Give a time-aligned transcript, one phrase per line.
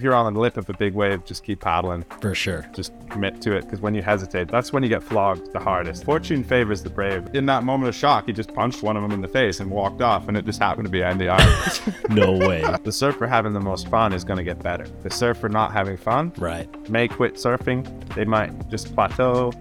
[0.00, 2.06] if you're on the lip of a big wave, just keep paddling.
[2.22, 2.66] For sure.
[2.72, 6.04] Just commit to it because when you hesitate, that's when you get flogged the hardest.
[6.04, 7.28] Fortune favors the brave.
[7.34, 9.70] In that moment of shock, he just punched one of them in the face and
[9.70, 11.82] walked off, and it just happened to be Andy Irons.
[12.08, 12.64] No way.
[12.82, 14.86] the surfer having the most fun is going to get better.
[15.02, 16.66] The surfer not having fun right.
[16.88, 17.84] may quit surfing.
[18.14, 19.52] They might just plateau.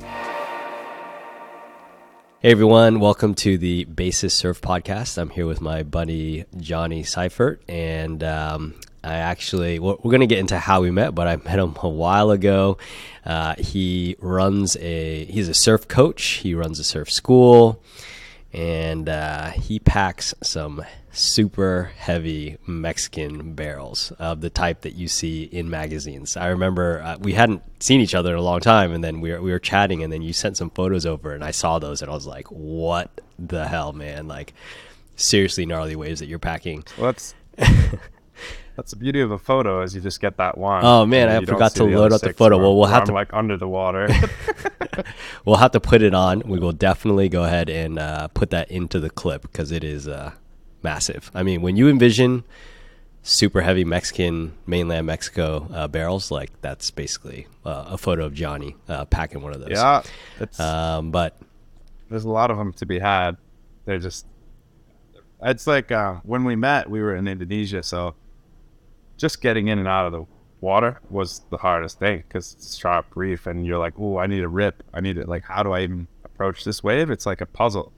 [2.39, 5.17] Hey everyone, welcome to the Basis Surf Podcast.
[5.17, 10.27] I'm here with my buddy Jonny Seifert, and um, I actually we're, we're going to
[10.27, 12.77] get into how we met, but I met him a while ago.
[13.25, 16.23] Uh, he runs a he's a surf coach.
[16.23, 17.81] He runs a surf school,
[18.53, 25.43] and uh, he packs some super heavy Mexican barrels of the type that you see
[25.43, 26.37] in magazines.
[26.37, 29.31] I remember uh, we hadn't seen each other in a long time, and then we
[29.31, 32.01] were, we were chatting, and then you sent some photos over, and I saw those,
[32.01, 34.27] and I was like, "What the hell, man!
[34.27, 34.53] Like,
[35.15, 37.33] seriously gnarly waves that you're packing." Well, that's
[38.79, 40.85] that's the beauty of a photo is you just get that one.
[40.85, 42.55] Oh, man, I forgot to load up the photo.
[42.57, 44.07] where- Well, we'll have I'm, to- like under the water.
[45.45, 46.41] We'll have to put it on.
[46.45, 50.07] We will definitely go ahead and uh, put that into the clip because it is
[50.07, 50.31] uh,
[50.83, 51.31] massive.
[51.33, 52.43] I mean, when you envision
[53.23, 58.75] super heavy Mexican mainland Mexico uh, barrels, like that's basically uh, a photo of Jonny
[58.89, 59.71] uh, packing one of those.
[59.71, 60.03] yeah,
[60.59, 61.37] Um, but
[62.09, 63.37] there's a lot of them to be had.
[63.85, 64.25] They're just
[65.41, 68.15] it's like uh, when we met, we were in Indonesia, so
[69.19, 70.25] just getting in and out of the
[70.61, 74.43] water was the hardest thing because it's sharp reef, and you're like, "Oh, I need
[74.43, 74.81] a rip.
[74.93, 75.27] I need it.
[75.29, 77.93] Like, how do I even approach this wave?" It's like a puzzle.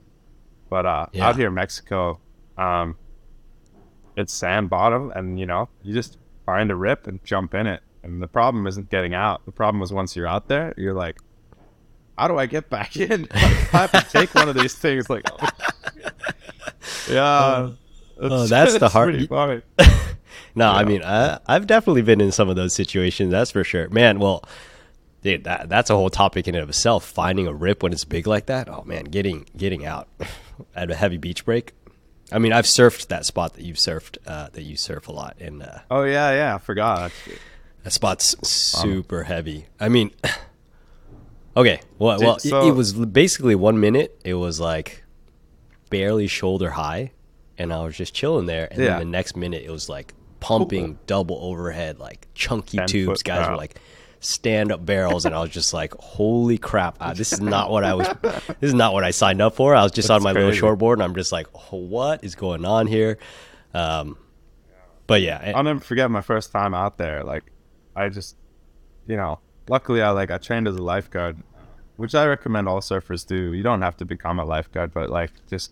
[0.70, 1.28] But uh, Yeah.
[1.30, 2.20] out here in Mexico,
[2.58, 2.98] um,
[4.18, 7.82] it's sand bottom, and you know, you just find a rip and jump in it.
[8.04, 9.46] And the problem isn't getting out.
[9.46, 11.18] The problem is once you're out there, you're like,
[12.18, 13.28] how do I get back in?
[13.32, 13.38] I
[13.88, 15.10] have to take one of these things.
[15.10, 15.24] Like,
[17.10, 17.70] yeah,
[18.20, 19.16] oh, that's the hard-
[20.56, 23.32] no, I mean, I, I've definitely been in some of those situations.
[23.32, 24.20] That's for sure, man.
[24.20, 24.44] Well,
[25.22, 27.06] dude, that, that's a whole topic in and of itself.
[27.06, 28.70] Finding a rip when it's big like that.
[28.70, 30.08] Oh man, getting getting out
[30.76, 31.74] at a heavy beach break.
[32.32, 35.36] I mean, I've surfed that spot that you've surfed, uh, that you surf a lot,
[35.42, 36.56] and uh, Oh yeah, yeah.
[36.56, 37.12] I forgot.
[37.84, 39.66] That spot's super heavy.
[39.80, 40.12] I mean,
[41.58, 44.20] okay, well, Dude, well, it- it was basically one minute.
[44.24, 45.04] It was like
[45.90, 47.12] barely shoulder high,
[47.58, 48.68] and I was just chilling there.
[48.72, 48.92] And Yeah.
[48.92, 53.24] then the next minute, it was like pumping double overhead, like chunky 10 tubes.
[53.24, 53.80] Guys were like
[54.20, 56.98] stand up barrels, and I was just like, "Holy crap!
[57.00, 58.08] Uh, this is not what I was.
[58.60, 60.50] This is not what I signed up for." I was just on That's my little
[60.50, 60.62] crazy.
[60.62, 63.18] shortboard, and I'm just like, oh, "What is going on here?"
[63.74, 64.18] Um,
[65.08, 67.24] but yeah, eh, I'll never forget my first time out there.
[67.24, 67.44] Like,
[67.96, 68.36] I just,
[69.08, 71.38] you know, luckily I like I trained as a lifeguard,
[71.98, 73.54] which I recommend all surfers do.
[73.54, 75.72] You don't have to become a lifeguard, but like just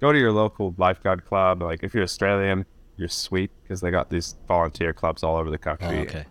[0.00, 1.62] go to your local lifeguard club.
[1.62, 2.66] Like if you're Australian,
[3.00, 5.98] you're sweet because they got these volunteer clubs all over the country.
[5.98, 6.24] oh, okay.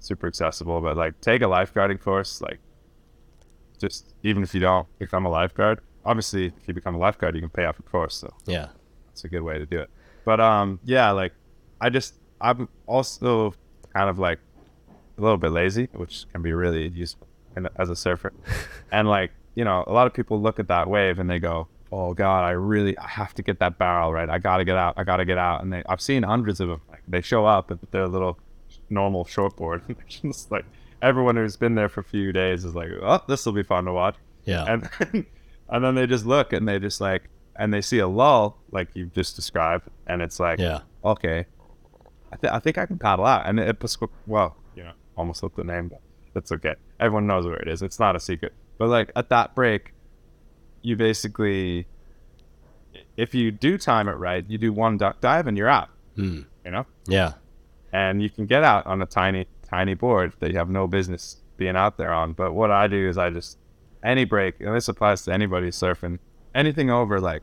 [0.00, 0.80] super accessible.
[0.80, 2.42] But like, take a lifeguarding course.
[2.42, 2.58] Like,
[3.80, 7.40] just even if you don't become a lifeguard, obviously, if you become a lifeguard, you
[7.40, 8.16] can pay off your course.
[8.16, 8.68] So Yeah.
[9.06, 9.88] that's a good way to do it.
[10.24, 11.32] But um, yeah, like,
[11.80, 13.54] I just I'm also
[13.94, 14.38] kind of like
[15.16, 17.26] a little bit lazy, which can be really useful
[17.76, 18.32] as a surfer.
[18.92, 21.68] and like, you know, a lot of people look at that wave and they go,
[21.92, 24.28] "Oh God, I really I have to get that barrel right.
[24.28, 24.94] I gotta get out.
[24.96, 26.80] I gotta get out." And they I've seen hundreds of them.
[26.90, 28.38] Like, they show up at their little
[28.88, 29.82] normal shortboard.
[30.08, 30.64] just like
[31.02, 33.84] everyone who's been there for a few days is like, "Oh, this will be fun
[33.86, 34.64] to watch." Yeah.
[34.66, 35.26] And then,
[35.68, 38.88] and then they just look and they just like and they see a lull like
[38.94, 40.80] you've just described, and it's like, Yeah.
[41.04, 41.44] okay,
[42.32, 43.46] I, th- I think I can paddle out.
[43.46, 46.00] And it was well, you know, almost looked the name, but
[46.32, 46.74] that's okay.
[47.00, 47.82] Everyone knows where it is.
[47.82, 48.54] It's not a secret.
[48.78, 49.92] But like at that break,
[50.82, 51.86] you basically,
[53.16, 55.88] if you do time it right, you do one duck dive and you're out.
[56.16, 56.40] Hmm.
[56.64, 57.32] You know, Yeah.
[57.92, 61.42] and you can get out on a tiny, tiny board that you have no business
[61.56, 62.32] being out there on.
[62.34, 63.58] But what I do is I just
[64.02, 66.18] any break, and this applies to anybody surfing,
[66.54, 67.42] anything over like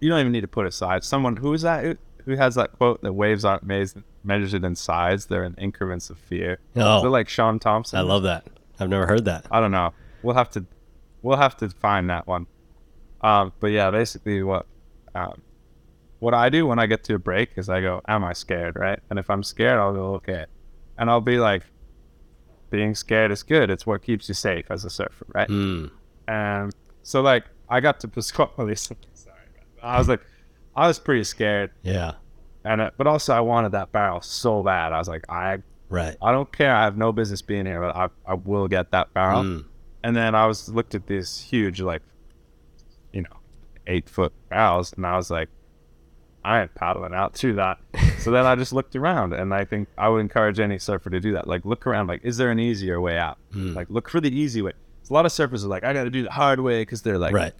[0.00, 1.04] you don't even need to put aside.
[1.04, 4.74] Someone who is that who, who has that quote that waves aren't maz- measured in
[4.76, 6.58] size; they're in increments of fear.
[6.76, 6.98] Oh.
[6.98, 7.98] Is it like Shaun Tomson?
[7.98, 8.46] I love that.
[8.78, 9.46] I've never heard that.
[9.50, 9.92] I don't know.
[10.22, 10.66] We'll have to
[11.26, 12.46] we'll have to find that one.
[13.20, 14.66] Um, but yeah, basically what
[15.14, 15.42] um,
[16.20, 18.76] what I do when I get to a break is I go, "Am I scared?"
[18.76, 19.00] Right?
[19.10, 20.44] And if I'm scared, I'll go, "Okay,"
[20.98, 21.62] and I'll be like,
[22.70, 23.70] "Being scared is good.
[23.70, 25.86] It's what keeps you safe as a surfer, right?" Hmm.
[26.28, 28.92] And so like I got to Pascuales.
[29.14, 29.36] Sorry.
[29.82, 30.20] I was like,
[30.74, 32.12] I was pretty scared, Yeah.
[32.64, 34.92] and uh, but also I wanted that barrel so bad.
[34.92, 35.58] I was like, I
[35.88, 36.16] Right.
[36.20, 36.74] I don't care.
[36.74, 39.42] I have no business being here, but I I will get that barrel.
[39.42, 39.60] Hmm.
[40.06, 42.02] And then I was looked at these huge, like,
[43.12, 43.36] you know,
[43.88, 45.48] eight foot barrels, and I was like,
[46.44, 47.78] I ain't paddling out to that.
[48.18, 51.18] so then I just looked around, and I think I would encourage any surfer to
[51.18, 51.48] do that.
[51.48, 52.06] Like, look around.
[52.06, 53.38] Like, is there an easier way out?
[53.52, 53.74] Hmm.
[53.74, 54.70] Like, look for the easy way.
[55.10, 57.18] A lot of surfers are like, I got to do the hard way because they're
[57.18, 57.52] like, Right.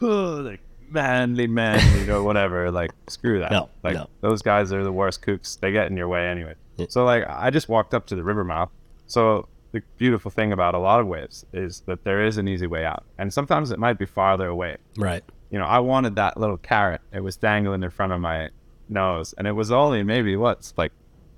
[0.00, 2.70] oh, like manly, manly, or whatever.
[2.70, 3.52] Like, screw that.
[3.52, 4.08] No, like, no.
[4.22, 5.60] those guys are the worst kooks.
[5.60, 6.54] They get in your way anyway.
[6.78, 6.86] Yeah.
[6.88, 8.70] So, like, I just walked up to the river mouth.
[9.06, 12.66] So, the beautiful thing about a lot of waves is that there is an easy
[12.66, 14.76] way out, and sometimes it might be farther away.
[14.96, 15.22] Right.
[15.50, 17.00] You know, I wanted that little carrot.
[17.12, 18.50] It was dangling in front of my
[18.88, 20.92] nose, and it was only maybe what's like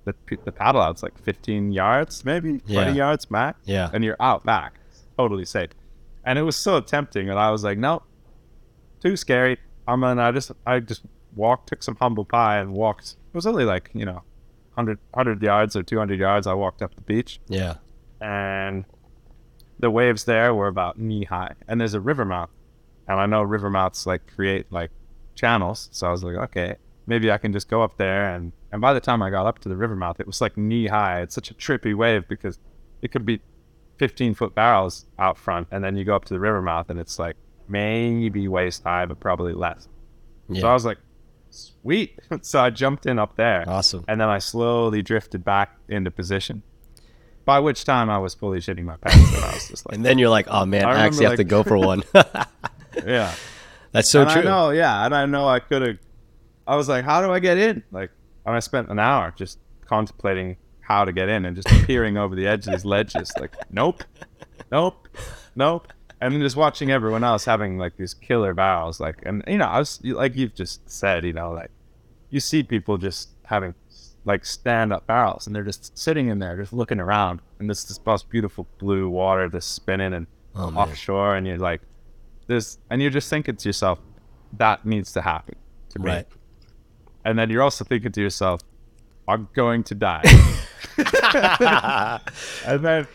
[0.05, 0.14] the
[0.44, 2.90] the paddle out's like 15 yards, maybe 20 Yeah.
[2.93, 3.90] yards max Yeah.
[3.93, 4.75] and you're out back,
[5.17, 5.70] totally safe.
[6.25, 8.02] And it was so tempting, and I was like, nope,
[9.00, 9.58] too scary.
[9.87, 10.23] I'm gonna.
[10.23, 11.02] I just, I just
[11.34, 13.17] walked, took some humble pie, and walked.
[13.32, 14.23] It was only like you know,
[14.75, 16.46] 100, 100 yards or 200 yards.
[16.46, 17.75] I walked up the beach, Yeah.
[18.23, 18.85] And
[19.81, 21.55] the waves there were about knee high.
[21.69, 22.51] And there's a river mouth,
[23.09, 24.91] and I know river mouths like create like
[25.35, 25.89] channels.
[25.93, 26.77] So I was like, okay,
[27.07, 28.35] maybe I can just go up there.
[28.35, 30.57] And and by the time I got up to the river mouth, it was like
[30.57, 31.21] knee high.
[31.21, 32.59] It's such a trippy wave because
[33.03, 33.41] it could be
[33.99, 36.99] 15 foot barrels out front, and then you go up to the river mouth, and
[36.99, 37.37] it's like
[37.69, 39.89] maybe waist high, but probably less.
[40.55, 40.99] So I was like,
[41.51, 42.19] sweet.
[42.43, 43.65] so I jumped in up there.
[43.67, 44.05] Awesome.
[44.07, 46.63] And then I slowly drifted back into position.
[47.44, 50.05] By which time I was fully shitting my pants, and I was just like, And
[50.05, 52.03] then you're like, oh man, I I, actually have to go for one.
[53.06, 53.35] yeah.
[53.93, 54.41] That's so and true.
[54.43, 55.99] I know, yeah, and I know I could have.
[56.67, 57.83] I was like, how do I get in?
[57.91, 58.11] Like,
[58.47, 62.35] and I spent an hour just contemplating how to get in and just peering over
[62.35, 63.33] the edge of these ledges.
[63.39, 64.05] Like, nope,
[64.71, 65.09] nope,
[65.55, 65.89] nope.
[66.21, 69.67] And then just watching everyone else having like these killer barrels, like, and you know,
[69.67, 71.71] I was like you've just said, you know, like
[72.31, 73.75] you see people just having
[74.25, 77.85] like stand up barrels and they're just sitting in there just looking around and this
[77.85, 80.89] this most beautiful blue water just spinning and Oh, man.
[80.89, 81.81] offshore and you're like
[82.47, 83.99] this and you're just thinking to yourself
[84.59, 85.57] that needs to happen
[85.91, 86.07] to me.
[86.11, 86.27] Right.
[87.25, 88.61] and then you're also thinking to yourself
[89.29, 90.23] i'm going to die.
[92.67, 93.07] And then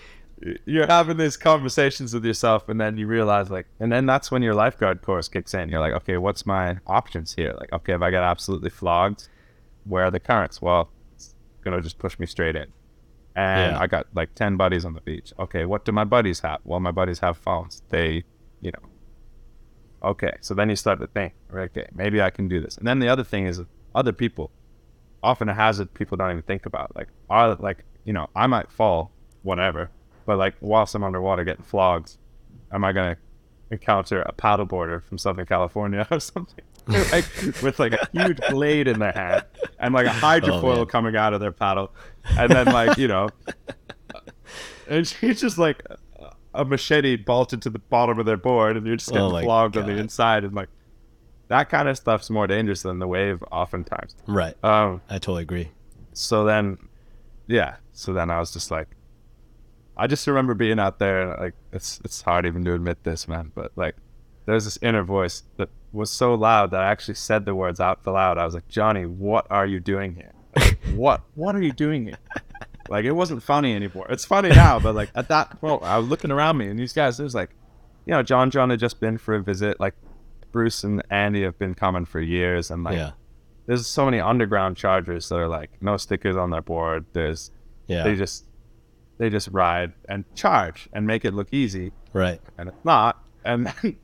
[0.66, 4.42] you're having these conversations with yourself and then you realize like and then that's when
[4.44, 5.70] your lifeguard course kicks in.
[5.70, 7.54] You're like okay what's my options here?
[7.60, 9.28] Like okay if i get absolutely flogged?
[9.86, 10.62] Where are the currents?
[10.62, 10.90] Well
[11.70, 12.68] gonna just push me straight in.
[13.36, 13.80] And Yeah.
[13.84, 15.34] i got like 10 buddies on the beach.
[15.40, 16.60] Okay what do my buddies have?
[16.64, 17.82] Well my buddies have phones.
[17.90, 18.24] They
[18.62, 18.90] you know.
[20.12, 22.78] Okay so then you start to think okay maybe i can do this.
[22.78, 23.62] And then the other thing is
[23.96, 24.52] other people
[25.24, 26.96] often a hazard people don't even think about.
[26.96, 29.12] Like are like you know i might fall
[29.44, 29.90] whatever.
[30.26, 32.18] But like whilst i'm underwater getting flogged
[32.72, 33.18] am i gonna
[33.72, 37.26] encounter a paddleboarder from southern california or something like
[37.62, 39.44] with like a huge blade in their hand
[39.80, 40.86] and like a hydrofoil man.
[40.86, 41.92] coming out of their paddle
[42.38, 43.28] and then like you know
[44.88, 45.84] and she's just like
[46.54, 49.44] a- machete bolted to the bottom of their board and you're just Oh getting my
[49.44, 50.70] flogged on the inside and like
[51.50, 54.56] that kind of stuff's more dangerous than the wave oftentimes right.
[54.64, 55.72] um I totally agree.
[56.14, 56.78] so then
[57.48, 58.88] yeah so then i was just like
[59.96, 63.28] i just remember being out there and like it's it's hard even to admit this
[63.28, 63.96] man but like
[64.48, 68.06] there's this inner voice that was so loud that i actually said the words out
[68.08, 71.72] loud i was like jonny what are you doing here Like, what what are you
[71.72, 72.18] doing here
[72.90, 76.08] like it wasn't funny anymore it's funny now but like at that point i was
[76.08, 77.52] looking around me and these guys there's like
[78.06, 79.94] you know john john had just been for a visit like
[80.52, 83.12] bruce and andy have been coming for years and like yeah.
[83.66, 87.06] there's so many underground chargers that are like no stickers on their board.
[87.12, 87.52] There's
[87.88, 88.04] Yeah.
[88.04, 88.46] they just
[89.18, 92.40] they just ride and charge and make it look easy, right.
[92.58, 93.22] and it's not.
[93.44, 93.98] And then,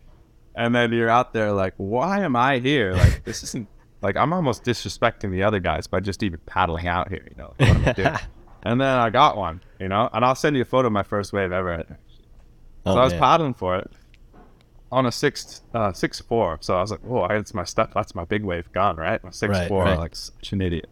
[0.55, 2.93] and then you're out there like, why am I here?
[2.93, 3.67] Like this isn't
[4.01, 7.25] like I'm almost disrespecting the other guys by just even paddling out here.
[7.29, 8.15] You know, what am I doing?
[8.63, 11.03] and then I got one, you know, and I'll send you a photo of my
[11.03, 11.85] first wave ever.
[12.85, 13.21] Oh, so I was man.
[13.21, 13.89] paddling for it
[14.91, 16.57] on a six uh six four.
[16.61, 17.91] So I was like, oh, that's my stuff.
[17.95, 19.23] That's my big wave gone, right?
[19.23, 19.97] My six Right, four, right.
[19.97, 20.89] like such an idiot.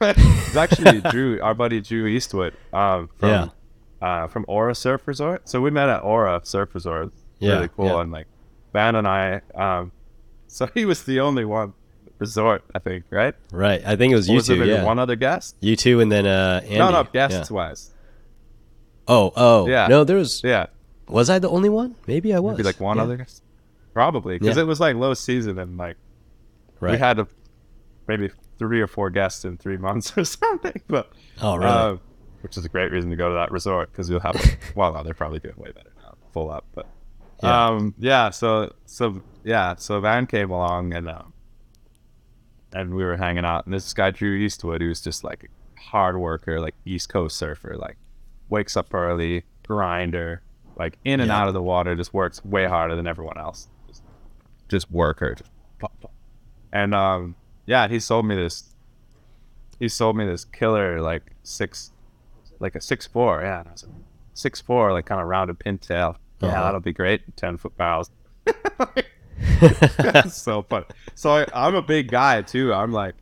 [0.00, 3.48] it's actually Drew, our buddy Drew Eastwood, um, from Yeah.
[4.02, 5.48] uh, from Aura Surf Resort.
[5.48, 7.06] So we met at Aura Surf Resort.
[7.08, 7.86] It's Yeah, really cool.
[7.86, 8.00] yeah.
[8.00, 8.26] And like
[8.72, 9.92] Van and I, um,
[10.46, 11.72] so he was the only one
[12.18, 13.34] resort, I think, right?
[13.52, 13.82] Right.
[13.84, 14.64] I think it was Or you was two.
[14.64, 14.84] Yeah.
[14.84, 15.56] one other guest?
[15.60, 16.78] You two, and then uh, Andy.
[16.78, 17.28] No, no, Yeah.
[17.28, 17.90] guests wise.
[19.08, 19.66] Oh, oh.
[19.68, 19.86] Yeah.
[19.88, 20.42] No, there was.
[20.44, 20.66] Yeah,
[21.08, 21.96] Was I the only one?
[22.06, 22.56] Maybe I was.
[22.56, 23.02] maybe like one Yeah.
[23.04, 23.42] other guest.
[23.94, 24.62] Probably because Yeah.
[24.62, 25.96] it was like low season and like
[26.78, 26.92] Right.
[26.92, 27.26] we had a,
[28.06, 30.80] maybe three or four guests in three months or something.
[30.86, 31.10] But
[31.42, 31.70] oh, really?
[31.70, 31.96] uh,
[32.42, 34.36] which is a great reason to go to that resort because you'll have.
[34.36, 36.64] A, well, no, they're probably doing way better now, full up.
[36.74, 36.86] But
[37.42, 37.66] Yeah.
[37.66, 38.30] um, yeah.
[38.30, 39.74] So so yeah.
[39.76, 41.32] So Van came along and um,
[42.72, 45.44] and we were hanging out, and this guy Drew Eastwood, who's just like
[45.76, 47.96] a hard worker, like East Coast surfer, like
[48.48, 50.42] wakes up early, grinder,
[50.76, 51.40] like in and Yeah.
[51.40, 53.68] out of the water, just works way harder than everyone else.
[53.88, 54.02] Just,
[54.68, 56.12] just worker, just pop, pop.
[56.72, 57.34] And um,
[57.66, 58.74] yeah, he sold me this
[59.78, 61.90] he sold me this killer like six,
[62.60, 63.40] like a six four.
[63.42, 63.94] Yeah, and I was like,
[64.34, 66.16] six four, like kind of rounded pintail.
[66.42, 66.62] Yeah, Uh-huh.
[66.64, 67.36] that'll be great.
[67.36, 68.10] Ten foot bows.
[70.30, 70.84] so fun.
[71.14, 72.72] So I, I'm a big guy too.
[72.72, 73.14] I'm like,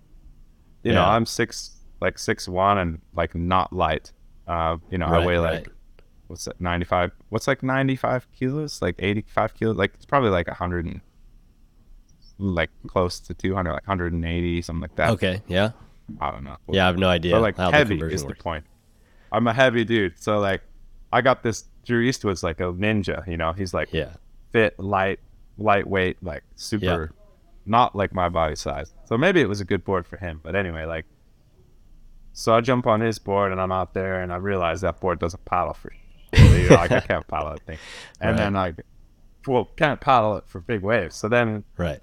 [0.82, 4.12] you know, I'm six, like six one, and like not light.
[4.46, 5.54] Uh, you know, I Right, weigh right.
[5.54, 5.68] like
[6.28, 10.50] what's that 95 what's like 95 kilos like 85 kilos like it's probably like a
[10.50, 11.00] 100 and
[12.38, 15.40] like close to 200 like 180 something like that Okay.
[15.48, 15.70] Yeah.
[16.20, 16.82] i don't know Yeah.
[16.84, 18.64] I have no idea but like the heavy conversion is the point
[19.32, 20.60] i'm a heavy dude so like
[21.14, 24.10] i got this drew eastwood's like a ninja you know he's like Yeah.
[24.52, 25.18] fit light
[25.56, 27.12] lightweight like super
[27.66, 30.54] not like my body size so maybe it was a good board for him but
[30.54, 31.06] anyway like
[32.32, 35.18] so i jump on his board and i'm out there and i realize that board
[35.18, 35.90] doesn't paddle for
[36.34, 37.78] you like i can't paddle that thing
[38.20, 38.36] and Right.
[38.38, 38.74] then I,
[39.46, 42.00] well can't paddle it for big waves so then Right.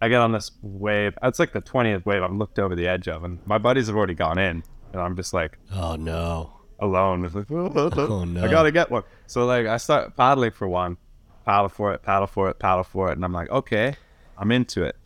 [0.00, 1.16] I get on this wave.
[1.22, 2.22] It's like the twentieth wave.
[2.22, 5.16] I'm looked over the edge of, and my buddies have already gone in, and I'm
[5.16, 6.52] just like Oh no.
[6.78, 7.24] Alone.
[7.24, 8.44] It's like, Oh, no.
[8.44, 9.02] I gotta get one.
[9.26, 10.96] So like I start paddling for one,
[11.44, 13.96] paddle for it, paddle for it, paddle for it, and I'm like, okay,
[14.38, 14.96] I'm into it.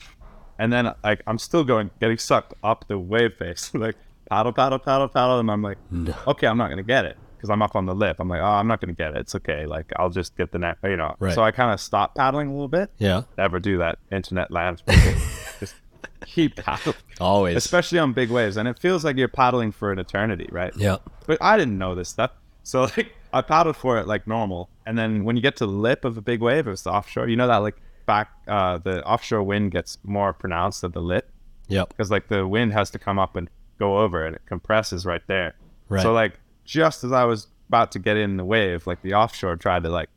[0.59, 3.97] And then like I'm still going, getting sucked up the wave face, like
[4.29, 6.15] paddle, paddle, paddle, paddle, and I'm like, No.
[6.27, 8.17] okay, I'm not gonna get it because I'm up on the lip.
[8.19, 9.21] I'm like, oh, I'm not gonna get it.
[9.21, 9.65] It's okay.
[9.65, 11.15] Like I'll just get the net, you know.
[11.19, 11.35] Right.
[11.35, 12.91] So I kind of stop paddling a little bit.
[12.99, 13.23] Yeah.
[13.39, 13.99] Never do that.
[14.13, 14.83] Internet lands
[15.61, 15.75] just
[16.27, 17.57] keep paddling, Always.
[17.57, 20.73] especially on big waves, and it feels like you're paddling for an eternity, right?
[20.77, 20.97] yeah.
[21.27, 22.31] But I didn't know this stuff.
[22.63, 25.73] So like I paddled for it like normal, and then when you get to the
[25.73, 27.29] lip of a big wave, it's the offshore.
[27.29, 31.31] You know that like back uh, the offshore wind gets more pronounced at the lip
[31.69, 31.91] Yep.
[31.91, 33.49] because like the wind has to come up and
[33.79, 35.55] go over, and it compresses right there.
[35.89, 36.03] Right.
[36.03, 39.57] So like just as I was about to get in the wave, like the offshore
[39.57, 40.09] tried to like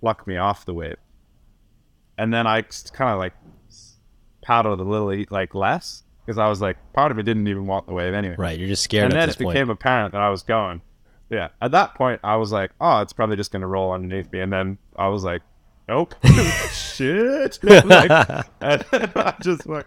[0.00, 0.96] pluck me off the wave,
[2.18, 3.32] and then I kind of like
[4.50, 7.86] paddled a little like less because I was like part of it didn't even want
[7.86, 8.58] the wave anyway Right.
[8.58, 9.54] You're just scared and at then it point.
[9.54, 10.82] became apparent that I was going.
[11.30, 11.48] Yeah.
[11.62, 14.40] At that point, I was like, oh, it's probably just going to roll underneath me.
[14.40, 15.42] And then I was like,
[15.88, 16.14] nope.
[16.72, 17.58] Shit.
[17.62, 18.10] like,
[18.60, 19.86] and then I just like,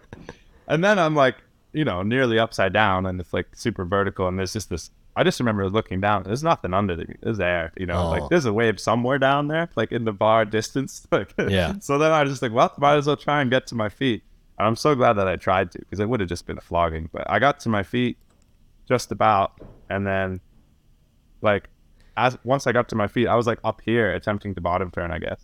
[0.66, 1.36] and then I'm like,
[1.74, 4.26] you know, nearly upside down and it's like super vertical.
[4.26, 6.22] And there's just this, I just remember looking down.
[6.22, 8.10] There's nothing under the, there's air, you know, Oh.
[8.10, 11.06] like there's a wave somewhere down there, like in the bar distance.
[11.12, 11.74] Like, Yeah.
[11.80, 13.90] So then I was just like, well, might as well try and get to my
[13.90, 14.22] feet.
[14.58, 16.60] And I'm so glad that I tried to because it would have just been a
[16.62, 17.08] flogging.
[17.12, 18.16] But I got to my feet
[18.88, 19.52] just about
[19.90, 20.40] and then
[21.40, 21.68] like
[22.16, 24.90] as once I got to my feet, I was like up here attempting to bottom
[24.90, 25.40] turn, I guess.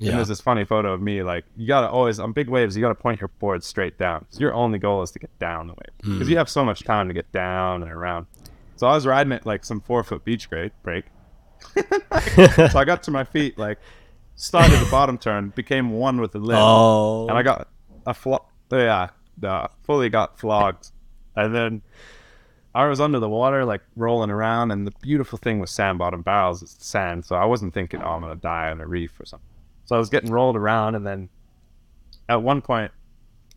[0.00, 0.16] And yeah.
[0.16, 2.94] there's this funny photo of me like you gotta always on big waves you gotta
[2.94, 4.24] point your board straight down.
[4.30, 6.30] So your only goal is to get down the wave because Hmm.
[6.30, 8.26] you have so much time to get down and around.
[8.76, 11.04] So I was riding it like some four foot beach grade break.
[11.74, 13.78] so I got to my feet like
[14.36, 17.28] started the bottom turn, became one with the lip, Oh.
[17.28, 17.68] and I got
[18.06, 18.14] a
[18.78, 19.08] flo-
[19.40, 20.90] yeah, fully got flogged,
[21.36, 21.82] and then
[22.74, 26.22] I was under the water like rolling around, and the beautiful thing with sand bottom
[26.22, 29.18] barrels is the sand, so I wasn't thinking, oh, I'm gonna die on a reef
[29.20, 29.46] or something.
[29.86, 31.28] So I was getting rolled around, and then
[32.28, 32.90] at one point,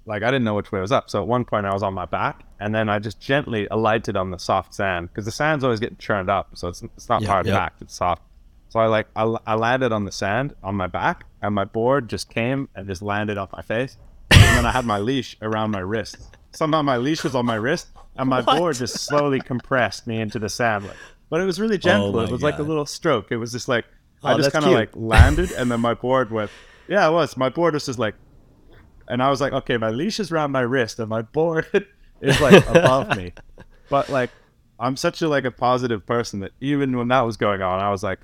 [0.05, 1.09] like I didn't know which way I was up.
[1.09, 4.15] So at one point, I was on my back, and then I just gently alighted
[4.15, 7.21] on the soft sand because the sand's always getting churned up, so it's it's not
[7.21, 7.57] Yeah, hard yeah.
[7.59, 8.21] packed, it's soft.
[8.69, 12.09] So I like I, I landed on the sand on my back, and my board
[12.09, 13.97] just came and just landed off my face,
[14.57, 16.17] then I had my leash around my wrist.
[16.51, 18.57] Somehow my leash was on my wrist, and my What?
[18.57, 20.85] board just slowly compressed me into the sand.
[20.85, 20.97] Like,
[21.29, 22.13] but it was really oh gentle.
[22.13, 23.31] my it was like a little stroke.
[23.31, 23.85] It was just like
[24.23, 26.49] Oh, I just kind of like landed, and then my board went.
[26.87, 27.37] Yeah, it was.
[27.37, 28.15] My board was just like,
[29.07, 31.67] and I was like, okay, my leash is around my wrist, and my board
[32.21, 33.33] is like above me.
[33.89, 34.31] But like,
[34.79, 37.91] I'm such a like a positive person that even when that was going on, I
[37.91, 38.19] was like,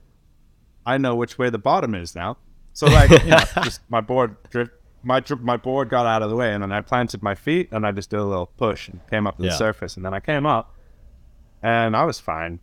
[0.85, 2.37] I know which way the bottom is now.
[2.73, 4.71] So like, you know, just my board drift.
[5.03, 7.85] My my board got out of the way, and then I planted my feet, and
[7.85, 10.19] I just did a little push and came up to the surface, and then I
[10.19, 10.73] came up,
[11.61, 12.59] and I was fine.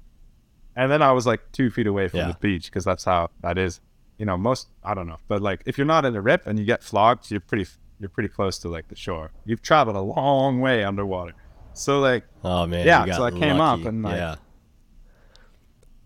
[0.77, 2.29] And then I was like two feet away from Yeah.
[2.29, 3.81] the beach because that's how that is.
[4.19, 6.59] You know, most I don't know, but like if you're not in a rip and
[6.59, 7.67] you get flogged, you're pretty
[7.99, 9.31] you're pretty close to like the shore.
[9.45, 11.35] You've traveled a long way underwater,
[11.75, 12.87] so like oh man.
[12.87, 14.37] yeah, so I came up and, like, yeah.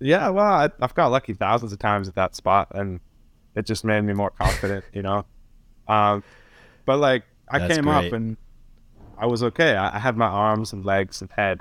[0.01, 3.01] yeah, well, I, I've got lucky thousands of times at that spot, and
[3.55, 5.25] it just made me more confident, you know.
[5.89, 6.23] Um,
[6.87, 8.07] but like I That's came great.
[8.07, 8.37] up and
[9.19, 9.77] I was okay.
[9.77, 11.61] I, I had my arms and legs and head,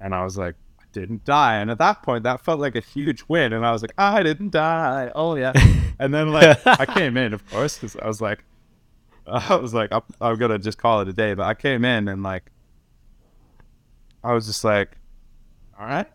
[0.00, 1.56] and I was like, I didn't die.
[1.56, 4.22] And at that point, that felt like a huge win, and I was like, I
[4.22, 5.10] didn't die.
[5.14, 5.52] Oh yeah.
[5.98, 8.44] and then like I came in, of course, because I was like,
[9.26, 11.34] I was like, I'm, I'm gonna just call it a day.
[11.34, 12.50] But I came in and like,
[14.22, 14.96] I was just like,
[15.78, 16.06] all right,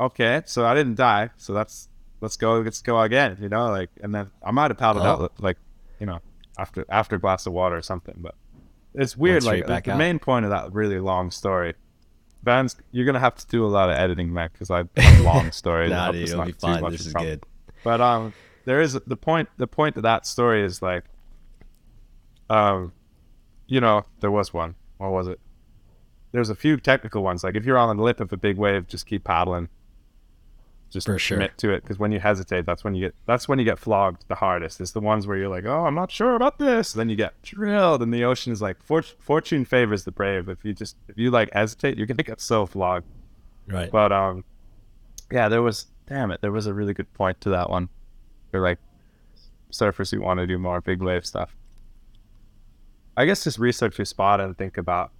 [0.00, 0.42] okay.
[0.46, 1.30] So I didn't die.
[1.36, 1.88] So that's
[2.20, 2.60] let's go.
[2.60, 3.38] Let's go again.
[3.40, 5.08] You know, like, and then I might have paddled Oh.
[5.24, 5.56] out like,
[5.98, 6.20] you know,
[6.58, 8.16] after after a glass of water or something.
[8.18, 8.34] But
[8.94, 9.44] it's weird.
[9.44, 11.74] Like the main point of that really long story
[12.44, 14.84] Vans, you're gonna have to do a lot of editing, Mac, because I
[15.22, 15.88] long story.
[15.88, 16.90] nah, dude, it's it'll not be fine.
[16.90, 17.26] This is trouble.
[17.26, 17.44] good.
[17.82, 18.34] But um,
[18.66, 19.48] there is the point.
[19.56, 21.04] The point of that story is like,
[22.50, 22.92] um,
[23.66, 24.74] you know, there was one.
[24.98, 25.40] What was it?
[26.32, 27.44] There's a few technical ones.
[27.44, 29.68] Like if you're on the lip of a big wave, just keep paddling.
[30.90, 31.38] Just For sure.
[31.38, 33.80] commit to it, because when you hesitate, that's when you get that's when you get
[33.80, 34.80] flogged the hardest.
[34.80, 36.92] It's the ones where you're like, oh, I'm not sure about this.
[36.92, 40.48] Then you get drilled, and the ocean is like, fort- fortune favors the brave.
[40.48, 43.06] If you just if you like hesitate, you're gonna get so flogged.
[43.66, 43.90] Right.
[43.90, 44.44] But um,
[45.32, 47.88] yeah, there was damn it, there was a really good point to that one.
[48.52, 48.78] For like
[49.72, 51.56] surfers who want to do more big wave stuff.
[53.16, 55.10] I guess just research your spot and think about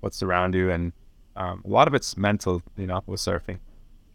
[0.00, 0.92] what's around you, and
[1.36, 3.58] um, a lot of it's mental, you know, with surfing,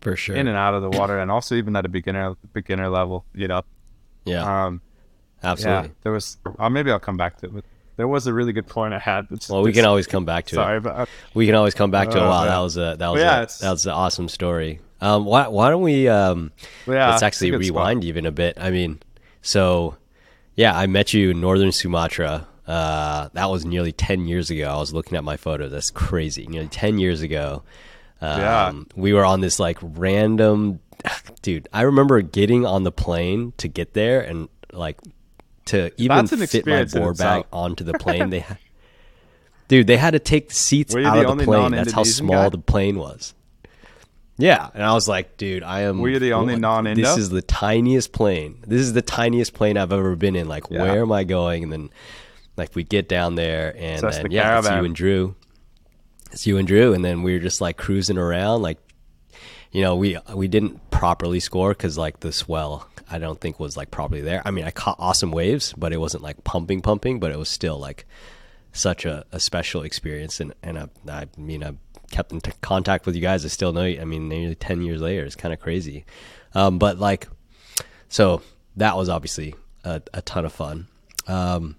[0.02, 0.36] For sure.
[0.36, 3.48] in and out of the water, and also even at a beginner beginner level, you
[3.48, 3.62] know.
[4.26, 4.66] yeah.
[4.66, 4.82] Um,
[5.44, 5.90] absolutely.
[5.90, 6.38] yeah, there was.
[6.60, 7.54] Uh, maybe I'll come back to it.
[7.54, 7.66] But
[7.98, 9.28] there was a really good point I had.
[9.32, 10.58] It's Well, we can always come back to it.
[10.58, 11.06] Sorry, but uh,
[11.36, 12.22] We can always come back to it.
[12.22, 14.80] Oh, Wow, that was a that was yeah, a, that was an awesome story.
[15.02, 16.52] Um, why why don't we um,
[16.88, 17.76] yeah, let's it's actually good spot.
[17.76, 18.58] rewind even a bit.
[18.60, 19.00] I mean,
[19.42, 19.98] so
[20.56, 22.48] yeah, I met you in northern Sumatra.
[22.68, 24.70] Uh, that was nearly ten years ago.
[24.70, 25.70] I was looking at my photo.
[25.70, 26.48] That's crazy.
[26.48, 27.64] Nearly ten years ago.
[28.22, 28.74] Um, Yeah.
[28.96, 30.80] we were on this like random,
[31.42, 31.68] dude.
[31.74, 35.00] I remember getting on the plane to get there and like
[35.66, 38.30] to even fit my board bag onto the plane.
[38.30, 38.58] They, ha-
[39.68, 41.72] dude, they had to take the seats out the of the plane.
[41.72, 42.50] That's how small guy?
[42.50, 43.34] the plane was.
[44.38, 46.00] Yeah, and I was like, dude, I am.
[46.00, 47.00] Were you the only non-Indo?
[47.02, 48.64] This is the tiniest plane.
[48.66, 50.48] This is the tiniest plane I've ever been in.
[50.48, 50.82] Like, Yeah.
[50.82, 51.64] where am I going?
[51.64, 51.90] And then,
[52.58, 55.36] like, we get down there, and So then the yeah, it's you and Drew.
[56.32, 58.78] It's you and Drew, and then we were just like cruising around, like,
[59.72, 63.76] you know, we we didn't properly score because like the swell, I don't think was
[63.78, 64.42] like properly there.
[64.46, 67.50] I mean, I caught awesome waves, but it wasn't like pumping, pumping, but it was
[67.50, 68.06] still like
[68.74, 70.40] such a, a special experience.
[70.40, 71.74] And and I, I mean, I
[72.12, 73.46] kept in t- contact with you guys.
[73.46, 73.86] I still know.
[73.86, 74.00] you.
[74.02, 76.06] I mean, nearly ten years later, it's kind of crazy.
[76.54, 77.28] Um, but like,
[78.10, 78.42] so
[78.76, 80.88] that was obviously a, a ton of fun.
[81.28, 81.76] Um,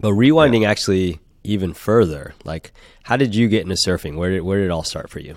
[0.00, 2.72] but rewinding actually even further, like,
[3.04, 4.16] how did you get into surfing?
[4.16, 5.36] Where did where did it all start for you?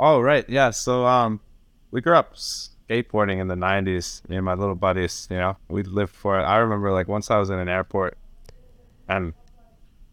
[0.00, 0.70] Oh right, yeah.
[0.70, 1.40] So um,
[1.90, 4.26] we grew up skateboarding in the '90s.
[4.28, 6.44] Me and my little buddies, you know, we lived for it.
[6.44, 8.16] I remember like once I was in an airport,
[9.08, 9.34] and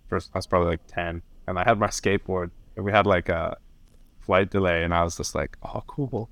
[0.10, 3.30] first I was probably like ten, and I had my skateboard, and we had like
[3.30, 3.58] a
[4.22, 6.30] flight delay, and I was just like, oh cool,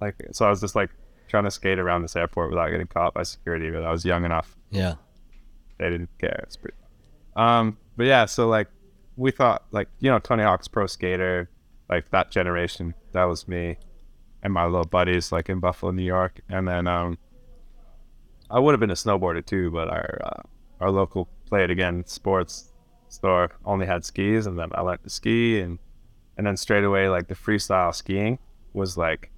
[0.00, 0.90] like so I was just like
[1.28, 4.24] trying to skate around this airport without getting caught by security, but I was young
[4.24, 4.94] enough Yeah.
[5.78, 6.40] They didn't care.
[6.44, 6.76] It's pretty.
[7.36, 8.68] Um, but yeah, so like
[9.16, 11.48] we thought like you know Tony Hawk's pro skater,
[11.88, 12.94] like that generation.
[13.12, 13.76] That was me
[14.42, 17.18] and my little buddies like in Buffalo, New York, and then um,
[18.50, 20.42] I would have been a snowboarder too, but our uh,
[20.80, 22.72] our local play it again sports
[23.08, 25.78] store only had skis, and then I learned to ski, and
[26.36, 28.38] and then straight away like the freestyle skiing
[28.72, 29.30] was like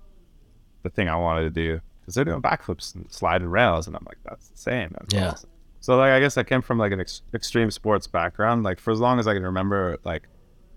[0.82, 4.04] the thing I wanted to do because they're doing backflips and sliding rails, and I'm
[4.06, 4.88] like that's insane.
[4.92, 5.30] That's Yeah.
[5.30, 5.50] awesome.
[5.80, 8.62] So like I guess I came from like an ex- extreme sports background.
[8.64, 10.28] Like for as long as I can remember, like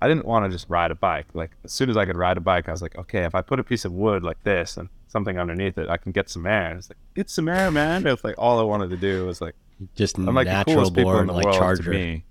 [0.01, 1.27] I didn't want to just ride a bike.
[1.33, 3.41] Like as soon as I could ride a bike, I was like, okay, if I
[3.41, 6.45] put a piece of wood like this and something underneath it, I can get some
[6.45, 6.75] air.
[6.77, 8.05] It's like get some air, man.
[8.07, 9.55] It's like all I wanted to do was like
[9.95, 11.83] Just I'm like the natural coolest people born in the like world charger.
[11.83, 12.25] to me.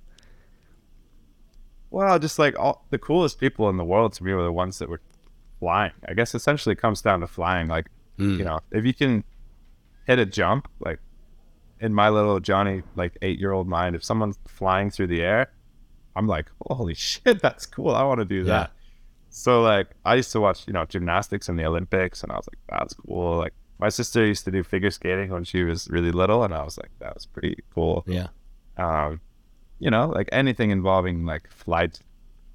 [1.90, 4.78] Well, just like all the coolest people in the world to me were the ones
[4.78, 5.00] that were
[5.58, 5.92] flying.
[6.08, 7.68] I guess essentially it comes down to flying.
[7.68, 7.86] Like
[8.18, 8.38] Mm.
[8.38, 9.24] you know, if you can
[10.06, 10.98] hit a jump, like
[11.80, 15.50] in my little Johnny, like eight year old mind, if someone's flying through the air,
[16.14, 17.90] I'm like, holy shit, that's cool.
[17.90, 18.72] I want to do that.
[19.30, 22.48] So like, I used to watch, you know, gymnastics in the Olympics, and I was
[22.48, 23.38] like, that's cool.
[23.38, 26.62] Like, my sister used to do figure skating when she was really little, and I
[26.62, 28.04] was like, that was pretty cool.
[28.06, 28.28] Yeah.
[28.76, 29.20] Um,
[29.78, 32.00] you know, like anything involving like flight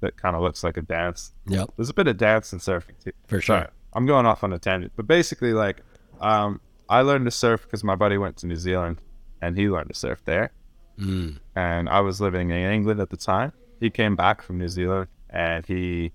[0.00, 1.32] that kind of looks like a dance.
[1.48, 1.70] Yep.
[1.76, 3.12] There's a bit of dance in surfing too.
[3.26, 3.58] For sure.
[3.58, 5.82] Sorry, I'm going off on a tangent, but basically, like,
[6.20, 9.00] um, I learned to surf because my buddy went to New Zealand,
[9.40, 10.52] and he learned to surf there.
[10.98, 11.38] Mm.
[11.54, 13.52] And I was living in England at the time.
[13.80, 16.12] He came back from New Zealand, and he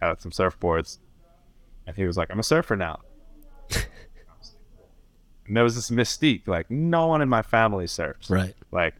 [0.00, 0.98] had some surfboards,
[1.86, 3.00] and he was like, "I'm a surfer now."
[5.46, 8.54] and there was this mystique, like no one in my family surfs, Right.
[8.70, 8.94] like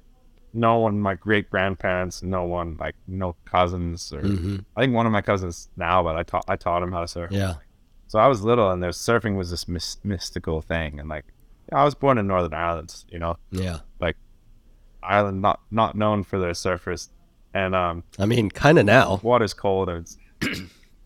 [0.54, 5.04] no one, my great grandparents, no one, like no cousins, or hmm I think one
[5.06, 7.30] of my cousins now, but I taught I taught him how to surf.
[7.30, 7.56] Yeah.
[8.06, 11.26] So I was little, and there's surfing was this mys- mystical thing, and like
[11.72, 13.80] I was born in Northern Ireland, you know, Yeah.
[14.00, 14.16] Like
[15.02, 17.08] Ireland not not known for their surfers,
[17.54, 19.20] and um, I mean, kind of now.
[19.22, 19.88] water's cold.
[19.88, 20.16] And it's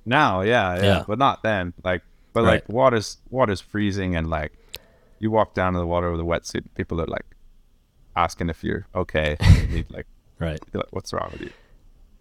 [0.05, 1.05] now, yeah, yeah, Yeah.
[1.07, 1.72] but not then.
[1.85, 2.51] Like, but Right.
[2.55, 4.53] like water's water's freezing, and like
[5.18, 7.27] you walk down to the water with a wetsuit, people are like
[8.16, 9.37] asking if you're okay.
[9.70, 10.07] Need like
[10.38, 10.61] Right.
[10.72, 11.51] Like, what's wrong with you?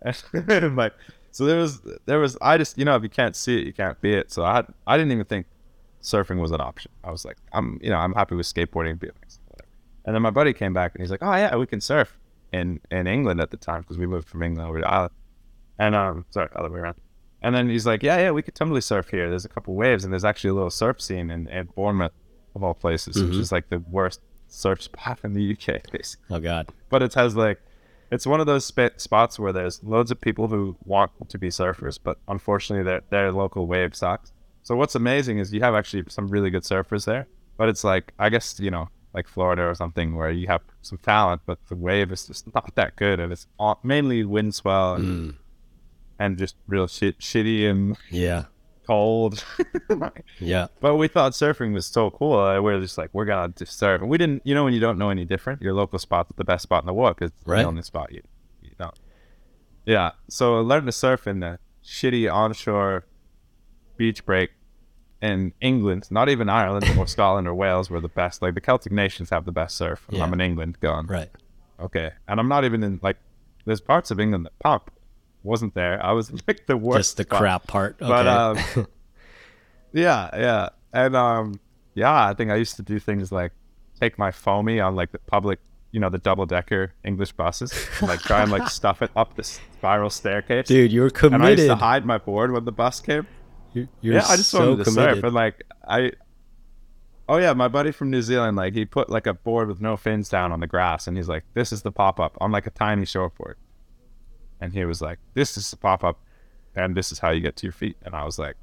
[0.03, 0.93] And, like
[1.31, 3.73] so there was there was I just you know if you can't see it you
[3.73, 4.31] can't be it.
[4.31, 5.47] So I I didn't even think
[6.01, 6.91] surfing was an option.
[7.03, 9.69] I was like I'm you know I'm happy with skateboarding, and BMX, whatever.
[10.05, 12.17] And then my buddy came back and he's like, oh yeah, we can surf
[12.51, 15.13] in in England at the time because we moved from England over to Ireland.
[15.79, 16.95] And um sorry other way around.
[17.43, 19.29] And then he's like, yeah yeah we could totally surf here.
[19.29, 22.13] There's a couple waves and there's actually a little surf scene in, in Bournemouth
[22.55, 23.39] of all places, which Mhm.
[23.39, 26.67] is like the worst surf spot in the UK basically Oh God.
[26.89, 27.61] but it has like
[28.11, 31.47] it's one of those sp- spots where there's loads of people who want to be
[31.47, 34.33] surfers, but unfortunately their their local wave sucks.
[34.63, 38.13] So what's amazing is you have actually some really good surfers there, but it's like
[38.19, 41.75] I guess you know like Florida or something where you have some talent, but the
[41.75, 45.35] wave is just not that good, and it's all, mainly wind swell and, Mm,
[46.19, 48.45] and just real shit, shitty and yeah.
[48.87, 49.43] cold.
[50.39, 50.67] Yeah.
[50.79, 52.39] But we thought surfing was so cool.
[52.39, 54.43] Uh, we're just like, we're gonna just surf, and we didn't.
[54.45, 56.87] You know, when you don't know any different, your local spot's the best spot in
[56.87, 57.63] the world because it's Right.
[57.63, 58.21] the only spot you,
[58.61, 58.91] you know.
[59.85, 60.11] Yeah.
[60.29, 63.03] So I learned to surf in the shitty onshore
[64.01, 64.49] beach break
[65.21, 68.41] in England, not even Ireland or Scotland or Wales were the best.
[68.41, 70.07] Like the Celtic nations have the best surf.
[70.09, 70.23] Yeah.
[70.23, 71.05] I'm in England, gone.
[71.05, 71.29] Right.
[71.79, 73.17] okay, and I'm not even in like.
[73.63, 74.89] There's parts of England that pump.
[75.43, 76.03] Wasn't there?
[76.03, 76.97] I was in, like the worst.
[76.99, 77.39] Just the spot.
[77.39, 77.97] crap part.
[78.01, 78.09] Okay.
[78.09, 78.57] But um,
[79.93, 81.59] yeah, yeah, and um,
[81.93, 83.51] yeah, I think I used to do things like
[83.99, 85.59] take my foamy on like the public,
[85.91, 89.35] you know, the double decker English buses, and, like try and like stuff it up
[89.35, 90.65] the spiral staircase.
[90.65, 93.27] Dude, you're committed and I used to hide my board when the bus came.
[93.73, 95.15] You're, you're yeah, I just so wanted to committed.
[95.15, 96.11] surf, and like I.
[97.29, 99.95] Oh yeah, my buddy from New Zealand, like he put like a board with no
[99.95, 102.67] fins down on the grass, and he's like, "This is the pop up on like
[102.67, 103.55] a tiny shortboard,"
[104.59, 106.19] and he was like, "This is the pop up,
[106.75, 108.57] and this is how you get to your feet," and I was like,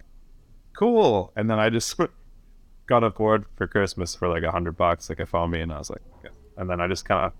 [0.77, 1.99] "Cool," and then I just
[2.89, 5.73] got a board for Christmas for like a hundred bucks, like a foam me, and
[5.73, 6.35] I was like, okay.
[6.57, 7.33] and then I just kind of,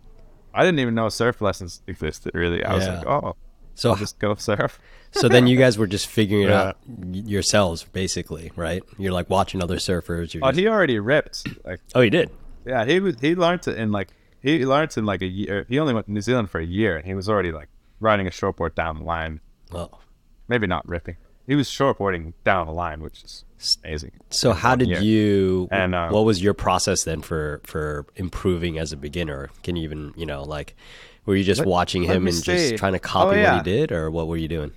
[0.55, 2.63] I didn't even know surf lessons existed really.
[2.63, 3.35] I was like, oh,
[3.79, 4.79] So I'll just go surf.
[5.13, 6.61] So then you guys were just figuring it Yeah.
[6.61, 6.77] out
[7.15, 8.83] yourselves, basically, right?
[8.99, 10.35] You're like watching other surfers.
[10.35, 11.81] You're Oh, just- he already ripped like.
[11.95, 12.29] oh, he did.
[12.67, 14.09] Yeah, he was he learned it in like
[14.43, 15.65] he learned in like a year.
[15.67, 17.69] He only went to New Zealand for a year, and he was already like
[18.01, 19.41] riding a shortboard down the line.
[19.73, 19.99] Well,
[20.47, 21.17] Maybe not ripping.
[21.47, 23.45] He was shortboarding down the line, which is
[23.83, 24.13] amazing.
[24.29, 25.01] so how did year.
[25.01, 25.69] you?
[25.71, 29.49] And, uh, what was your process then for for improving as a beginner?
[29.63, 30.77] Can you even you know like
[31.29, 32.43] were you just Let- watching let him and see.
[32.71, 34.73] just trying to Oh, copy what he did, or what were you doing?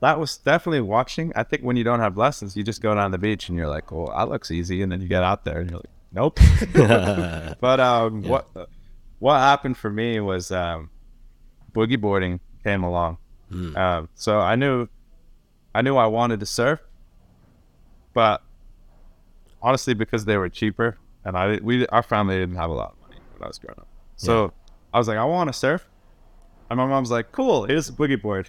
[0.00, 1.32] That was definitely watching.
[1.34, 3.68] I think when you don't have lessons, you just go down the beach and you're
[3.68, 6.38] like, "Well, that looks easy," and then you get out there and you're like, "Nope."
[7.60, 8.46] but um, what
[9.18, 10.90] what happened for me was um,
[11.72, 13.16] boogie boarding came along.
[13.50, 13.76] Hmm.
[13.76, 14.88] Um, so I knew
[15.74, 16.80] I knew I wanted to surf,
[18.12, 18.42] but
[19.62, 23.00] honestly, because they were cheaper, and I we our family didn't have a lot of
[23.08, 24.52] money when I was growing up, so
[24.92, 25.88] I was like, I want to surf,
[26.70, 28.48] and my mom's like, Cool, here's a boogie board.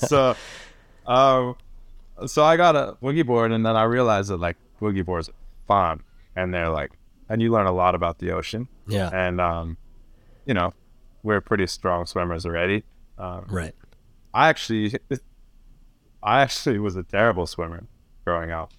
[0.08, 0.36] so,
[1.06, 1.56] um,
[2.26, 5.34] so I got a boogie board, and then I realized that like boogie boards are
[5.66, 6.02] fun,
[6.36, 6.92] and they're like,
[7.28, 9.76] and you learn a lot about the ocean, yeah, and um,
[10.46, 10.72] you know,
[11.22, 12.84] we're pretty strong swimmers already.
[13.18, 13.74] Um, right.
[14.32, 14.94] I actually,
[16.22, 17.84] I actually was a terrible swimmer
[18.24, 18.72] growing up,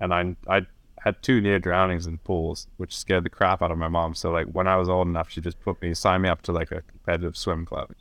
[0.00, 0.66] and I I
[1.06, 4.14] had two near drownings in pools, which scared the crap out of my mom.
[4.14, 6.52] So like when I was old enough, she just put me, signed me up to
[6.52, 7.86] like a competitive swim club.
[7.90, 7.98] Like,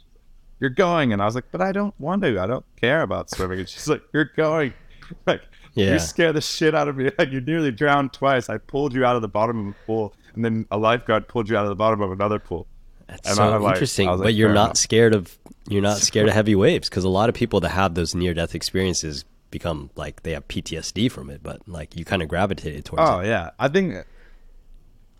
[0.59, 2.39] You're going, and I was like, but I don't want to.
[2.39, 3.59] I don't care about swimming.
[3.59, 4.73] And she's like, You're going.
[5.27, 5.43] Like
[5.75, 5.93] Yeah.
[5.93, 7.11] you scare the shit out of me.
[7.19, 8.49] Like you nearly drowned twice.
[8.49, 11.47] I pulled you out of the bottom of a pool, and then a lifeguard pulled
[11.47, 12.65] you out of the bottom of another pool.
[13.07, 14.09] That's And so like- interesting.
[14.09, 14.77] Was but like, you're not enough.
[14.77, 15.37] scared of
[15.69, 18.33] you're not scared of heavy waves because a lot of people that have those near
[18.33, 19.25] death experiences
[19.57, 21.41] become like they have PTSD from it.
[21.43, 23.27] But like you kind of gravitated towards Oh it.
[23.27, 24.05] yeah, I think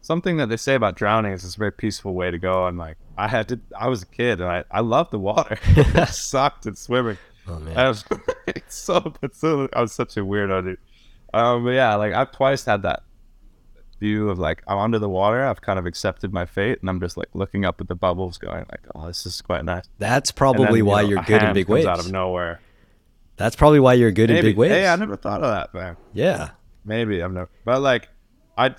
[0.02, 2.68] something that they say about drowning is it's a very peaceful way to go.
[2.68, 5.58] And like I had to, I was a kid and I I loved the water.
[5.96, 7.18] I sucked at swimming.
[7.48, 7.78] Oh man.
[7.78, 8.04] I was
[8.68, 10.78] so, so I was such a weirdo, dude.
[11.34, 13.04] Um, but yeah, like I've twice had that
[14.00, 15.44] view of like I'm under the water.
[15.46, 18.38] I've kind of accepted my fate, and I'm just like looking up at the bubbles,
[18.38, 21.24] going like, "Oh, this is quite nice." That's probably then, you why know, you're a
[21.26, 21.86] good in big waves.
[21.88, 22.60] out of nowhere.
[23.38, 24.74] That's probably why you're good in big waves.
[24.74, 25.98] Hey, I never thought of that, man.
[26.14, 26.52] yeah.
[26.88, 28.10] Maybe I'm never, but like,
[28.58, 28.76] I.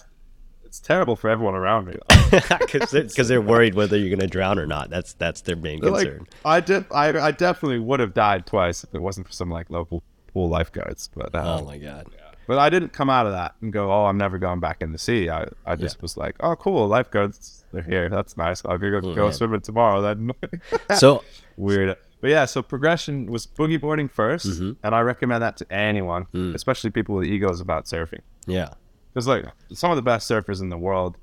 [0.65, 1.97] It's terrible for everyone around me.
[2.31, 4.91] Because they're, they're worried whether you're going to drown or not.
[4.91, 6.19] That's that's their main They're concern.
[6.19, 6.85] Like, I did.
[6.91, 10.49] I, I definitely would have died twice if it wasn't for some like local pool
[10.49, 11.09] lifeguards.
[11.15, 12.07] But uh, oh my god.
[12.47, 14.93] but I didn't come out of that and go, oh, I'm never going back in
[14.93, 15.31] the sea.
[15.31, 18.09] I, I just was like, oh, cool, lifeguards, they're here.
[18.09, 18.65] That's nice.
[18.65, 19.33] I'll go, go man.
[19.33, 20.03] swimming tomorrow.
[20.03, 20.33] Then
[20.97, 21.23] So
[21.57, 21.97] weird.
[22.21, 24.71] But yeah, so progression was boogie boarding 1st Mm-hmm.
[24.83, 26.55] and I recommend that to anyone, Mm.
[26.55, 28.21] especially people with egos about surfing.
[28.47, 28.71] yeah.
[29.13, 31.17] Because like some of the best surfers in the world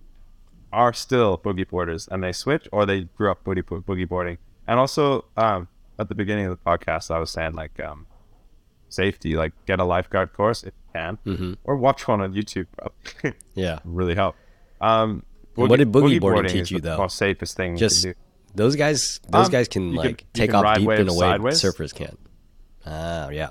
[0.72, 4.80] are still boogie boarders, and they switch or they grew up boogie boogie boarding, And
[4.80, 5.68] also, um,
[6.00, 8.08] at the beginning of the podcast, I was saying like um,
[8.90, 11.54] safety, like get a lifeguard course if you can, Mm-hmm.
[11.64, 12.68] or watch one on YouTube.
[13.56, 13.80] Yeah.
[13.86, 14.36] really help.
[14.82, 15.24] Um,
[15.58, 16.98] And what did boogie boarding boarding teach you, the though?
[16.98, 18.23] Most safest thing Just you can do.
[18.56, 19.20] Those guys.
[19.30, 21.62] Those Um, guys can you can- like take can off deep in a way sideways.
[21.62, 22.20] surfers can't.
[22.86, 23.50] Ah, yeah.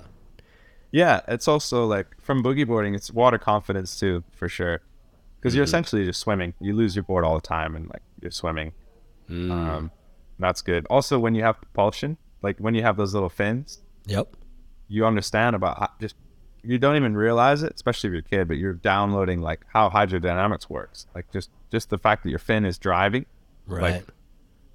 [0.90, 4.80] Yeah, it's also like from boogie boarding, it's water confidence too, for sure.
[5.40, 5.56] Because Mm-hmm.
[5.56, 6.54] you're essentially just swimming.
[6.60, 8.72] You lose your board all the time, and like you're swimming.
[9.30, 9.50] Mm.
[9.50, 9.90] Um,
[10.38, 10.86] that's good.
[10.90, 14.36] Also, when you have propulsion, like when you have those little fins, Yep.
[14.88, 16.14] you understand about how, just
[16.62, 19.88] you don't even realize it, especially if you're a kid, but you're downloading like how
[19.90, 21.06] hydrodynamics works.
[21.14, 23.24] Like just just the fact that your fin is driving
[23.66, 24.04] Right.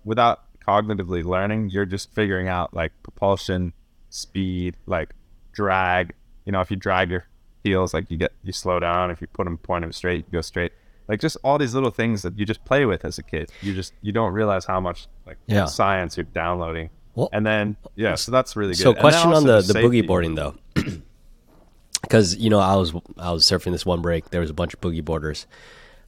[0.08, 3.74] Without cognitively learning, you're just figuring out like propulsion,
[4.10, 5.10] speed, like
[5.52, 6.14] drag.
[6.46, 7.26] You know, if you drag your
[7.64, 9.12] heels, like you get you slow down.
[9.12, 10.72] If you put them point them straight, you go straight.
[11.08, 13.52] Like just all these little things that you just play with as a kid.
[13.62, 15.66] You just you don't realize how much like Yeah.
[15.66, 16.90] science you're downloading.
[17.16, 18.84] Well- and then yeah, so that's really good.
[18.84, 20.02] So, question on the the safety.
[20.02, 20.56] boogie boarding though,
[22.02, 24.30] because you know I was I was surfing this one break.
[24.30, 25.48] There was a bunch of boogie boarders.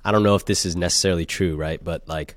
[0.03, 1.83] I don't know if this is necessarily true, right?
[1.83, 2.35] But like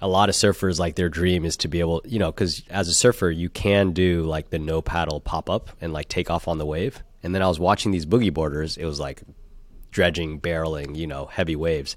[0.00, 2.88] a lot of surfers, like their dream is to be able, you know, because as
[2.88, 6.48] a surfer, you can do like the no paddle pop up and like take off
[6.48, 7.02] on the wave.
[7.22, 8.76] And then I was watching these boogie boarders.
[8.76, 9.22] It was like
[9.90, 11.96] dredging, barreling, you know, heavy waves.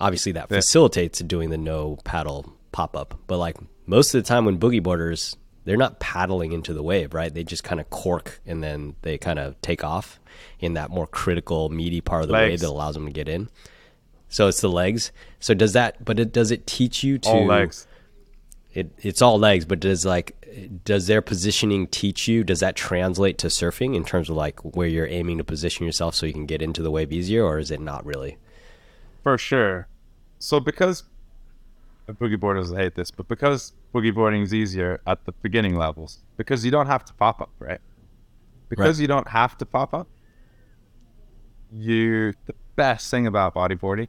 [0.00, 3.18] Obviously, that facilitates doing the no paddle pop up.
[3.26, 7.12] But like most of the time, when boogie boarders, they're not paddling into the wave,
[7.12, 7.34] right?
[7.34, 10.20] They just kind of cork and then they kind of take off
[10.60, 13.50] in that more critical, meaty part of the wave that allows them to get in.
[14.28, 15.12] So it's the legs.
[15.40, 16.04] So does that?
[16.04, 17.86] But it does it teach you to all legs.
[18.72, 20.34] it, it's all legs, but does like
[20.84, 22.44] does their positioning teach you?
[22.44, 26.14] Does that translate to surfing in terms of like where you're aiming to position yourself
[26.14, 28.38] so you can get into the wave easier, or is it not really?
[29.22, 29.88] For sure.
[30.38, 31.04] So because
[32.08, 36.64] boogie boarders hate this, but because boogie boarding is easier at the beginning levels, because
[36.64, 37.80] you don't have to pop up, right?
[38.68, 40.08] Because you don't have to pop up,
[41.72, 44.08] you the best thing about bodyboarding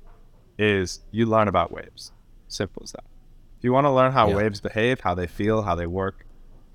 [0.58, 2.12] is you learn about waves.
[2.48, 3.04] Simple as that.
[3.58, 4.36] If you want to learn how Yeah.
[4.38, 6.26] waves behave, how they feel, how they work,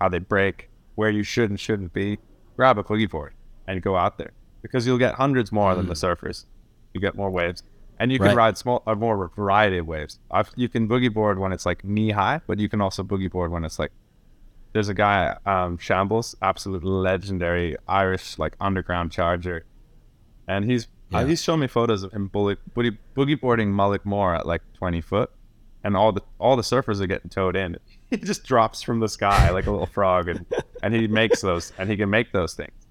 [0.01, 2.19] how they break, where you should and shouldn't be,
[2.57, 3.33] grab a boogie board
[3.67, 6.45] and go out there because you'll get hundreds more than the surfers.
[6.93, 7.63] You get more waves,
[7.99, 8.37] and you can Right.
[8.37, 10.19] ride small, a more variety of waves.
[10.31, 13.31] I've, you can boogie board when it's like knee high, but you can also boogie
[13.31, 13.93] board when it's like.
[14.73, 19.67] There's a guy, um, Shambles, absolute legendary Irish like underground charger,
[20.49, 21.27] and he's Yeah.
[21.27, 25.31] he's shown me photos of him bully, boogie, boogie boarding Mullaghmore at like 20 foot,
[25.85, 27.77] and all the all the surfers are getting towed in.
[28.11, 30.47] He just drops from the sky like a little frog, and
[30.83, 32.87] and he makes those, and he can make those things.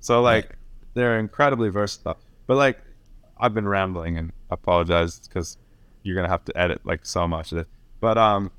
[0.00, 0.56] So like
[0.94, 2.18] they're incredibly versatile.
[2.46, 2.78] But like
[3.38, 5.58] I've been rambling and I apologize because
[6.02, 7.66] you're gonna have to edit like so much of it.
[8.00, 8.50] But um,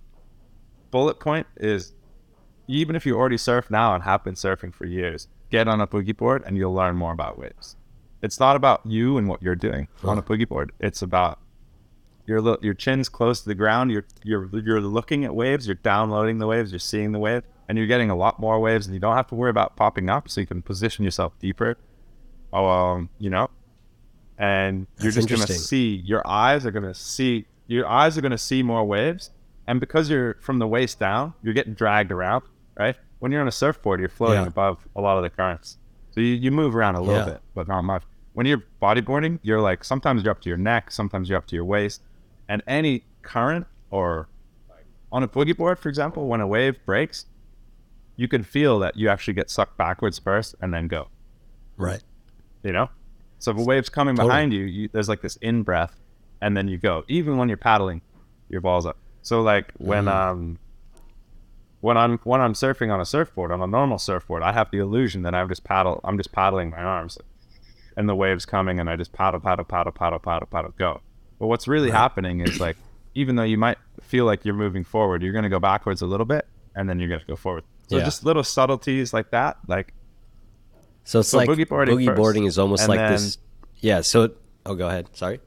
[0.92, 1.94] bullet point is
[2.68, 5.88] even if you already surf now and have been surfing for years, get on a
[5.88, 7.76] boogie board and you'll learn more about waves.
[8.24, 10.72] It's not about you and what you're doing on a boogie board.
[10.80, 11.40] It's about
[12.26, 13.92] your li- your chin's close to the ground.
[13.92, 15.68] You're you're you're looking at waves.
[15.68, 16.72] You're downloading the waves.
[16.72, 19.28] You're seeing the wave, and you're getting a lot more waves, and you don't have
[19.28, 20.30] to worry about popping up.
[20.30, 21.78] So you can position yourself deeper.
[22.54, 23.50] Um, you know,
[24.38, 25.96] and you're That's just gonna see.
[26.06, 27.46] Your eyes are gonna see.
[27.68, 29.32] Your eyes are gonna see more waves,
[29.68, 32.44] and because you're from the waist down, you're getting dragged around,
[32.78, 32.96] right?
[33.20, 34.48] When you're on a surfboard, you're floating Yeah.
[34.48, 35.78] above a lot of the currents,
[36.12, 37.34] so you, you move around a little Yeah.
[37.34, 38.04] bit, but not much.
[38.34, 41.56] When you're bodyboarding, you're like sometimes you're up to your neck, sometimes you're up to
[41.56, 42.02] your waist,
[42.50, 44.28] and any current or
[45.12, 47.26] on a boogie board, for example, when a wave breaks,
[48.16, 51.08] you can feel that you actually get sucked backwards first and then go.
[51.78, 52.02] Right.
[52.64, 52.90] You know,
[53.38, 54.30] so if a wave's coming Totally.
[54.30, 56.00] behind you, you, there's like this in breath,
[56.42, 57.04] and then you go.
[57.08, 58.02] Even when you're paddling,
[58.50, 58.98] your balls up.
[59.22, 60.12] So like when Mm.
[60.12, 60.60] um
[61.82, 64.78] when I'm when I'm surfing on a surfboard on a normal surfboard, I have the
[64.80, 67.18] illusion that I'm just paddle I'm just paddling my arms,
[67.98, 71.02] and the waves coming, and I just paddle paddle paddle paddle paddle paddle go.
[71.40, 72.78] But what's really happening is like
[73.16, 76.26] even though you might feel like you're moving forward, you're gonna go backwards a little
[76.26, 77.64] bit, and then you're gonna go forward.
[77.90, 78.06] So Yeah.
[78.06, 79.94] just little subtleties like that, like
[81.04, 83.38] So it's So like boogie boarding boogie boarding is almost like then- this.
[83.82, 84.02] Yeah.
[84.02, 84.30] So
[84.66, 85.10] oh, go ahead.
[85.16, 85.40] Sorry.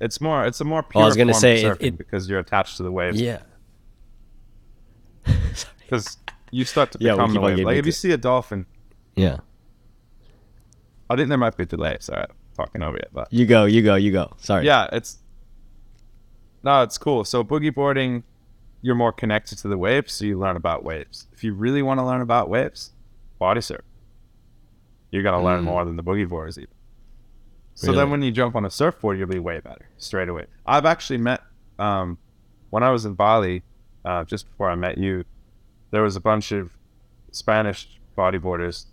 [0.00, 1.86] it's more it's a more pure Oh, I was gonna form say, of it- surfing
[1.86, 3.20] it- because you're attached to the waves.
[3.20, 3.38] Yeah.
[5.80, 6.16] because
[6.50, 7.58] you start to become keep the wave.
[7.60, 7.94] Like if you it.
[7.94, 8.66] see a dolphin,
[9.14, 9.38] Yeah.
[11.10, 11.96] I think there might be a delay.
[12.00, 13.64] Sorry, I'm talking over it, but You go.
[13.66, 13.96] You go.
[13.96, 14.32] You go.
[14.38, 14.64] Sorry.
[14.64, 15.18] yeah, it's
[16.62, 17.24] no, it's cool.
[17.24, 18.22] So boogie boarding,
[18.82, 21.26] you're more connected to the waves, so you learn about waves.
[21.32, 22.92] If you really want to learn about waves,
[23.38, 23.80] body surf.
[25.10, 25.64] You're gonna learn Mm.
[25.64, 26.70] more than the boogie boarders even.
[27.74, 27.98] So Really?
[27.98, 30.46] then when you jump on a surfboard, you'll be way better straight away.
[30.66, 31.40] I've actually met
[31.78, 32.18] um,
[32.68, 33.62] when I was in Bali,
[34.04, 35.24] uh, just before I met you,
[35.92, 36.70] there was a bunch of
[37.32, 38.84] Spanish bodyboarders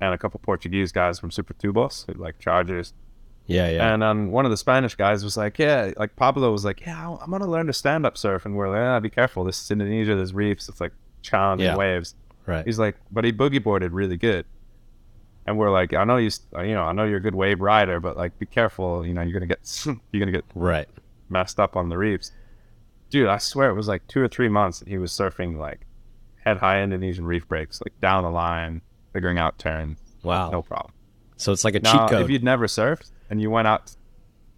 [0.00, 2.92] and a couple Portuguese guys from Supertubos, like Chargers.
[3.46, 3.92] Yeah, yeah.
[3.92, 7.16] And um, one of the Spanish guys was like, "Yeah," like Pablo was like, "Yeah,
[7.20, 9.44] I'm gonna learn to stand up surf." And we're like, "Ah, be careful.
[9.44, 10.14] This is Indonesia.
[10.14, 10.68] There's reefs.
[10.68, 11.76] It's like challenging Yeah.
[11.76, 12.14] waves."
[12.46, 12.64] right.
[12.64, 14.46] He's like, "But he boogie boarded really good."
[15.46, 16.30] And we're like, "I know you.
[16.56, 19.04] You know, I know you're a good wave rider, but like, be careful.
[19.06, 20.88] You know, you're gonna get, you're gonna get Right.
[21.28, 22.32] messed up on the reefs."
[23.10, 25.86] Dude, I swear it was like two or three months that he was surfing like
[26.44, 28.80] head high Indonesian reef breaks, like down the line,
[29.14, 30.50] figuring out turns, Wow.
[30.50, 30.92] no problem.
[31.38, 32.22] So it's like a Now, cheat code.
[32.24, 33.96] if you'd never surfed and you went out,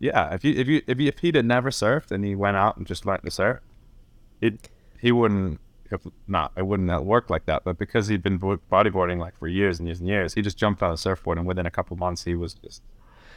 [0.01, 2.57] yeah, if you if you if, you, if he'd had never surfed and he went
[2.57, 3.61] out and just learned to surf,
[4.40, 4.69] it
[5.01, 7.62] he wouldn't if not it wouldn't have worked like that.
[7.64, 10.83] But because he'd been bodyboarding like for years and years and years, he just jumped
[10.83, 12.83] on a surfboard and within a couple months he was just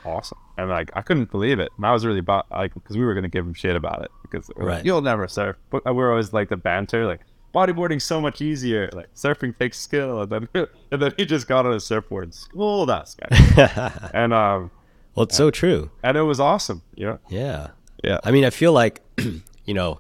[0.05, 0.37] awesome.
[0.57, 1.69] And like I couldn't believe it.
[1.77, 4.11] And I was really bo- like because we were gonna give him shit about it
[4.23, 4.85] because like, Right.
[4.85, 5.55] you'll never surf.
[5.69, 7.21] But we we're always like the banter like.
[7.53, 8.89] Bodyboarding's so much easier.
[8.93, 10.49] Like surfing takes skill, and then
[10.91, 13.91] and then he just got on a surfboard and schooled us, guys.
[14.13, 14.71] and um,
[15.15, 15.91] well, it's so true.
[16.03, 16.81] and it was awesome.
[16.95, 17.71] You know, Yeah.
[18.03, 19.01] yeah, I mean, I feel like,
[19.65, 19.99] you know,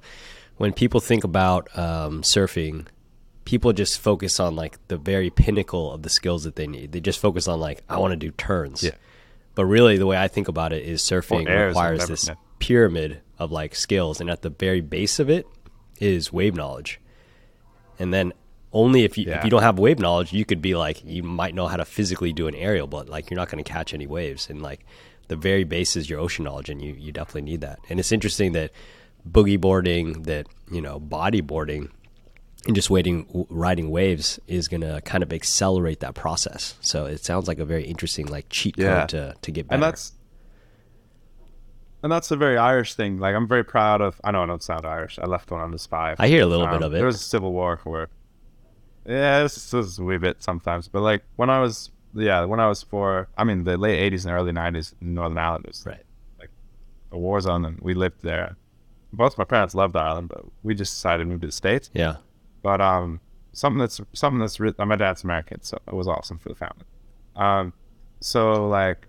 [0.57, 2.85] when people think about um, surfing,
[3.45, 6.91] people just focus on like the very pinnacle of the skills that they need.
[6.91, 8.83] They just focus on like, I want to do turns.
[8.83, 8.91] Yeah.
[9.55, 12.35] But really, the way I think about it is surfing or requires this yeah.
[12.59, 15.47] pyramid of like skills, and at the very base of it
[15.99, 17.01] is wave knowledge.
[17.99, 18.33] And then
[18.71, 21.53] only if you if you don't have wave knowledge, you could be like you might
[21.53, 24.07] know how to physically do an aerial, but like you're not going to catch any
[24.07, 24.49] waves.
[24.49, 24.85] And like
[25.27, 27.79] the very base is your ocean knowledge, and you you definitely need that.
[27.89, 28.71] And it's interesting that
[29.29, 31.89] boogie boarding, that you know bodyboarding,
[32.67, 36.75] and just waiting riding waves is going to kind of accelerate that process.
[36.81, 39.75] So it sounds like a very interesting like cheat code to to get better.
[39.75, 40.13] and that's
[42.03, 43.17] and that's a very Irish thing.
[43.17, 44.19] Like I'm very proud of.
[44.23, 45.19] I know I don't sound Irish.
[45.19, 46.17] I left one on this five.
[46.19, 46.97] I hear a little bit Um, of it.
[46.97, 48.07] There was a civil war where,
[49.05, 50.87] yeah, this, this is a wee bit sometimes.
[50.87, 54.25] But like when I was, yeah, when I was four, I mean the late '80s
[54.25, 56.03] and early '90s in Northern Ireland was right.
[56.39, 56.49] like
[57.11, 58.55] a war zone, and we lived there.
[59.11, 61.89] Both my parents loved Ireland, but we just decided to move to the states.
[61.93, 62.17] Yeah.
[62.61, 63.19] But um,
[63.53, 66.85] something that's something that's re- my dad's American, so it was awesome for the family.
[67.35, 67.73] Um,
[68.19, 69.07] so like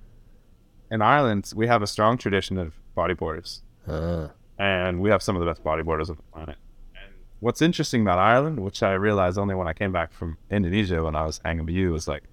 [0.91, 5.41] in Ireland, we have a strong tradition of bodyboarders, Uh, and we have some of
[5.41, 6.57] the best bodyboarders on the planet.
[6.95, 11.03] And what's interesting about Ireland, which I realized only when I came back from Indonesia
[11.03, 12.25] when I was hanging with you, was like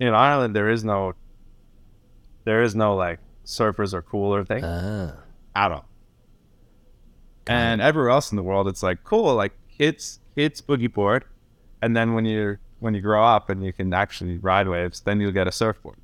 [0.00, 1.14] in Ireland there is no
[2.44, 5.14] there is no like surfers are cooler thing ah.
[5.54, 5.86] at all.
[7.46, 11.24] And everywhere else in the world, it's like cool, like it's kids boogie board,
[11.82, 15.20] and then when you're when you grow up and you can actually ride waves, then
[15.20, 15.96] you'll get a surfboard.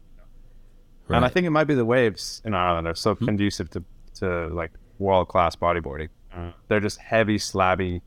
[1.09, 1.17] Right.
[1.17, 3.85] And I think it might be the waves in Ireland are so conducive to
[4.21, 6.09] to like world class bodyboarding.
[6.69, 8.01] They're just heavy, slabby.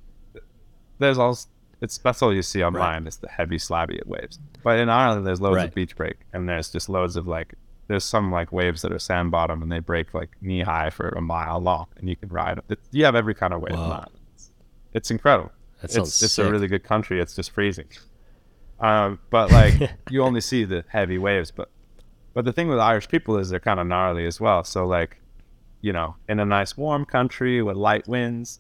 [1.00, 1.38] There's all
[1.82, 4.40] it's that's all you see online is the heavy, slabby waves.
[4.64, 5.68] But in Ireland, there's loads Right.
[5.70, 7.54] of beach break, and there's just loads of like
[7.88, 11.10] there's some like waves that are sand bottom and they break like knee high for
[11.10, 12.60] a mile long, and you can ride.
[12.68, 13.76] It, you have every kind of wave.
[13.76, 14.08] Wow.
[14.36, 14.52] It's,
[14.94, 15.52] it's incredible.
[15.82, 16.46] That it's it's sick.
[16.46, 17.22] a really good country.
[17.22, 17.88] It's just freezing.
[18.80, 21.70] Um, but like you only see the heavy waves, but
[22.38, 24.64] but the thing with Irish people is they're kind of gnarly as well.
[24.64, 25.18] So like,
[25.82, 28.60] you know, in a nice warm country with light winds,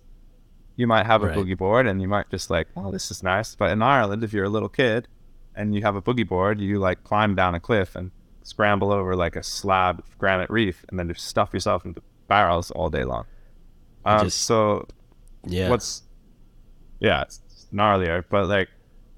[0.76, 1.38] you might have a Right.
[1.38, 3.54] boogie board and you might just like, oh, this is nice.
[3.56, 5.08] But in Ireland, if you're a little kid
[5.56, 8.10] and you have a boogie board, you like climb down a cliff and
[8.42, 12.72] scramble over like a slab of granite reef and then just stuff yourself into barrels
[12.72, 13.26] all day long.
[14.06, 14.88] Um, just- so
[15.46, 15.70] yeah.
[15.70, 16.02] what's
[17.00, 18.70] yeah it's gnarlier but like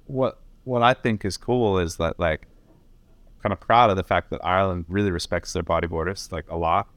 [0.07, 2.41] what what i think is cool is that like
[3.41, 6.87] kind of proud of the fact that ireland really respects their bodyboarders like a lot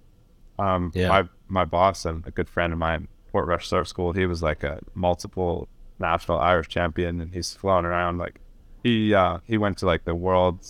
[0.59, 1.09] um Yeah.
[1.09, 4.63] my my boss and a good friend of mine portrush surf school he was like
[4.63, 8.41] a multiple national irish champion and he's flown around like
[8.83, 10.67] he uh he went to like the world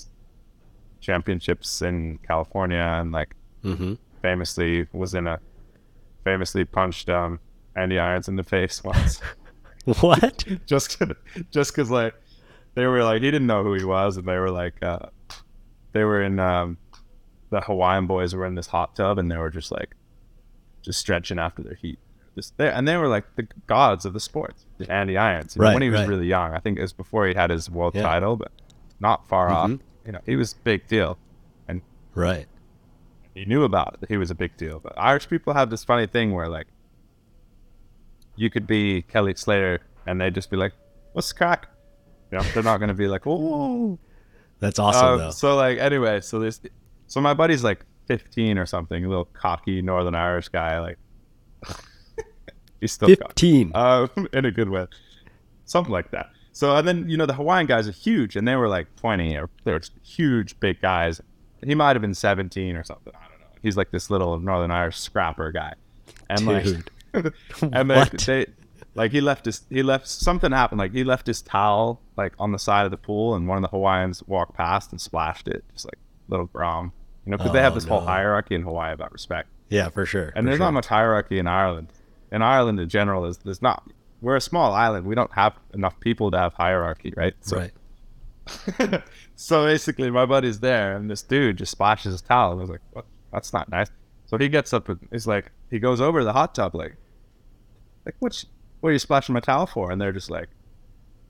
[1.00, 3.94] championships in california and like mm-hmm.
[4.20, 5.40] famously was in a
[6.24, 7.40] famously punched um
[7.74, 9.20] Andy Irons in the face once.
[10.00, 10.44] What?
[10.66, 11.02] just
[11.50, 12.14] just because like
[12.74, 15.06] they were like he didn't know who he was and they were like uh
[15.92, 16.76] they were in um
[17.50, 19.94] the hawaiian boys were in this hot tub and they were just like
[20.82, 21.98] just stretching after their heat
[22.34, 24.54] just there and they were like the gods of the sport
[24.88, 26.08] andy irons know, Right, when he was right.
[26.08, 28.02] really young i think it was before he had his world Yeah.
[28.02, 28.50] title but
[29.00, 29.80] not far off Mhm.
[30.06, 31.18] you know he was a big deal
[31.68, 31.82] and
[32.14, 32.46] Right.
[33.34, 35.84] he knew about it that he was a big deal but irish people have this
[35.84, 36.68] funny thing where like
[38.36, 40.72] you could be kelly slater and they'd just be like
[41.12, 41.68] what's crack
[42.30, 43.98] you know they're not going to be like oh
[44.62, 45.30] That's awesome though.
[45.30, 46.60] so like anyway so there's
[47.08, 50.98] so my buddy's like 15 or something a little cocky northern irish guy like
[52.82, 53.40] He's still cocked.
[53.40, 53.70] 15.
[53.74, 54.86] Uh, in a good way.
[55.64, 56.30] Something like that.
[56.50, 59.36] So, and then, you know, the Hawaiian guys are huge, and they were like 20,
[59.36, 61.20] or they're huge, big guys.
[61.64, 63.12] He might have been 17 or something.
[63.14, 63.46] I don't know.
[63.62, 65.74] He's like this little Northern Irish scrapper guy.
[66.28, 66.90] And Dude.
[67.14, 67.32] like,
[67.72, 68.46] and they, they,
[68.94, 70.78] like, he left his, he left, something happened.
[70.78, 73.62] Like, he left his towel, like, on the side of the pool, and one of
[73.62, 76.92] the Hawaiians walked past and splashed it, just like little grom.
[77.24, 79.48] You know, because they have Oh, this whole hierarchy in Hawaii about respect.
[79.68, 80.32] Yeah, for sure.
[80.34, 80.66] And for there's sure.
[80.66, 81.88] not much hierarchy in Ireland.
[82.32, 83.88] In Ireland, in general, is there's not.
[84.20, 85.06] We're a small island.
[85.06, 87.34] We don't have enough people to have hierarchy, right?
[87.40, 89.02] So, Right.
[89.36, 92.52] so basically, my buddy's there, and this dude just splashes his towel.
[92.52, 93.06] And I was like, "What?
[93.32, 93.88] That's not nice."
[94.26, 96.96] So he gets up and he's like, he goes over to the hot tub, like,
[98.06, 98.42] like what?
[98.82, 99.90] What are you splashing my towel for?
[99.90, 100.48] And they're just like,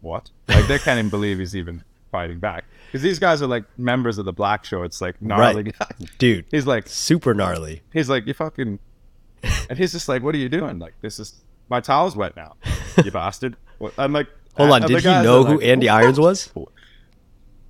[0.01, 3.65] "What?" Like they can't even believe he's even fighting back because these guys are like
[3.79, 4.97] members of the Black Shorts.
[4.97, 5.79] It's like gnarly Right.
[5.79, 6.09] guys.
[6.19, 7.83] Dude, He's like, super gnarly.
[7.93, 8.79] he's like, you fucking,
[9.71, 10.79] and he's just like, what are you doing?
[10.79, 11.41] Like, this is
[11.71, 12.57] my towel's wet now,
[13.05, 13.57] you bastard.
[13.97, 14.27] I'm like,
[14.57, 16.53] Hold on, did he know who like, Andy "Oh, Irons was?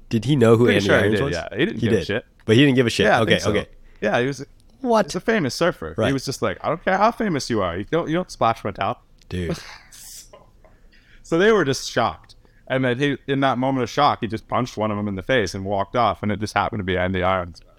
[0.09, 1.33] Did he know who Pretty Andy sure he Irons did, was?
[1.35, 1.49] yeah.
[1.57, 2.24] He didn't give a shit.
[2.45, 3.07] But he didn't give a shit.
[3.07, 3.51] Yeah, okay, so.
[3.51, 3.66] okay.
[4.01, 4.45] Yeah, he was.
[4.80, 5.07] What?
[5.07, 5.95] He's a famous surfer.
[5.97, 6.09] Right.
[6.09, 7.76] He was just like, I don't care how famous you are.
[7.78, 8.09] You don't.
[8.09, 9.01] You don't splash my towel.
[9.33, 9.57] Dude.
[11.24, 12.35] So they were just shocked.
[12.66, 15.14] And then he, in that moment of shock, he just punched one of them in
[15.14, 16.22] the face and walked off.
[16.22, 17.62] And it just happened to be Andy Irons.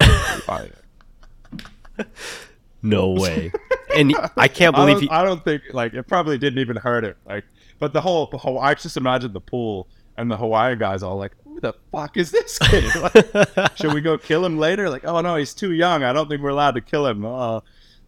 [2.82, 3.52] No way.
[3.96, 5.10] And I can't believe don't, he.
[5.10, 7.16] I don't think like it probably didn't even hurt it.
[7.24, 7.44] Like,
[7.78, 9.86] but the whole, the whole I just imagine the pool
[10.16, 12.92] and the Hawaiian guys all like, "Who the fuck is this kid?
[12.96, 16.02] Like, should we go kill him later?" Like, "Oh no, he's too young.
[16.02, 17.60] I don't think we're allowed to kill him." Uh,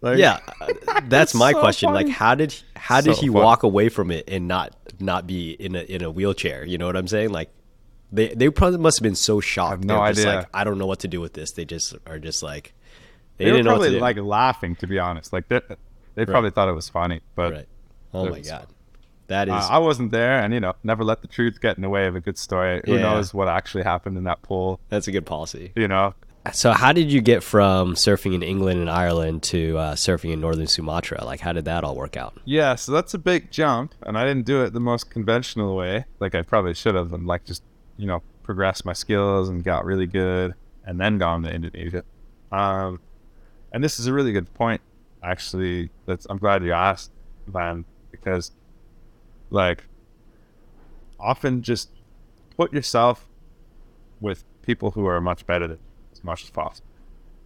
[0.07, 1.93] like, yeah, uh, that's my so question.
[1.93, 3.41] Like, how did how did So he funny.
[3.45, 6.65] walk away from it and not not be in a in a wheelchair?
[6.65, 7.31] You know what I'm saying?
[7.31, 7.51] Like,
[8.13, 9.85] they they probably must have been so shocked.
[9.85, 10.39] no They're just idea.
[10.39, 11.53] like, I don't know what to do with this.
[11.53, 12.73] They just are just like,
[13.37, 14.23] they, they, were didn't know what to probably do.
[14.23, 15.33] like laughing to be honest.
[15.33, 15.61] Like they,
[16.15, 17.69] they probably thought it was funny, but right.
[18.15, 18.69] Oh my was god,
[19.27, 21.83] that is uh, I wasn't there, and you know, never let the truth get in
[21.83, 22.81] the way of a good story.
[22.87, 23.03] Who Yeah.
[23.03, 24.81] knows what actually happened in that pool?
[24.89, 25.73] that's a good policy.
[25.77, 26.15] You know,
[26.53, 30.41] So, how did you get from surfing in England and Ireland to uh, surfing in
[30.41, 31.25] northern Sumatra?
[31.25, 32.39] Like, how did that all work out?
[32.45, 36.05] Yeah, so that's a big jump, and I didn't do it the most conventional way,
[36.21, 37.63] like I probably should have, and like just
[37.97, 42.05] you know progressed my skills and got really good, and then gone to Indonesia.
[42.53, 43.01] Um,
[43.73, 44.81] and this is a really good point,
[45.23, 45.91] actually.
[46.07, 47.11] That's I'm glad you asked,
[47.47, 48.53] Van, because
[49.51, 49.85] like
[51.19, 51.91] often just
[52.57, 53.27] put yourself
[54.21, 56.89] with people who are much better than you as much as possible,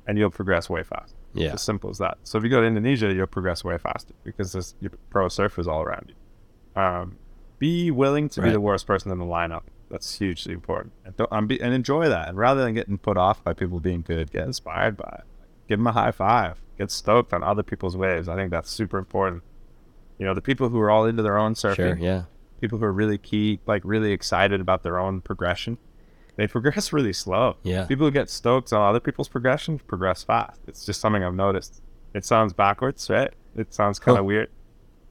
[0.06, 1.14] and you'll progress way fast.
[1.34, 1.46] Yeah.
[1.46, 2.18] It's as simple as that.
[2.24, 5.66] So if you go to Indonesia, you'll progress way faster because there's your pro surfers
[5.66, 6.80] all around you.
[6.82, 7.16] Um,
[7.58, 9.62] be willing to be the worst person in the lineup.
[9.90, 12.28] That's hugely important, and don't, um, be, and enjoy that.
[12.28, 15.24] And rather than getting put off by people being good, get inspired by it.
[15.68, 16.60] Give them a high five.
[16.78, 18.28] Get stoked on other people's waves.
[18.28, 19.42] I think that's super important.
[20.18, 21.96] You know, the people who are all into their own surfing, Sure.
[21.96, 22.22] Yeah.
[22.60, 25.76] people who are really key, like really excited about their own progression,
[26.40, 27.56] they progress really slow.
[27.62, 27.84] Yeah.
[27.84, 30.58] People who get stoked on other people's progression progress fast.
[30.66, 31.82] It's just something I've noticed.
[32.14, 33.32] It sounds backwards, right?
[33.56, 34.26] It sounds kind of Huh.
[34.26, 34.48] weird,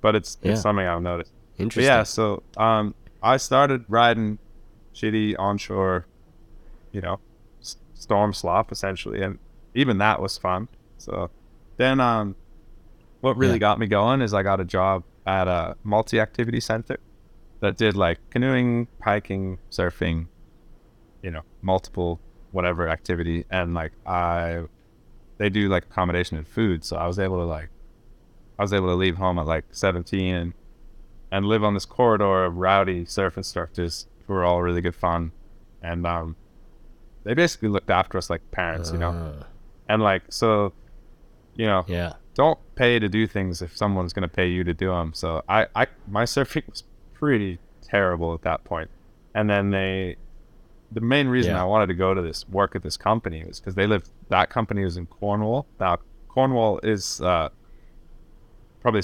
[0.01, 0.53] but it's Yeah.
[0.53, 1.31] it's something I've noticed.
[1.57, 1.85] But Interesting.
[1.93, 4.39] yeah, so um, I started riding
[4.95, 6.05] shitty onshore,
[6.91, 7.19] you know,
[7.61, 9.37] s- storm slop essentially, and
[9.75, 10.67] even that was fun.
[10.97, 11.29] So
[11.77, 12.35] then, um,
[13.21, 13.59] what really Yeah.
[13.59, 16.97] got me going is I got a job at a multi-activity center
[17.59, 20.27] that did like canoeing, hiking, surfing,
[21.23, 22.19] you know, multiple
[22.51, 24.63] whatever activity, and like I,
[25.37, 26.83] they do like accommodation and food.
[26.83, 27.69] So I was able to like,
[28.57, 30.53] I was able to leave home at like 17 and
[31.31, 35.31] and live on this corridor of rowdy surf instructors who were all really good fun,
[35.81, 36.35] and um,
[37.23, 39.43] they basically looked after us like parents, you know, Uh,
[39.87, 40.73] and like so,
[41.55, 42.13] you know, yeah.
[42.33, 45.13] don't pay to do things if someone's going to pay you to do them.
[45.13, 48.89] So I, I, my surfing was pretty terrible at that point.
[49.35, 50.15] And then they,
[50.91, 51.61] the main reason Yeah.
[51.61, 54.09] I wanted to go to this work at this company was because they lived.
[54.29, 55.67] That company was in Cornwall.
[55.79, 57.49] Now Cornwall is uh,
[58.81, 59.01] probably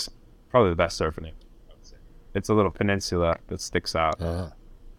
[0.50, 1.24] probably the best surfing.
[1.24, 1.34] area,
[1.70, 1.98] I would say.
[2.34, 4.22] It's a little peninsula that sticks out.
[4.22, 4.50] Uh,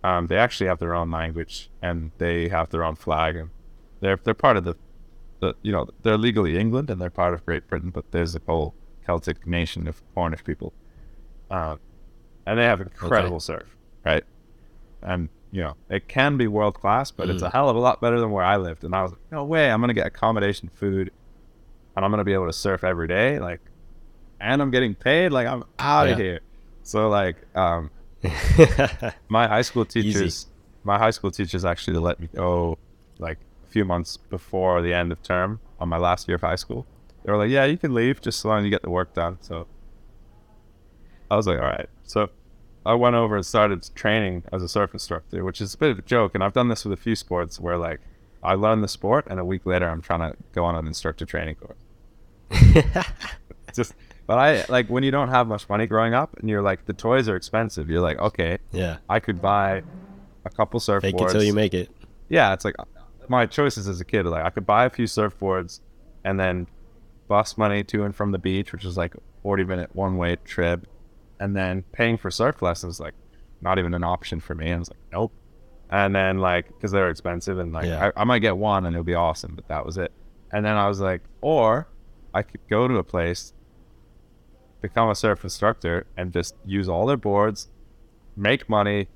[0.04, 3.50] Um, they actually have their own language and they have their own flag, and
[4.00, 4.74] they're they're part of the,
[5.40, 8.40] the you know they're legally England and they're part of Great Britain, but there's a
[8.46, 8.74] whole
[9.04, 10.72] Celtic nation of Cornish people,
[11.50, 11.80] um,
[12.46, 14.24] and they have incredible surf, right?
[15.02, 18.00] And you know it can be world class, but it's a hell of a lot
[18.00, 18.84] better than where I lived.
[18.84, 21.10] And I was like, no way, I'm gonna get accommodation, food,
[21.94, 23.60] and I'm gonna be able to surf every day, like,
[24.40, 26.12] and I'm getting paid, like I'm out Yeah.
[26.12, 26.40] of here.
[26.82, 27.90] So like, um,
[29.28, 30.02] my high school Easy.
[30.02, 30.46] teachers
[30.84, 32.78] my high school teachers actually let me go
[33.18, 36.54] like a few months before the end of term on my last year of high
[36.54, 36.86] school
[37.24, 39.12] they were like yeah you can leave just so long as you get the work
[39.14, 39.66] done so
[41.28, 41.88] I was like, all right.
[42.04, 42.28] So
[42.86, 45.98] I went over and started training as a surf instructor, which is a bit of
[45.98, 46.34] a joke.
[46.34, 48.00] And I've done this with a few sports where like
[48.42, 51.26] I learn the sport and a week later I'm trying to go on an instructor
[51.26, 51.76] training course.
[53.74, 53.94] Just,
[54.26, 56.92] but I like when you don't have much money growing up and you're like the
[56.92, 57.90] toys are expensive.
[57.90, 58.98] You're like, okay, Yeah.
[59.08, 59.82] I could buy
[60.44, 61.02] a couple surfboards.
[61.02, 61.90] Fake it till you make it.
[62.28, 62.76] yeah, it's like
[63.28, 64.26] my choices as a kid.
[64.26, 65.80] Like I could buy a few surfboards
[66.24, 66.66] and then
[67.28, 70.36] bus money to and from the beach, which is like a 40 minute one way
[70.44, 70.86] trip,
[71.40, 73.14] and then paying for surf lessons like
[73.60, 74.72] not even an option for me.
[74.72, 75.32] I was like, nope.
[75.90, 78.10] And then like because they're expensive and like Yeah.
[78.16, 80.12] I, I might get one and it'll be awesome, but that was it.
[80.52, 81.88] And then I was like, or
[82.34, 83.52] I could go to a place,
[84.80, 87.68] become a surf instructor, and just use all their boards,
[88.36, 89.08] make money,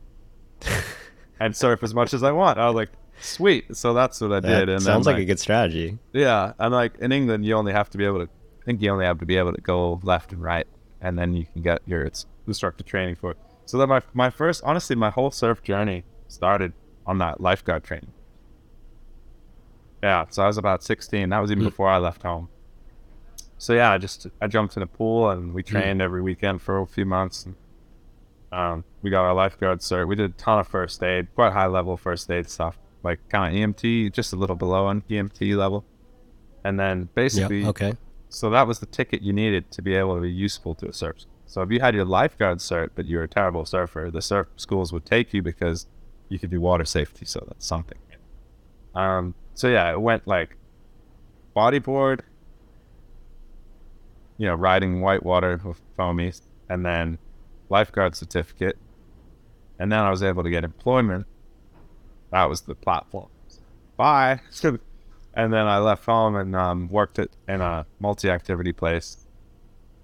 [1.41, 2.59] and surf as much as I want.
[2.59, 2.91] I was like,
[3.21, 3.77] sweet.
[3.77, 4.69] So that's what I That did.
[4.71, 5.99] And sounds then, like, a good strategy.
[6.13, 8.31] yeah, and like in England, you only have to be able to.
[8.63, 10.67] I think you only have to be able to go left and right,
[11.01, 12.09] and then you can get your
[12.47, 13.39] instructor training for it.
[13.67, 16.73] So then my my first, honestly, my whole surf journey started
[17.07, 18.13] on that lifeguard training.
[20.03, 21.29] Yeah, so I was about 16.
[21.29, 21.69] That was even Hmm.
[21.69, 22.49] before I left home.
[23.59, 26.79] So yeah, I just I jumped in a pool and we trained every weekend for
[26.81, 27.45] a few months.
[27.45, 27.57] And,
[28.53, 30.09] um, we got our lifeguard cert.
[30.09, 33.55] We did a ton of first aid, quite high level first aid stuff, like kind
[33.55, 35.85] of EMT, just a little below an EMT level.
[36.65, 37.15] And then Yeah.
[37.15, 37.97] basically, Okay.
[38.31, 40.93] So that was the ticket you needed to be able to be useful to a
[40.93, 41.21] surf.
[41.21, 41.33] school.
[41.47, 44.47] So if you had your lifeguard cert, but you were a terrible surfer, the surf
[44.57, 45.87] schools would take you because
[46.29, 47.27] you could do water safety.
[47.27, 47.99] So that's something.
[48.95, 49.35] Um.
[49.55, 50.57] So yeah, it went like
[51.55, 52.21] bodyboard,
[54.39, 57.19] you know, riding whitewater with foamies, and then
[57.69, 58.79] lifeguard certificate,
[59.79, 61.27] and then I was able to get employment.
[62.31, 63.29] That was the platform.
[63.97, 64.41] Bye.
[65.45, 69.27] and then I left home and um, worked at in a multi-activity place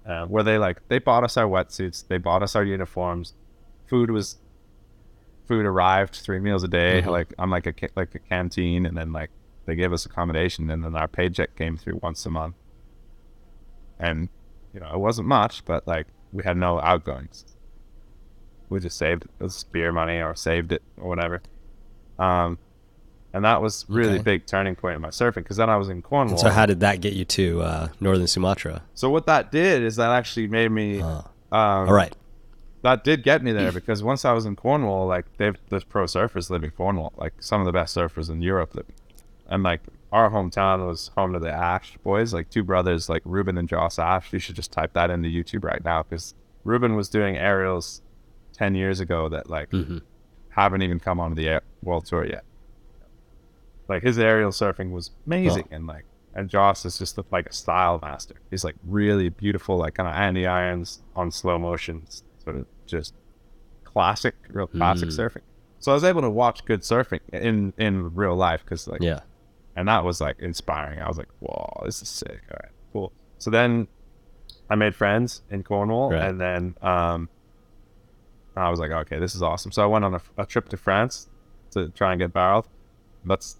[0.05, 3.33] uh, where they like they bought us our wetsuits, they bought us our uniforms,
[3.87, 4.37] food was
[5.47, 7.11] food arrived three meals a day, Mhm.
[7.11, 9.29] like I'm like a like a canteen, and then like
[9.65, 12.55] they gave us accommodation, and then our paycheck came through once a month,
[13.99, 14.29] and
[14.73, 17.45] you know it wasn't much, but like we had no outgoings.
[18.69, 21.41] We just saved it was beer money or saved it or whatever.
[22.19, 22.59] Um,
[23.37, 24.23] and that was really Okay.
[24.23, 26.33] big turning point in my surfing because then I was in Cornwall.
[26.33, 28.81] And so how did that get you to uh, northern Sumatra?
[28.93, 31.01] So what that did is that actually made me.
[31.01, 32.13] Uh, Um, all right.
[32.81, 36.03] That did get me there because once I was in Cornwall, like they've there's pro
[36.05, 38.85] surfers living in Cornwall, like some of the best surfers in Europe live.
[39.49, 39.81] And like
[40.11, 43.97] our hometown was home to the Ash boys, like two brothers, like Reubyn and Joss
[43.99, 44.33] Ash.
[44.33, 46.33] You should just type that into YouTube right now because
[46.65, 48.01] Reubyn was doing aerials
[48.53, 50.01] ten years ago that like Mhm.
[50.49, 52.43] haven't even come onto the air- world tour yet.
[53.87, 57.99] Like his aerial surfing was amazing, and like, and Joss is just like a style
[58.01, 58.35] master.
[58.51, 62.05] He's like really beautiful, like kind of Andy Irons on slow motion,
[62.43, 63.13] sort of just
[63.83, 65.17] classic, real classic Mm.
[65.17, 65.41] surfing.
[65.79, 69.21] So I was able to watch good surfing in in real life because like, Yeah.
[69.75, 70.99] and that was like inspiring.
[70.99, 72.41] I was like, whoa, this is sick.
[72.51, 73.11] All right, cool.
[73.37, 73.87] So then
[74.69, 76.23] I made friends in Cornwall, Right.
[76.25, 77.29] and then um,
[78.55, 79.71] I was like, okay, this is awesome.
[79.71, 81.29] So I went on a, a trip to France
[81.71, 82.67] to try and get barreled.
[83.23, 83.57] That's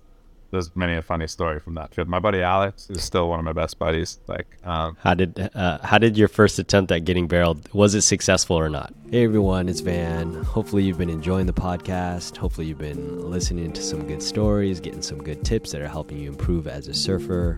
[0.51, 2.07] there's many a funny story from that trip.
[2.07, 4.19] My buddy Alex is still one of my best buddies.
[4.27, 7.67] Like, um, How did uh, how did your first attempt at getting barreled?
[7.73, 8.93] Was it successful or not?
[9.09, 10.33] Hey everyone, it's Van.
[10.43, 12.35] Hopefully you've been enjoying the podcast.
[12.35, 16.17] Hopefully you've been listening to some good stories, getting some good tips that are helping
[16.17, 17.57] you improve as a surfer.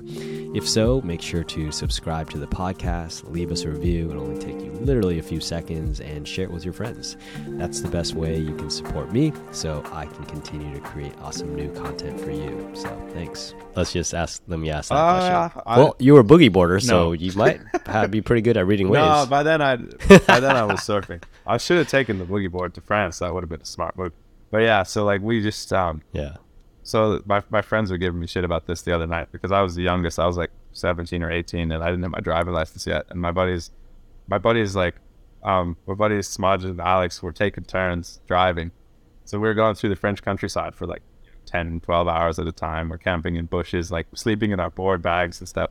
[0.54, 4.12] If so, make sure to subscribe to the podcast, leave us a review.
[4.12, 7.18] It'll only take you literally a few seconds and share it with your friends.
[7.48, 11.56] That's the best way you can support me so I can continue to create awesome
[11.56, 12.70] new content for you.
[12.76, 13.56] So thanks.
[13.76, 15.62] Let's just ask let me ask that Uh, question.
[15.66, 18.68] I- well, you were a boogie boarder, so you might have, be pretty good at
[18.68, 19.04] reading waves.
[19.04, 19.78] no, by then I
[20.28, 21.22] by then I was surfing.
[21.50, 23.20] I should have taken the boogie board to France.
[23.20, 24.14] That would have been a smart move.
[24.52, 26.38] But yeah, so like we just um, yeah.
[26.84, 29.62] So my my friends were giving me shit about this the other night because I
[29.62, 30.18] was the youngest.
[30.20, 33.06] I was like 17 or 18, and I didn't have my driving license yet.
[33.10, 33.72] And my buddies,
[34.28, 34.96] my buddies like,
[35.44, 38.72] um, my buddies Smudge and Alex were taking turns driving.
[39.26, 41.02] So we were going through the French countryside for like
[41.46, 42.90] 10, 12 hours at a time.
[42.90, 45.70] We're camping in bushes, like sleeping in our board bags and stuff.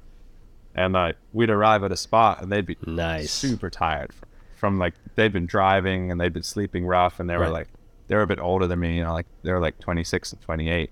[0.74, 3.32] And uh, we'd arrive at a spot, and they'd be Nice.
[3.32, 4.27] super tired from,
[4.58, 7.52] from like they'd been driving and they'd been sleeping rough, and they were Right.
[7.52, 7.68] like
[8.08, 10.90] they were a bit older than me, you know, like they're like 26 and 28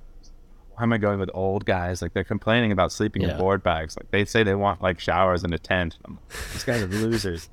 [0.74, 2.02] why am I going with old guys?
[2.02, 3.30] Like they're complaining about sleeping Yeah.
[3.32, 3.96] in board bags.
[3.96, 5.96] Like they say they want like showers and a tent.
[6.04, 7.48] I'm like, These guys are losers.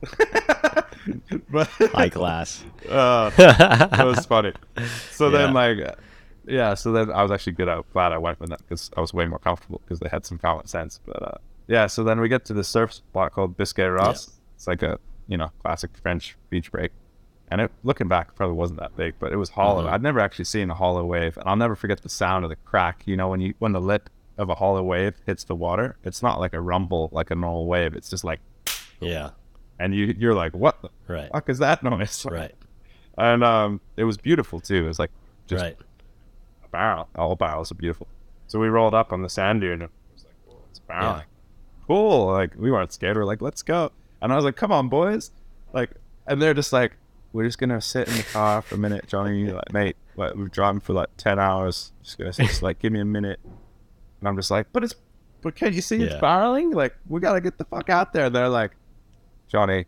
[1.50, 2.62] but High class.
[2.88, 4.52] uh, that was funny.
[5.10, 5.78] So then like,
[6.46, 6.74] yeah.
[6.74, 7.68] So then I was actually good.
[7.68, 10.24] I'm glad I went with them because I was way more comfortable because they had
[10.24, 11.00] some common sense.
[11.04, 11.86] But uh, yeah.
[11.88, 14.30] So then we get to the surf spot called Biscarrosse.
[14.54, 14.98] It's like a
[15.30, 16.92] you know, classic French beach break.
[17.50, 19.86] And it, looking back, it probably wasn't that big, but it was hollow.
[19.86, 19.90] Mhm.
[19.92, 22.56] I'd never actually seen a hollow wave, and I'll never forget the sound of the
[22.56, 23.02] crack.
[23.06, 26.22] You know, when you when the lip of a hollow wave hits the water, it's
[26.22, 27.94] not like a rumble like a normal wave.
[27.94, 28.40] It's just like,
[29.00, 29.30] Yeah.
[29.78, 31.30] and you you're like, what the Right.
[31.32, 32.24] fuck is that noise?
[32.30, 32.54] Right.
[33.18, 34.84] And um, it was beautiful too.
[34.84, 35.10] It was like
[35.46, 35.76] just right.
[36.64, 37.08] a barrel.
[37.16, 38.06] All barrels are beautiful.
[38.46, 40.82] So we rolled up on the sand dune and it was like, "Whoa, it's a
[40.82, 41.16] barrel.
[41.16, 41.22] Yeah.
[41.86, 42.26] Cool.
[42.26, 43.16] Like we weren't scared.
[43.16, 43.90] We are like, let's go.
[44.22, 45.30] And I was like, come on, boys.
[45.72, 45.90] Like,
[46.26, 46.96] and they're just like,
[47.32, 49.44] we're just gonna sit in the car for a minute, Jonny.
[49.50, 51.92] Like, mate, like, we've driving for like ten hours.
[52.02, 53.38] Just gonna just like give me a minute.
[53.44, 54.94] And I'm just like, but it's,
[55.40, 56.20] but can't you see it's Yeah.
[56.20, 56.74] barreling?
[56.74, 58.28] Like, we gotta get the fuck out there.
[58.30, 58.72] They're like,
[59.48, 59.86] Jonny,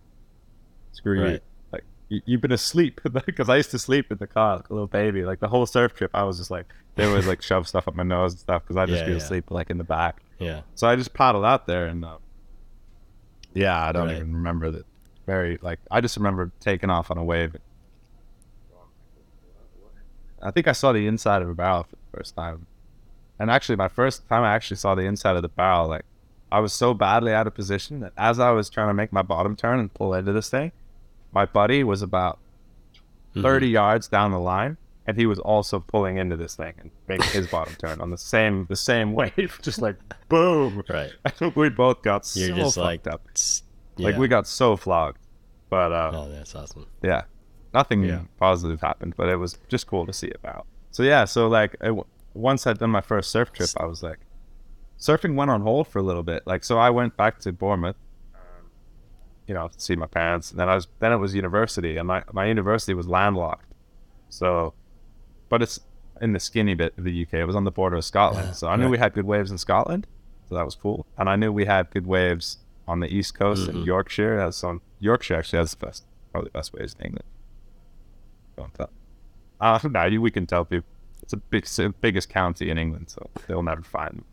[0.93, 1.41] screw you.
[1.73, 4.73] Like, you, you've been asleep because I used to sleep in the car like a
[4.73, 5.25] little baby.
[5.25, 7.95] Like the whole surf trip, I was just like, they would like shove stuff up
[7.95, 9.17] my nose and stuff because I'd just Yeah, be yeah.
[9.19, 10.23] asleep like in the back.
[10.39, 10.63] Yeah.
[10.75, 12.19] So I just paddled out there and uh,
[13.55, 14.17] yeah, I don't Right.
[14.17, 14.87] even remember that.
[15.27, 17.57] Very like I just remember taking off on a wave.
[20.43, 22.67] I think I saw the inside of a barrel for the first time,
[23.39, 26.05] and actually my first time I actually saw the inside of the barrel, like
[26.51, 29.23] I was so badly out of position that as I was trying to make my
[29.23, 30.73] bottom turn and pull into this thing,
[31.33, 32.39] my buddy was about
[33.37, 33.43] Mhm.
[33.43, 34.77] 30 yards down the line
[35.07, 38.19] and he was also pulling into this thing and making his bottom turn on the
[38.19, 39.97] same the same wave just like
[40.29, 40.83] boom.
[40.89, 41.13] Right.
[41.25, 43.23] I think we both got You're so just fucked like, up.
[43.35, 43.63] s-
[43.99, 45.19] like we got so flogged.
[45.71, 46.87] But uh Oh, that's awesome.
[47.03, 47.23] yeah.
[47.75, 48.21] Nothing Yeah.
[48.39, 51.87] positive happened but it was just cool to see about so yeah so like I
[51.87, 54.19] w once i'd done my first surf trip i was like
[54.99, 56.43] surfing went on hold for a little bit.
[56.47, 57.97] Like so i went back to bournemouth
[58.35, 58.67] um,
[59.47, 60.51] you know to see my parents.
[60.51, 63.67] And then i was then it was university and my, my university was landlocked.
[64.29, 64.75] So
[65.53, 65.79] but it's
[66.21, 68.53] in the skinny bit of the uk it was on the border of scotland Yeah,
[68.61, 68.91] so i knew right.
[68.97, 70.07] we had good waves in scotland
[70.49, 73.69] so that was cool and i knew we had good waves on the east coast
[73.69, 73.87] in Mhm.
[73.87, 77.29] yorkshire has some yorkshire actually has the best probably the best waves in england
[78.57, 78.91] don't tell
[79.61, 80.89] uh, no, we can tell people.
[81.23, 84.25] It's a big, the biggest county in England, so they'll never find them.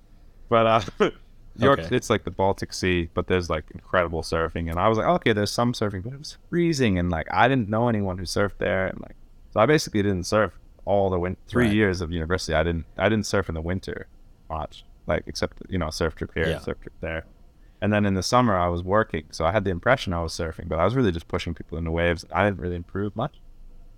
[0.49, 0.82] But uh,
[1.55, 1.95] York, Okay.
[1.95, 4.72] it's like the Baltic Sea, but there's like incredible surfing.
[4.72, 7.47] And I was like, okay, there's some surfing, but it was freezing, and like I
[7.47, 9.15] didn't know anyone who surfed there, and like
[9.51, 10.53] so I basically didn't surf
[10.90, 11.74] all the three Right.
[11.82, 12.54] years of university.
[12.62, 14.08] I didn't, I didn't surf in the winter
[14.50, 16.60] much, like except you know surf trip here, Yeah.
[16.60, 17.24] surf trip there.
[17.82, 20.34] And then in the summer, I was working, so I had the impression I was
[20.34, 22.26] surfing, but I was really just pushing people into waves.
[22.34, 23.36] I didn't really improve much.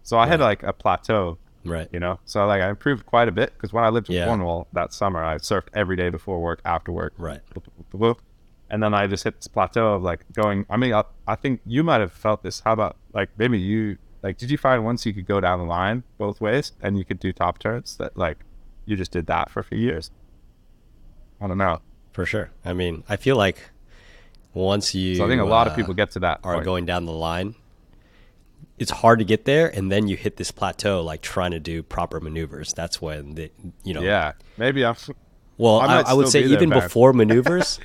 [0.04, 1.88] So I had like a plateau Right.
[1.94, 4.26] you know so like i improved quite a bit because when i lived in Yeah.
[4.26, 7.40] cornwall that summer i surfed every day before work after work Right.
[8.72, 11.62] and then i just hit this plateau of like going i mean i, I think
[11.66, 15.06] you might have felt this how about like maybe you like did you find once
[15.06, 18.16] you could go down the line both ways and you could do top turns that
[18.18, 18.38] like
[18.86, 20.12] you just did that for a few years
[21.40, 21.80] i don't know
[22.12, 22.52] For sure.
[22.66, 23.58] I mean, I feel like
[24.54, 26.66] once you so i think a lot of uh, people get to that are point.
[26.66, 27.56] going down the line,
[28.78, 31.82] it's hard to get there, and then you hit this plateau, like trying to do
[31.84, 32.74] proper maneuvers.
[32.74, 33.52] That's when the
[33.84, 34.02] you know.
[34.02, 34.96] yeah maybe i'm
[35.58, 36.86] Well, I I, I would say be there, even Barrett.
[36.86, 37.80] before maneuvers.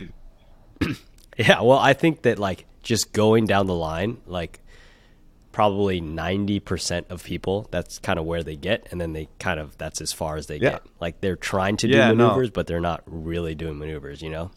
[1.36, 4.60] yeah, well, I think that like just going down the line, like
[5.56, 9.58] probably ninety percent of people, that's kind of where they get, and then they kind
[9.58, 10.70] of that's as far as they Yeah.
[10.72, 10.82] get.
[11.00, 12.26] Like they're trying to Yeah, do no.
[12.26, 14.20] maneuvers, but they're not really doing maneuvers.
[14.20, 14.50] You know?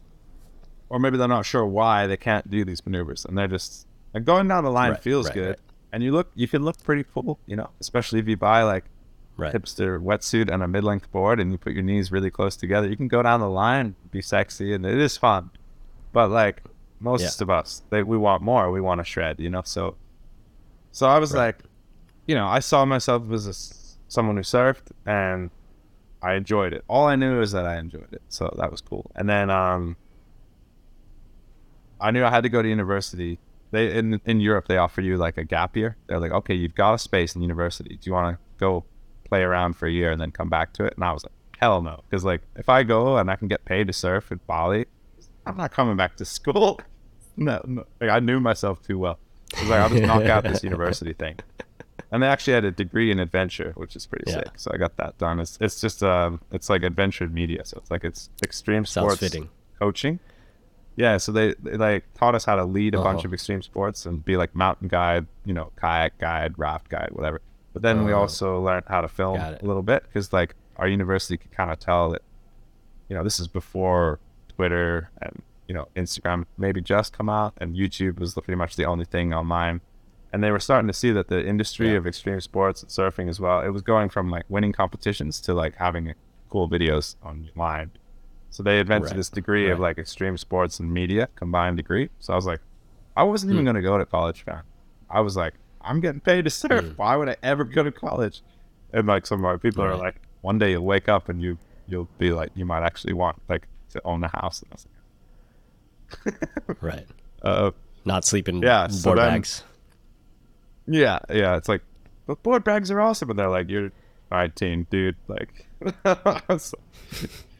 [0.89, 4.25] or maybe they're not sure why they can't do these maneuvers and they're just like
[4.25, 5.59] going down the line Right, feels right, good right.
[5.93, 8.85] and you look you can look pretty cool you know especially if you buy like
[9.37, 9.53] Right.
[9.53, 12.97] hipster wetsuit and a mid-length board and you put your knees really close together you
[12.97, 15.51] can go down the line be sexy and it is fun
[16.11, 16.63] but like
[16.99, 17.43] most Yeah.
[17.43, 19.95] of us they, we want more we want to shred you know so
[20.91, 21.47] so i was Right.
[21.47, 21.59] like
[22.27, 23.53] you know i saw myself as a
[24.11, 25.49] someone who surfed and
[26.21, 29.09] i enjoyed it all i knew is that i enjoyed it so that was cool
[29.15, 29.95] and then um
[32.01, 33.39] I knew I had to go to university.
[33.71, 35.97] They in in Europe they offer you like a gap year.
[36.07, 37.95] They're like, okay, you've got a space in university.
[38.01, 38.85] Do you want to go
[39.25, 40.93] play around for a year and then come back to it?
[40.95, 43.65] And I was like, hell no, because like if I go and I can get
[43.65, 44.85] paid to surf in Bali,
[45.45, 46.79] I'm not coming back to school.
[47.41, 47.85] No, no.
[48.01, 49.17] Like, I knew myself too well.
[49.55, 51.37] Like, I'll just knock out this university thing.
[52.11, 54.37] And they actually had a degree in adventure, which is pretty Yeah.
[54.39, 54.49] sick.
[54.57, 55.39] So I got that done.
[55.39, 57.65] It's it's just um it's like adventure media.
[57.65, 59.49] So it's like it's extreme sports fitting.
[59.79, 60.19] coaching.
[60.95, 63.29] Yeah, so they, they like taught us how to lead a bunch Uh-huh.
[63.29, 67.39] of extreme sports and be like mountain guide, you know, kayak guide, raft guide, whatever.
[67.73, 68.21] But then we Uh-huh.
[68.21, 71.79] also learned how to film a little bit because like our university could kind of
[71.79, 72.21] tell that,
[73.07, 74.19] you know, this is before
[74.55, 78.85] Twitter and you know Instagram maybe just come out and YouTube was pretty much the
[78.85, 79.79] only thing online.
[80.33, 81.97] And they were starting to see that the industry Yeah.
[81.97, 85.53] of extreme sports and surfing as well, it was going from like winning competitions to
[85.53, 86.13] like having
[86.49, 87.91] cool videos online.
[88.49, 92.09] So they invented Right, this degree of like extreme sports and media combined degree.
[92.19, 92.61] So I was like,
[93.15, 93.55] I wasn't Hmm.
[93.57, 94.63] even gonna go to college, man.
[95.09, 96.83] I was like, I'm getting paid to surf.
[96.85, 96.91] Hmm.
[96.95, 98.41] Why would I ever go to college?
[98.93, 101.57] And like some of my people are like, one day you'll wake up and you
[101.87, 104.61] you'll be like, you might actually want like to own a house.
[104.61, 104.85] And I was
[106.81, 107.05] Right.
[107.41, 107.71] uh,
[108.05, 109.63] Not sleeping Yeah, board so then- bags.
[110.87, 111.55] yeah, yeah.
[111.57, 111.81] It's like,
[112.27, 113.91] but board bags are awesome, and they're like, you're
[114.31, 115.15] 19, dude.
[115.27, 115.65] Like,
[116.59, 116.77] so-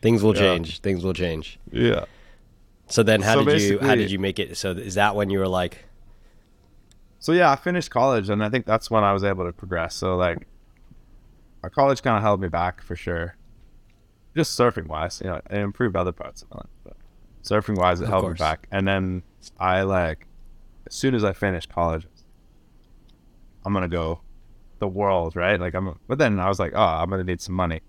[0.02, 0.42] Things will yeah.
[0.42, 0.80] change.
[0.82, 1.60] Things will change.
[1.72, 2.06] yeah.
[2.88, 4.58] So then, how So did you how did you make it?
[4.58, 5.86] So is that when you were like,
[7.20, 9.94] So yeah, I finished college, and I think that's when I was able to progress.
[9.96, 10.48] So like,
[11.62, 13.36] my college kind of held me back for sure,
[14.36, 15.22] just surfing wise.
[15.24, 16.98] You know, it improved other parts of my life, but
[17.44, 18.40] surfing wise, it Of held course.
[18.40, 18.68] me back.
[18.72, 19.24] And then
[19.60, 20.28] I like,
[20.88, 22.06] as soon as I finished college,
[23.66, 24.22] I'm gonna go
[24.80, 25.60] the world, right?
[25.60, 27.82] Like I'm, but then I was like, oh, I'm gonna need some money,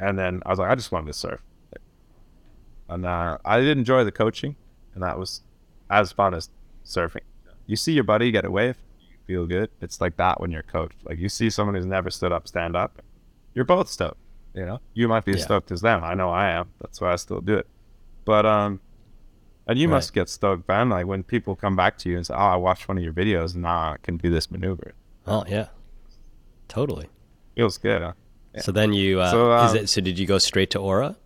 [0.00, 1.40] and then I was like, I just wanted to surf,
[2.88, 4.56] and uh, I did enjoy the coaching,
[4.94, 5.42] and that was
[5.90, 6.50] as fun as
[6.84, 7.20] surfing
[7.66, 9.70] you see your buddy get a wave, you feel good.
[9.80, 10.98] It's like that when you're coached.
[11.04, 13.00] Like you see someone who's never stood up, stand up.
[13.54, 14.18] You're both stoked.
[14.52, 15.44] You know, you might be as Yeah.
[15.46, 16.04] stoked as them.
[16.04, 16.68] I know I am.
[16.82, 17.66] That's why I still do it.
[18.24, 18.80] But um,
[19.66, 19.94] and you Right.
[19.96, 20.90] must get stoked, man.
[20.90, 23.12] Like when people come back to you and say, "Oh, I watched one of your
[23.12, 24.92] videos, and now I can do this maneuver."
[25.26, 25.68] oh yeah,
[26.68, 27.08] totally.
[27.56, 28.02] Feels good.
[28.02, 28.12] Huh?
[28.54, 28.60] Yeah.
[28.60, 29.88] So then you uh, So, is um, it?
[29.88, 31.16] So did you go straight to Aura?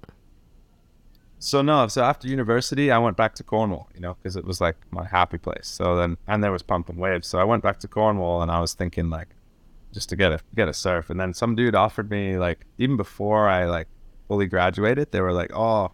[1.41, 4.61] So no, so after university, I went back to Cornwall, you know, because it was
[4.61, 5.69] like my happy place.
[5.69, 7.29] So then, and there was pumping waves.
[7.29, 9.29] So I went back to Cornwall, and I was thinking like,
[9.93, 11.11] just to get a get a surf.
[11.11, 13.87] And then some dude offered me like, even before I like
[14.27, 15.93] fully graduated, they were like, oh,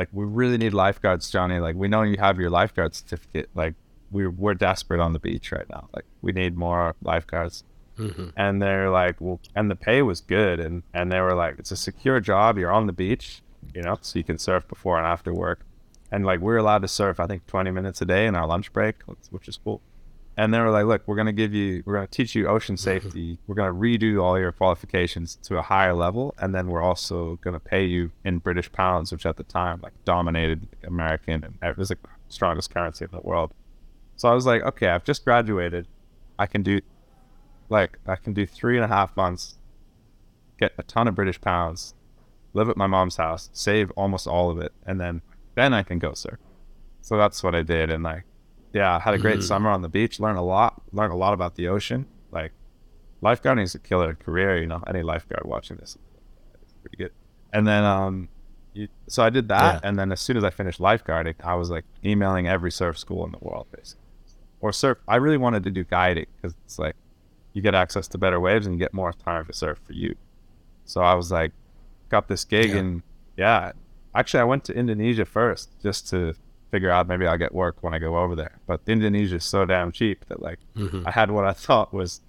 [0.00, 1.58] like we really need lifeguards, Jonny.
[1.58, 3.50] Like we know you have your lifeguard certificate.
[3.54, 3.74] Like
[4.10, 5.88] we're we're desperate on the beach right now.
[5.94, 7.64] Like we need more lifeguards
[8.00, 11.56] hmm and they're like well and the pay was good and and they were like
[11.58, 13.42] it's a secure job you're on the beach
[13.74, 15.60] you know so you can surf before and after work
[16.10, 18.72] and like we're allowed to surf i think 20 minutes a day in our lunch
[18.72, 18.94] break
[19.30, 19.82] which is cool
[20.36, 22.46] and they were like look we're going to give you we're going to teach you
[22.48, 23.38] ocean safety.
[23.46, 27.36] We're going to redo all your qualifications to a higher level and then we're also
[27.42, 31.54] going to pay you in british pounds which at the time like dominated american and
[31.62, 33.52] it was like the strongest currency in the world.
[34.16, 35.86] So i was like okay i've just graduated.
[36.38, 36.80] I can do
[37.70, 39.56] like I can do three and a half months,
[40.58, 41.94] get a ton of British pounds,
[42.52, 45.22] live at my mom's house, save almost all of it, and then
[45.54, 46.38] then I can go surf.
[47.00, 48.24] So that's what I did, and like,
[48.72, 49.42] yeah, I had a great Mhm.
[49.42, 50.20] summer on the beach.
[50.20, 50.80] Learned a lot.
[50.92, 52.06] Learned a lot about the ocean.
[52.30, 52.52] Like,
[53.22, 54.56] lifeguarding is a killer career.
[54.58, 55.96] You know, any lifeguard watching this,
[56.64, 57.12] is pretty good.
[57.52, 58.28] And then um,
[58.72, 59.80] you, so I did that, Yeah.
[59.88, 63.24] and then as soon as I finished lifeguarding, I was like emailing every surf school
[63.26, 64.04] in the world, basically,
[64.60, 64.98] or surf.
[65.08, 66.94] I really wanted to do guiding because it's like
[67.52, 70.14] you get access to better waves and you get more time to surf for you.
[70.84, 71.50] So I was like,
[72.08, 72.76] got this gig Yeah.
[72.76, 73.02] and
[73.36, 73.72] yeah,
[74.14, 76.34] actually I went to Indonesia first just to
[76.70, 78.58] figure out maybe I'll get work when I go over there.
[78.66, 82.20] But Indonesia is so damn cheap that like hmm I had what I thought was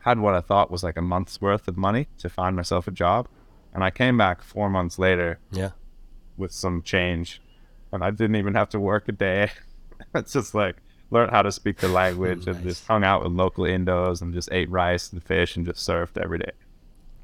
[0.00, 2.90] had what I thought was like a month's worth of money to find myself a
[2.92, 3.28] job.
[3.74, 5.70] And I came back four months later Yeah.
[6.36, 7.42] with some change
[7.92, 9.50] and I didn't even have to work a day.
[10.14, 10.76] it's just like
[11.10, 14.48] learned how to speak the language and just hung out with local Indos and just
[14.52, 16.52] ate rice and fish and just surfed every day.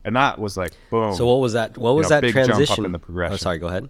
[0.05, 1.15] And that was like boom.
[1.15, 1.79] So what was that?
[1.79, 2.85] What was know, that big jump up transition?
[2.85, 3.35] in the progression.
[3.35, 3.59] Oh, sorry.
[3.59, 3.89] Go ahead.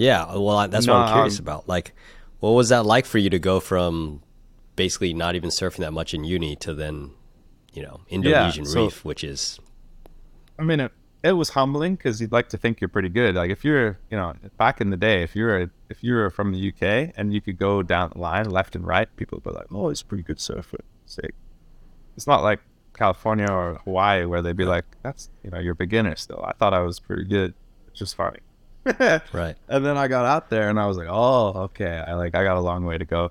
[0.00, 0.34] Yeah.
[0.36, 1.68] Well, I, that's No, what I'm curious um, about.
[1.68, 1.92] Like,
[2.40, 4.22] what was that like for you to go from
[4.74, 7.10] basically not even surfing that much in uni to then,
[7.74, 9.60] you know, Indonesian so- reef, which is
[10.58, 10.92] I mean, it,
[11.22, 13.34] it was humbling because you'd like to think you're pretty good.
[13.34, 16.30] Like if you're, you know, back in the day, if you're a, if you were
[16.30, 19.50] from the UK and you could go down the line left and right, people would
[19.52, 21.34] be like, "Oh, he's a pretty good surfer." Sick.
[22.16, 22.60] It's not like
[22.94, 26.52] California or Hawaii where they'd be like, "That's you know, you're a beginner still." I
[26.52, 27.54] thought I was pretty good,
[27.86, 28.40] which is funny.
[29.32, 29.56] right.
[29.68, 32.44] And then I got out there and I was like, "Oh, okay." I like I
[32.44, 33.30] got a long way to go,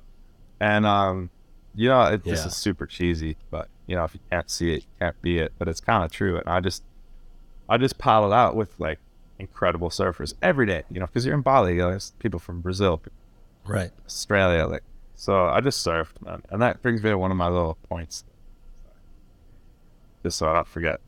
[0.60, 1.30] and um,
[1.76, 4.82] you know, it, this is super cheesy, but you know, if you can't see it,
[4.82, 5.54] you can't be it.
[5.58, 6.84] But it's kind of true, and I just,
[7.68, 9.00] I just paddled out with like
[9.40, 12.62] incredible surfers every day, you know, because you're in Bali, you know, there's people from
[12.62, 13.02] Brazil,
[13.66, 13.92] Right.
[14.06, 14.84] Australia, like,
[15.16, 18.24] so I just surfed, man, and that brings me to one of my little points,
[20.24, 21.00] just so I don't forget.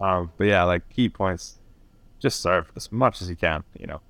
[0.00, 1.58] Um, but yeah, like key points,
[2.20, 4.00] just surf as much as you can, you know.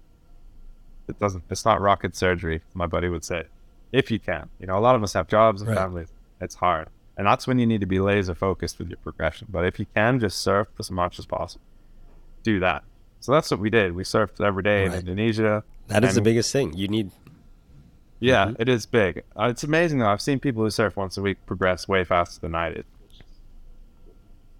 [1.08, 3.44] It doesn't, it's not rocket surgery, my buddy would say,
[3.92, 4.48] if you can.
[4.58, 5.76] You know, a lot of us have jobs and Right.
[5.78, 6.08] families.
[6.40, 9.48] It's hard, and that's when you need to be laser focused with your progression.
[9.50, 11.64] But if you can, just surf as much as possible.
[12.42, 12.84] Do that.
[13.20, 13.94] So that's what we did.
[13.94, 14.92] We surfed every day Right.
[14.94, 15.64] in Indonesia.
[15.88, 16.72] That is the biggest thing.
[16.74, 17.10] You need.
[18.20, 18.56] Yeah, Mhm.
[18.60, 19.22] it is big.
[19.36, 20.08] Uh, it's amazing though.
[20.08, 22.84] I've seen people who surf once a week progress way faster than I did.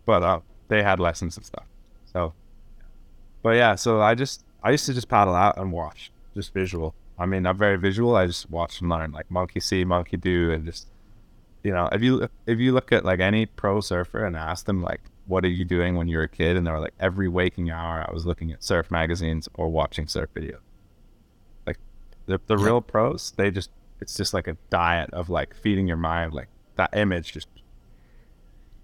[0.07, 1.65] But uh, they had lessons and stuff.
[2.13, 2.35] So,
[3.45, 6.95] but yeah, so I just I used to just paddle out and watch, just visual.
[7.19, 8.17] I mean, I'm very visual.
[8.17, 10.89] I just watch and learn, like monkey see, monkey do, and just
[11.63, 14.83] you know, if you if you look at like any pro surfer and ask them
[14.83, 18.03] like, what are you doing when you're a kid, and they're like, every waking hour
[18.09, 20.59] I was looking at surf magazines or watching surf video.
[21.67, 21.77] Like
[22.25, 23.71] the the real pros, they just
[24.01, 27.49] it's just like a diet of like feeding your mind, like that image, just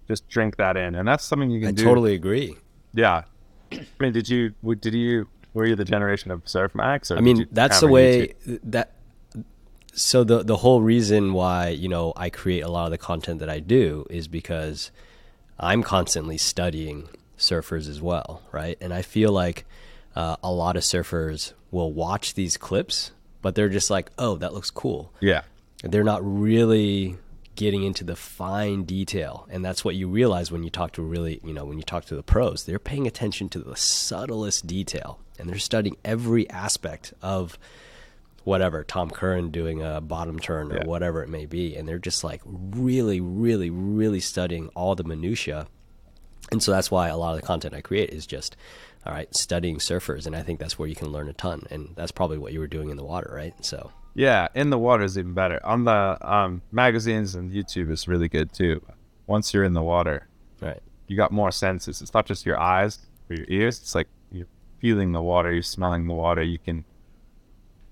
[0.07, 1.83] just drink that in, and that's something you can I do.
[1.83, 2.57] totally agree.
[2.93, 3.23] Yeah.
[3.71, 4.53] I mean, did you?
[4.79, 5.27] Did you?
[5.53, 7.11] Were you the generation of Surf Max?
[7.11, 8.59] Or I mean, that's the way YouTube?
[8.63, 8.93] that.
[9.93, 13.39] So the the whole reason why you know I create a lot of the content
[13.39, 14.91] that I do is because
[15.59, 18.77] I'm constantly studying surfers as well, right?
[18.79, 19.65] And I feel like
[20.15, 23.11] uh, a lot of surfers will watch these clips,
[23.41, 25.41] but they're just like, "Oh, that looks cool." Yeah.
[25.83, 27.17] they're not really
[27.61, 29.47] getting into the fine detail.
[29.51, 32.05] And that's what you realize when you talk to really you know when you talk
[32.05, 32.65] to the pros.
[32.65, 37.57] They're paying attention to the subtlest detail and they're studying every aspect of
[38.43, 40.85] whatever tom curran doing a bottom turn or Yeah.
[40.87, 45.67] whatever it may be and they're just like really really really studying all the minutia
[46.51, 48.55] and so that's why a lot of the content i create is just
[49.05, 51.93] all right studying surfers and i think that's where you can learn a ton and
[51.95, 53.53] that's probably what you were doing in the water right?
[53.63, 55.59] So Yeah, in the water is even better.
[55.65, 58.81] On the um, magazines and YouTube is really good too.
[59.27, 60.27] Once you're in the water,
[60.61, 62.01] right you got more senses.
[62.01, 62.99] It's not just your eyes
[63.29, 63.79] or your ears.
[63.79, 64.47] It's like you're
[64.79, 65.51] feeling the water.
[65.51, 66.41] You're smelling the water.
[66.43, 66.83] You can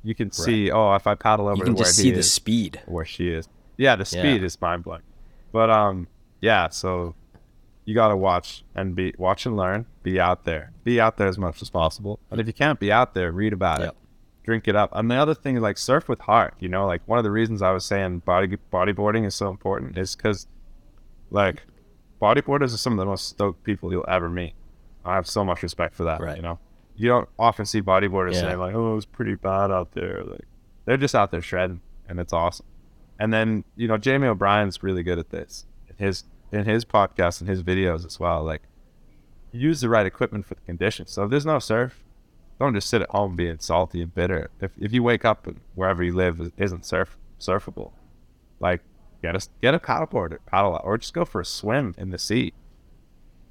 [0.03, 0.71] you can see.
[0.71, 3.29] Oh, if I paddle over you can where just see the is, speed where she
[3.29, 3.47] is.
[3.77, 4.21] Yeah, the Yeah.
[4.21, 5.01] speed is mind blowing.
[5.51, 6.07] But um,
[6.41, 6.69] yeah.
[6.69, 7.15] So
[7.85, 9.85] you gotta watch and be watch and learn.
[10.03, 10.71] Be out there.
[10.83, 12.19] Be out there as much as possible.
[12.31, 13.89] And if you can't be out there, read about Yep.
[13.89, 13.95] it.
[14.43, 14.89] Drink it up.
[14.93, 16.53] And the other thing, is like surf with heart.
[16.59, 19.97] You know, like one of the reasons I was saying body bodyboarding is so important
[19.97, 20.47] is because,
[21.29, 21.63] like,
[22.21, 24.53] bodyboarders are some of the most stoked people you'll ever meet.
[25.05, 26.19] I have so much respect for that.
[26.21, 26.35] Right.
[26.37, 26.59] You know,
[26.95, 28.41] you don't often see bodyboarders Yeah.
[28.41, 30.45] saying like, "Oh, it's pretty bad out there." Like,
[30.85, 32.65] they're just out there shredding, and it's awesome.
[33.19, 35.65] And then you know, Jamie O'Brien's really good at this.
[35.89, 38.43] In his in his podcast and his videos as well.
[38.43, 38.63] Like,
[39.51, 41.11] use the right equipment for the conditions.
[41.11, 42.03] So if there's no surf,
[42.59, 44.49] don't just sit at home being salty and bitter.
[44.59, 47.91] If if you wake up and wherever you live is- isn't surf surfable,
[48.59, 48.81] like
[49.21, 52.09] get a get a paddleboard, or paddle out, or just go for a swim in
[52.09, 52.53] the sea,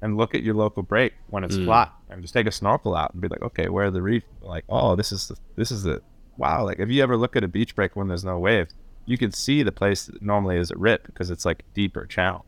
[0.01, 1.65] and look at your local break when it's Mm.
[1.65, 4.23] flat, and just take a snorkel out and be like, okay, where are the reef?
[4.41, 6.01] Like, oh, this is the, this is the
[6.37, 6.63] wow.
[6.63, 8.73] Like, if you ever look at a beach break when there's no waves,
[9.05, 12.45] you can see the place that normally is at rip because it's like deeper channel,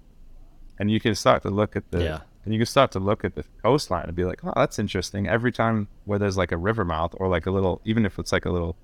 [0.80, 2.20] and you can start to look at the Yeah.
[2.44, 5.28] And you can start to look at the coastline and be like, oh, that's interesting.
[5.28, 8.32] Every time where there's like a river mouth or like a little, even if it's
[8.32, 8.76] like a little,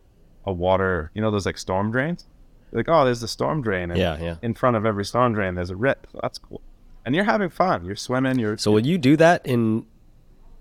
[0.45, 2.26] a water, you know, those like storm drains.
[2.72, 3.89] Like, oh, there's the storm drain.
[3.91, 4.36] And Yeah, yeah.
[4.41, 6.05] In front of every storm drain, there's a rip.
[6.14, 6.62] Oh, that's cool.
[7.05, 7.86] And you're having fun.
[7.86, 8.38] You're swimming.
[8.38, 9.86] You're So will you do that in?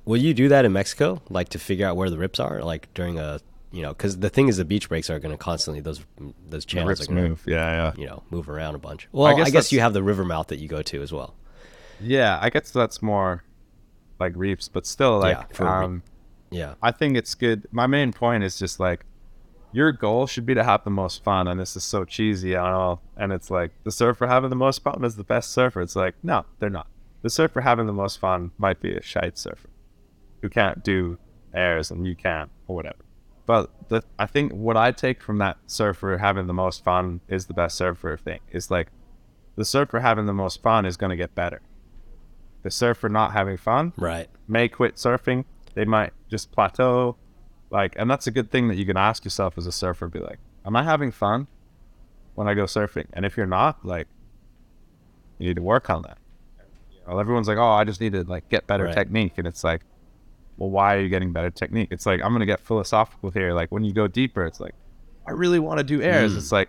[0.05, 2.95] Will you do that in Mexico, like to figure out where the rips are, like
[2.95, 3.41] during a,
[3.73, 6.01] you know, because the thing is, the beach breaks are going to constantly those
[6.49, 7.45] those channels are going to move.
[7.47, 7.93] Yeah, yeah.
[8.01, 9.09] you know move around a bunch.
[9.11, 11.35] Well, I guess guess, you have the river mouth that you go to as well.
[12.01, 13.45] Yeah, I guess that's more
[14.19, 16.03] like reefs, but still, like, Yeah, um,
[16.51, 17.67] Yeah, I think it's good.
[17.71, 19.05] My main point is just like
[19.73, 21.49] your goal should be to have the most fun.
[21.49, 23.03] And this is so cheesy, I all.
[23.17, 25.83] And it's like the surfer having the most fun is the best surfer.
[25.83, 26.87] It's like, no, they're not.
[27.23, 29.69] The surfer having the most fun might be a shite surfer
[30.41, 31.19] who can't do
[31.53, 33.05] airs and you can't or whatever.
[33.47, 37.47] But the, I think what I take from that surfer having the most fun is
[37.47, 38.41] the best surfer thing.
[38.51, 38.89] It's like
[39.57, 41.61] the surfer having the most fun is going to get better.
[42.67, 44.29] The surfer not having fun right.
[44.49, 45.45] may quit surfing.
[45.75, 47.15] They might just plateau.
[47.71, 50.09] Like, and that's a good thing that you can ask yourself as a surfer.
[50.09, 51.47] Be like, am I having fun
[52.35, 53.07] when I go surfing?
[53.13, 54.09] And if you're not, like,
[55.39, 56.19] you need to work on that.
[56.91, 58.95] You know, everyone's like, oh, I just need to like get better Right.
[58.97, 59.83] technique, and it's like,
[60.57, 61.91] well, why are you getting better technique?
[61.93, 63.53] It's like I'm gonna get philosophical here.
[63.53, 64.75] Like when you go deeper, it's like,
[65.25, 66.35] I really want to do airs.
[66.35, 66.39] Mm.
[66.39, 66.69] It's like,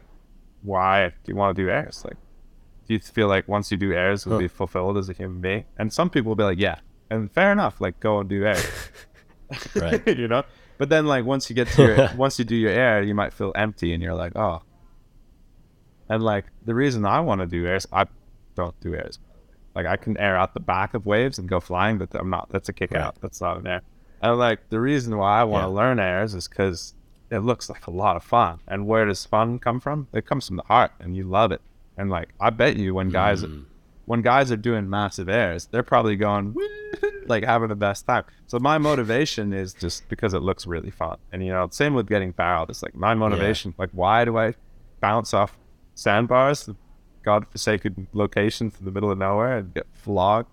[0.61, 2.05] why do you want to do airs?
[2.05, 2.17] Like,
[2.89, 5.65] you feel like once you do airs, you'll be fulfilled as a human being?
[5.77, 6.79] And some people will be like, yeah,
[7.09, 7.79] and fair enough.
[7.81, 8.65] Like, go and do airs.
[9.75, 10.05] Right.
[10.17, 10.43] you know.
[10.77, 13.31] But then, like, once you get to your, once you do your air, you might
[13.33, 14.61] feel empty, and you're like, oh.
[16.09, 18.05] And like the reason I want to do airs, I
[18.55, 19.19] don't do airs.
[19.75, 22.49] Like I can air out the back of waves and go flying, but I'm not.
[22.51, 23.01] That's a kick Right.
[23.01, 23.17] out.
[23.21, 23.81] That's not an air.
[24.21, 25.75] And like the reason why I want to Yeah.
[25.75, 26.93] learn airs is because
[27.29, 28.59] it looks like a lot of fun.
[28.67, 30.07] And where does fun come from?
[30.13, 31.61] It comes from the heart, and you love it.
[31.97, 33.65] And like I bet you, when guys Mm.
[34.05, 36.55] when guys are doing massive airs, they're probably going
[37.27, 38.23] like having the best time.
[38.45, 41.17] So my motivation is just because it looks really fun.
[41.31, 42.69] And you know, same with getting barreled.
[42.69, 43.73] It's like my motivation.
[43.77, 44.53] Like why do I
[45.01, 45.57] bounce off
[45.95, 46.69] sandbars,
[47.23, 50.49] godforsaken locations in the middle of nowhere and get flogged?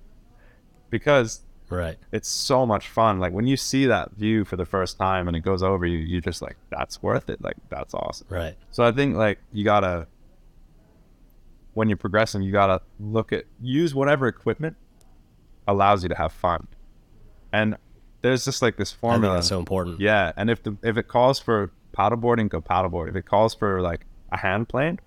[0.90, 1.96] Because Right.
[2.12, 3.18] It's so much fun.
[3.20, 5.98] Like when you see that view for the first time and it goes over you,
[5.98, 7.40] you're just like, that's worth it.
[7.42, 8.26] Like that's awesome.
[8.30, 8.54] Right.
[8.70, 10.06] So I think like you gotta
[11.74, 14.76] when you're progressing, you gotta look at use whatever equipment
[15.66, 16.66] allows you to have fun.
[17.52, 17.76] And
[18.22, 19.34] there's just like this formula.
[19.36, 20.00] that's so important.
[20.00, 23.08] Yeah, and if the if it calls for paddleboarding, go paddleboard.
[23.08, 24.98] If it calls for like a hand plane,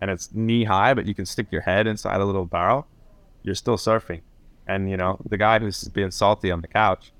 [0.00, 2.86] and it's knee high, but you can stick your head inside a little barrel,
[3.42, 4.22] you're still surfing.
[4.66, 7.12] And you know the guy who's being salty on the couch,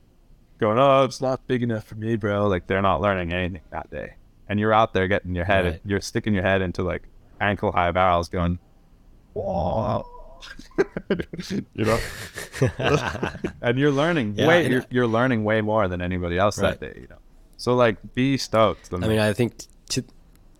[0.59, 3.91] going, "Oh, it's not big enough for me, bro." Like they're not learning anything that
[3.91, 4.15] day,
[4.49, 5.81] and you're out there getting your head, Right.
[5.85, 7.03] you're sticking your head into like
[7.41, 8.59] ankle high barrels, going,
[11.75, 11.99] You know,
[13.63, 16.79] and you're learning Yeah, way you're, you're learning way more than anybody else Right.
[16.79, 17.17] that day you know
[17.57, 20.05] so like be stoked I mean, I think to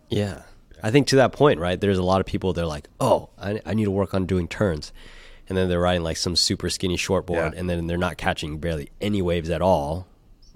[0.09, 0.43] yeah,
[0.83, 1.81] I think to that point, right?
[1.81, 2.53] There's a lot of people.
[2.53, 4.93] They're like, oh, I, I need to work on doing turns,
[5.49, 7.59] and then they're riding like some super skinny shortboard, Yeah.
[7.59, 10.07] and then they're not catching barely any waves at all.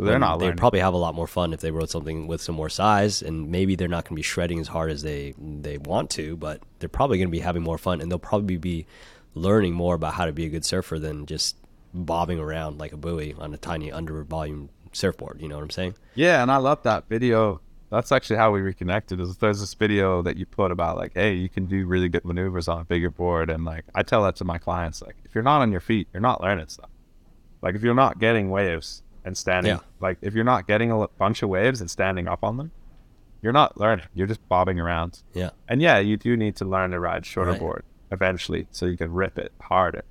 [0.07, 2.55] They're not They'd probably have a lot more fun if they rode something with some
[2.55, 5.79] more size, and maybe they're not going to be shredding as hard as they they
[5.79, 8.87] want to, but they're probably going to be having more fun, and they'll probably be
[9.35, 11.57] learning more about how to be a good surfer than just
[11.95, 15.41] bobbing around like a buoy on a tiny under volume surfboard.
[15.41, 15.95] You know what I'm saying?
[16.15, 20.23] yeah and i love that video that's actually how we reconnected is there's this video
[20.23, 23.11] that you put about like hey you can do really good maneuvers on a bigger
[23.11, 25.81] board and like i tell that to my clients like if you're not on your
[25.81, 26.91] feet you're not learning stuff
[27.63, 29.81] like if you're not getting waves and standing Yeah.
[30.01, 32.71] like if you're not getting a bunch of waves and standing up on them
[33.43, 35.51] you're not learning you're just bobbing around Yeah.
[35.69, 37.61] And yeah, you do need to learn to ride shorter Right.
[37.61, 40.03] board eventually so you can rip it harder.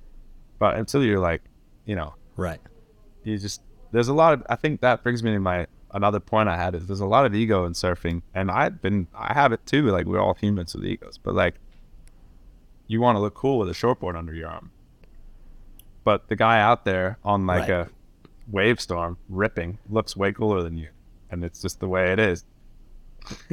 [0.58, 1.42] But until you're like,
[1.84, 2.60] you know, Right.
[3.24, 3.60] you just
[3.92, 6.74] there's a lot of I think that brings me to my another point I had
[6.74, 9.82] is there's a lot of ego in surfing and I've been I have it too,
[9.96, 11.18] like we're all humans with egos.
[11.18, 11.56] But like
[12.88, 14.70] you want to look cool with a shortboard under your arm.
[16.02, 17.86] But the guy out there on like Right.
[17.86, 17.88] a
[18.50, 20.88] Wavestorm ripping looks way cooler than you.
[21.30, 22.44] And it's just the way it is.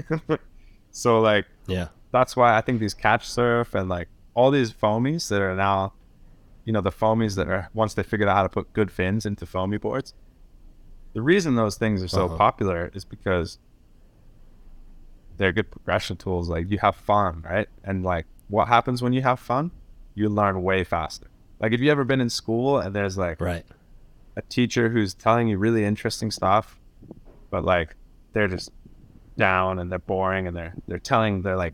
[0.91, 1.89] so like Yeah.
[2.11, 5.93] that's why I think these catch surf and like all these foamies that are now,
[6.65, 9.25] you know, the foamies that are once they figured out how to put good fins
[9.25, 10.13] into foamy boards.
[11.13, 12.37] The reason those things are so Uh-huh.
[12.37, 13.59] popular is because
[15.37, 16.49] they're good progression tools.
[16.49, 17.67] Like you have fun, right?
[17.83, 19.71] And like what happens when you have fun?
[20.15, 21.27] You learn way faster.
[21.59, 23.65] Like if you ever been in school and there's like Right.
[24.37, 26.79] A teacher who's telling you really interesting stuff,
[27.49, 27.95] but like
[28.33, 28.71] they're just
[29.37, 31.73] down and they're boring and they're they're telling they're like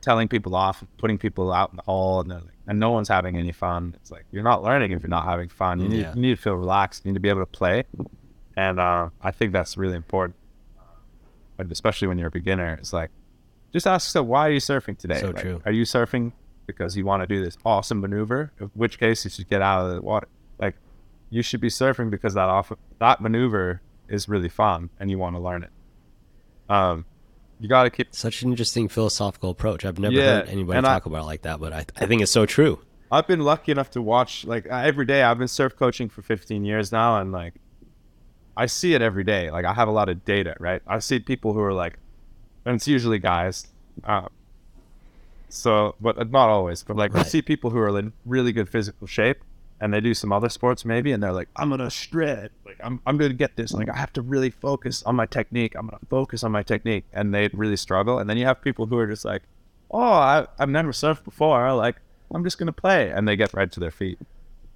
[0.00, 3.08] telling people off, putting people out in the hall, and they're like, and no one's
[3.08, 3.94] having any fun.
[4.00, 5.80] It's like you're not learning if you're not having fun.
[5.80, 6.14] You need Yeah.
[6.14, 7.04] you need to feel relaxed.
[7.04, 7.84] You need to be able to play,
[8.56, 10.36] and uh, I think that's really important.
[11.56, 13.10] But especially when you're a beginner, it's like
[13.72, 15.20] just ask yourself why are you surfing today?
[15.20, 15.62] So Like, true.
[15.64, 16.32] Are you surfing
[16.66, 18.52] because you want to do this awesome maneuver?
[18.60, 20.28] In which case you should get out of the water.
[21.30, 22.70] You should be surfing because that off
[23.00, 25.70] that maneuver is really fun and you want to learn it.
[26.68, 27.04] Um,
[27.60, 28.14] you got to keep.
[28.14, 29.84] Such an interesting philosophical approach.
[29.84, 32.06] I've never Yeah, heard anybody and I- talk about it like that, but I, I
[32.06, 32.80] think it's so true.
[33.10, 35.22] I've been lucky enough to watch like every day.
[35.22, 37.54] I've been surf coaching for 15 years now, and like
[38.56, 39.50] I see it every day.
[39.50, 40.82] Like I have a lot of data, right?
[40.86, 41.98] I see people who are like,
[42.64, 43.68] and it's usually guys.
[44.02, 44.28] Uh,
[45.48, 46.82] so, but not always.
[46.82, 49.38] But like I see people who are in really good physical shape,
[49.84, 52.50] and they do some other sports maybe, and they're like, I'm gonna shred.
[52.64, 53.72] Like I'm, I'm gonna get this.
[53.74, 55.74] Like I have to really focus on my technique.
[55.76, 58.18] I'm gonna focus on my technique, and they really struggle.
[58.18, 59.42] And then you have people who are just like,
[59.90, 61.74] oh, I, I've never surfed before.
[61.74, 61.96] Like
[62.34, 64.18] I'm just gonna play, and they get right to their feet.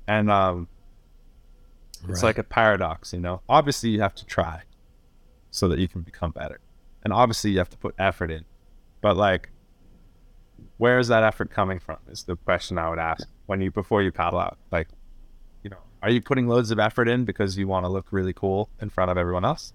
[0.07, 0.69] And um,
[2.07, 2.29] it's Right.
[2.29, 3.41] like a paradox, you know.
[3.49, 4.65] Obviously, you have to try
[5.51, 6.61] so that you can become better,
[7.03, 8.45] and obviously, you have to put effort in.
[9.01, 9.49] But like,
[10.77, 11.97] where is that effort coming from?
[12.11, 14.59] Is the question I would ask when you before you paddle out.
[14.71, 14.89] Like,
[16.03, 18.91] are you putting loads of effort in because you want to look really cool in
[18.91, 19.73] front of everyone else?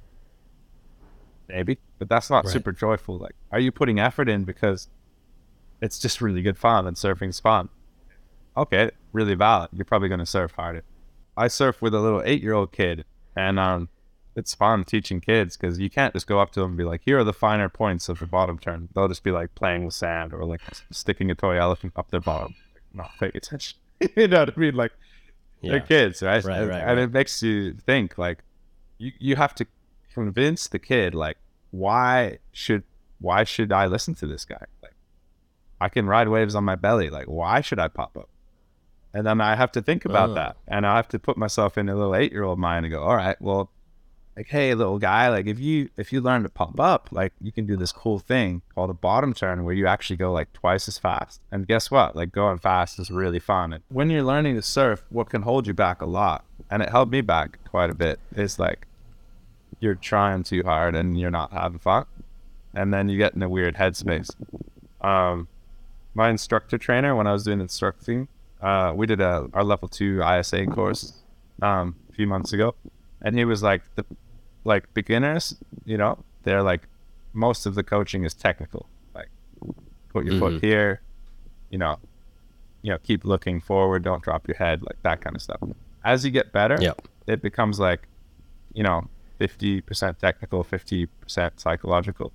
[1.49, 2.53] Maybe, but that's not Right.
[2.53, 3.17] super joyful.
[3.17, 4.87] Like, are you putting effort in because
[5.81, 7.69] it's just really good fun and surfing's fun?
[8.55, 9.69] Okay, really valid.
[9.73, 10.83] You're probably going to surf harder.
[11.35, 13.03] I surf with a little eight-year-old kid,
[13.35, 13.89] and um,
[14.35, 17.01] it's fun teaching kids because you can't just go up to them and be like,
[17.03, 19.95] "Here are the finer points of the bottom turn." They'll just be like playing with
[19.95, 20.61] sand or like
[20.91, 23.79] sticking a toy elephant up their bottom, like, not paying attention.
[24.15, 24.75] you know what I mean?
[24.75, 24.91] Like
[25.71, 26.43] they're kids, right?
[26.43, 26.97] Right, and, right, and right.
[26.99, 28.39] it makes you think like
[28.97, 29.65] you you have to
[30.13, 31.37] convince the kid like
[31.71, 32.83] why should
[33.19, 34.65] why should I listen to this guy?
[34.81, 34.93] Like
[35.81, 37.09] I can ride waves on my belly.
[37.09, 38.29] Like why should I pop up?
[39.13, 40.33] And then I have to think about Oh.
[40.35, 43.15] that, and I have to put myself in a little eight-year-old mind and go, all
[43.15, 43.69] right, well,
[44.35, 47.51] like, hey, little guy, like if you if you learn to pop up, like you
[47.51, 50.87] can do this cool thing called a bottom turn where you actually go like twice
[50.87, 51.41] as fast.
[51.51, 52.15] And guess what?
[52.15, 53.73] Like going fast is really fun.
[53.73, 56.89] And when you're learning to surf, what can hold you back a lot and it
[56.89, 58.19] held me back quite a bit.
[58.35, 58.87] It's like
[59.79, 62.05] you're trying too hard and you're not having fun,
[62.73, 64.31] and then you get in a weird headspace.
[65.01, 65.47] Um,
[66.15, 68.27] my instructor trainer when I was doing instructing,
[68.61, 71.13] uh, we did a our level two ISA course
[71.61, 72.73] um, a few months ago,
[73.21, 74.05] and he was like the
[74.63, 75.55] like beginners,
[75.85, 76.87] you know, they're like
[77.33, 79.29] most of the coaching is technical, like
[80.09, 80.61] put your foot Mhm.
[80.61, 81.01] here,
[81.69, 81.97] you know,
[82.81, 85.59] you know, keep looking forward, don't drop your head, like that kind of stuff.
[86.03, 87.07] As you get better, Yep.
[87.27, 88.07] it becomes like,
[88.73, 89.07] you know,
[89.39, 92.31] fifty percent technical, fifty percent psychological.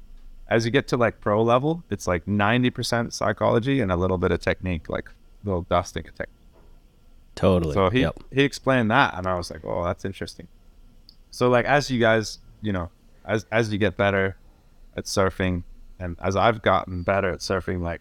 [0.49, 4.19] As you get to like pro level, it's like ninety percent psychology and a little
[4.19, 6.35] bit of technique, like a little dusting of technique.
[7.35, 7.75] Totally.
[7.75, 8.19] So he yep.
[8.33, 10.49] he explained that, and I was like, "Oh, that's interesting."
[11.39, 12.91] So like, as you guys, you know,
[13.25, 14.37] as as you get better
[14.97, 15.63] at surfing,
[16.01, 18.01] and as I've gotten better at surfing, like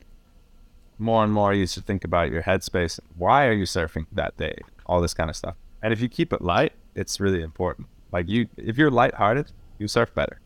[0.97, 2.99] more and more, you should think about your headspace.
[3.15, 4.55] Why are you surfing that day?
[4.87, 5.55] All this kind of stuff.
[5.83, 7.85] And if you keep it light, it's really important.
[8.11, 10.39] Like you, if you're lighthearted, you surf better.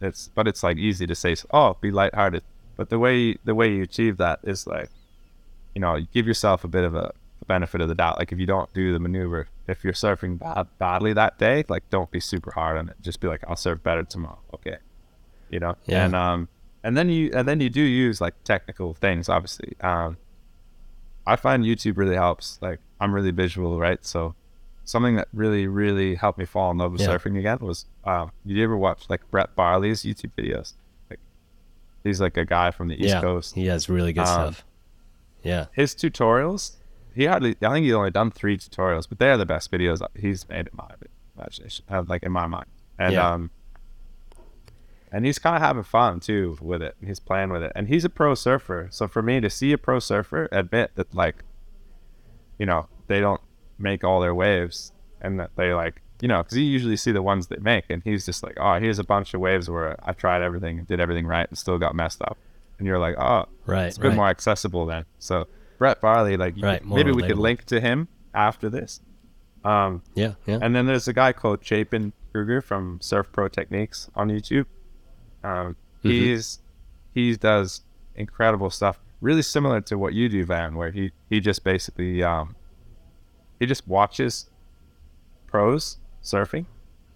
[0.00, 2.44] It's but it's like easy to say, "Oh, be lighthearted,"
[2.76, 4.90] but the way the way you achieve that is like,
[5.74, 7.12] you know, you give yourself a bit of a
[7.46, 8.18] benefit of the doubt.
[8.18, 11.88] Like if you don't do the maneuver, if you're surfing bad, badly that day, like
[11.90, 12.96] don't be super hard on it.
[13.00, 14.38] Just be like, I'll surf better tomorrow.
[14.54, 14.76] Okay,
[15.50, 15.76] you know.
[15.86, 16.04] Yeah.
[16.04, 16.48] And um,
[16.84, 19.28] and then you and then you do use like technical things.
[19.28, 20.16] Obviously, um,
[21.26, 22.58] I find YouTube really helps.
[22.62, 24.04] Like I'm really visual, right?
[24.04, 24.34] So
[24.84, 27.08] something that really really helped me fall in love with Yeah.
[27.08, 30.74] surfing again was um, you ever watch like Brett Barley's YouTube videos?
[31.10, 31.18] Like
[32.04, 33.20] he's like a guy from the East yeah.
[33.20, 34.64] Coast He has really good Um, stuff.
[35.42, 35.66] Yeah.
[35.72, 36.76] his tutorials
[37.16, 40.48] he hardly i think he's only done three tutorials but they're the best videos he's
[40.48, 40.88] made in my
[41.36, 42.66] imagination uh, like in my mind
[42.98, 43.32] and Yeah.
[43.32, 43.50] um
[45.12, 48.04] and he's kind of having fun too with it he's playing with it and he's
[48.04, 51.42] a pro surfer so for me to see a pro surfer admit that like
[52.58, 53.40] you know they don't
[53.78, 57.22] make all their waves and that they like you know because you usually see the
[57.22, 60.12] ones they make and he's just like oh here's a bunch of waves where i
[60.12, 62.36] tried everything did everything right and still got messed up
[62.78, 63.86] and you're like oh Right.
[63.86, 64.16] it's a bit right.
[64.16, 65.04] more accessible then.
[65.18, 65.46] So
[65.78, 69.00] Brett Barley, like Right, could- maybe we could link to him after this.
[69.64, 70.34] Um, Yeah.
[70.46, 70.58] Yeah.
[70.62, 74.66] and then there's a guy called Chapin Kruger from Surf Pro Techniques on YouTube.
[75.42, 76.10] Um, Mhm.
[76.10, 76.60] He's
[77.14, 77.82] he does
[78.14, 82.54] incredible stuff, really similar to what you do, Van, where he he just basically um,
[83.58, 84.48] he just watches
[85.46, 86.66] pros surfing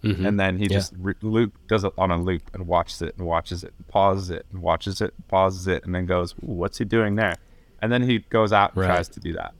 [0.03, 0.25] Mhm.
[0.27, 0.69] and then he Yeah.
[0.77, 3.87] just re- loop does it on a loop and watches it and watches it and
[3.87, 7.35] pauses it and watches it and pauses it and then goes what's he doing there
[7.81, 8.87] and then he goes out and Right.
[8.87, 9.53] tries to do that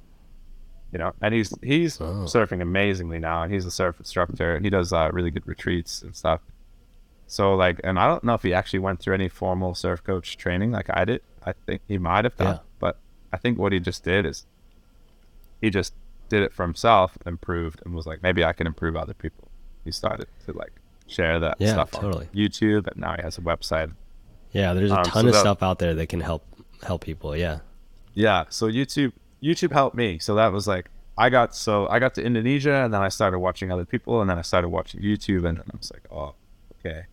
[0.91, 2.25] you know and he's he's Oh.
[2.25, 6.01] surfing amazingly now and he's a surf instructor and he does uh, really good retreats
[6.01, 6.41] and stuff
[7.27, 10.35] so like and i don't know if he actually went through any formal surf coach
[10.37, 12.59] training like i did i think he might have done Yeah.
[12.79, 12.97] but
[13.31, 14.45] i think what he just did is
[15.61, 15.93] he just
[16.29, 19.47] did it for himself improved and was like maybe i can improve other people
[19.85, 20.73] he started to like
[21.07, 22.27] share that Yeah, stuff totally.
[22.27, 23.93] on youtube and now he has a website
[24.53, 24.73] Yeah.
[24.73, 26.43] There's a um, ton so of that- stuff out there that can help
[26.83, 27.35] help people.
[27.37, 27.59] Yeah.
[28.13, 30.19] Yeah so youtube youtube helped me.
[30.19, 33.39] So that was like i got so i got to indonesia and then i started
[33.39, 36.35] watching other people and then i started watching youtube and i was like oh
[36.79, 37.05] okay.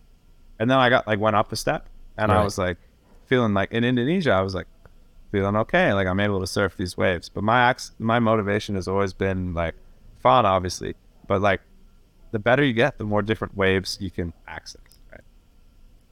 [0.57, 1.87] And then i got like went up a step
[2.17, 2.77] and i was like
[3.27, 4.67] feeling like in indonesia i was like
[5.31, 7.29] feeling okay like i'm able to surf these waves.
[7.29, 9.75] But my ax- my motivation has always been like
[10.21, 10.95] fun obviously.
[11.27, 11.61] But like
[12.31, 14.81] the better you get the more different waves you can access
[15.11, 15.21] right?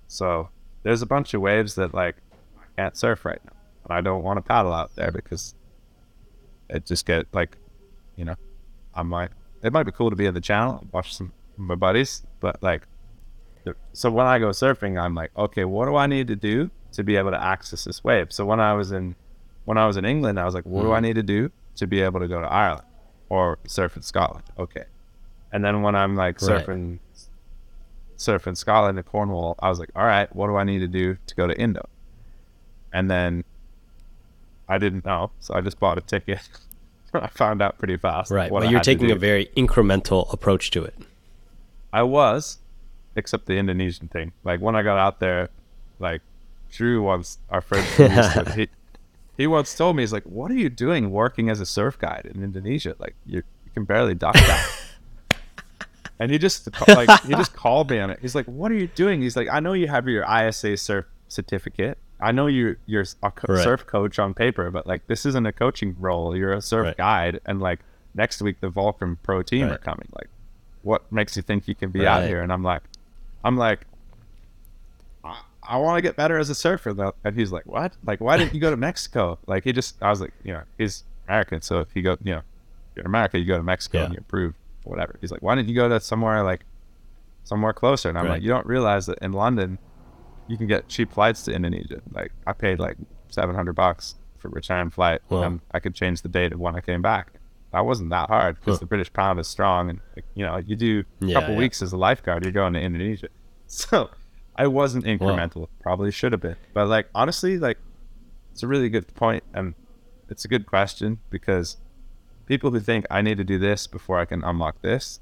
[0.07, 0.49] So
[0.83, 2.15] there's a bunch of waves that like
[2.57, 3.56] i can't surf right now
[3.87, 5.55] and i don't want to paddle out there because
[6.69, 7.57] it just get like
[8.15, 8.35] you know
[8.93, 9.29] i might
[9.63, 11.27] it might be cool to be in the channel and watch some
[11.57, 12.83] of my buddies but like
[13.93, 17.03] so when i go surfing i'm like okay what do i need to do to
[17.03, 19.15] be able to access this wave so when i was in
[19.65, 21.03] when i was in england i was like what do i Mhm.
[21.03, 22.85] need to do to be able to go to ireland
[23.29, 24.85] or surf in scotland okay
[25.51, 26.65] and then when i'm like Right.
[26.65, 26.99] surfing
[28.17, 31.17] surfing scotland and cornwall i was like all right what do i need to do
[31.27, 31.87] to go to indo
[32.93, 33.43] and then
[34.67, 36.47] i didn't know so i just bought a ticket
[37.13, 38.51] i found out pretty fast Right.
[38.63, 40.93] I you're taking a very incremental approach to it.
[41.93, 42.59] I was,
[43.15, 44.33] except the Indonesian thing.
[44.43, 45.49] Like when I got out there,
[45.99, 46.21] like
[46.69, 47.85] Drew once, our friend,
[48.55, 48.67] he
[49.37, 52.29] he once told me, he's like, "What are you doing working as a surf guide
[52.31, 52.95] in Indonesia?
[52.99, 54.69] Like you you can barely duck that."
[56.19, 58.19] and he just like he just called me on it.
[58.21, 61.05] He's like, "What are you doing?" He's like, "I know you have your ISA surf
[61.29, 61.97] certificate.
[62.19, 63.63] I know you you're a co- Right.
[63.63, 66.35] surf coach on paper, but like this isn't a coaching role.
[66.35, 66.97] You're a surf Right.
[66.97, 67.79] guide, and like
[68.15, 70.07] next week the Volcom Pro team are coming.
[70.15, 70.27] Like,
[70.81, 72.81] what makes you think you can be out here?" And I'm like,
[73.43, 73.81] I'm like,
[75.23, 76.93] I, I want to get better as a surfer.
[76.93, 77.13] though.
[77.23, 77.93] And he's like, what?
[78.03, 79.37] Like, why didn't you go to Mexico?
[79.47, 81.61] Like, he just, I was like, you know, he's American.
[81.61, 82.41] So if you go, you know,
[82.95, 84.03] you're in America, you go to Mexico Yeah.
[84.05, 84.53] and you improve.
[84.83, 85.17] whatever.
[85.19, 86.61] He's like, why didn't you go to somewhere like
[87.43, 88.07] somewhere closer?
[88.09, 88.31] And I'm Right.
[88.35, 89.77] like, you don't realize that in London,
[90.47, 92.01] you can get cheap flights to Indonesia.
[92.11, 92.97] Like I paid like
[93.29, 95.43] 700 bucks for return flight, Wow.
[95.43, 97.31] and I could change the date of when I came back.
[97.73, 98.79] That wasn't that hard because Huh.
[98.81, 101.59] the British pound is strong, and like, you know, you do a Yeah, couple yeah.
[101.59, 103.27] weeks as a lifeguard, you're going to Indonesia.
[103.69, 104.09] So
[104.55, 105.67] I wasn't incremental.
[105.81, 107.77] Probably should have been, but like honestly, like
[108.53, 109.75] it's a really good point, and
[110.29, 111.77] it's a good question because
[112.45, 115.19] people who think I need to do this before I can unlock this,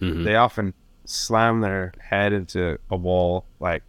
[0.00, 0.24] Mhm.
[0.24, 0.74] they often
[1.04, 3.82] slam their head into a wall, like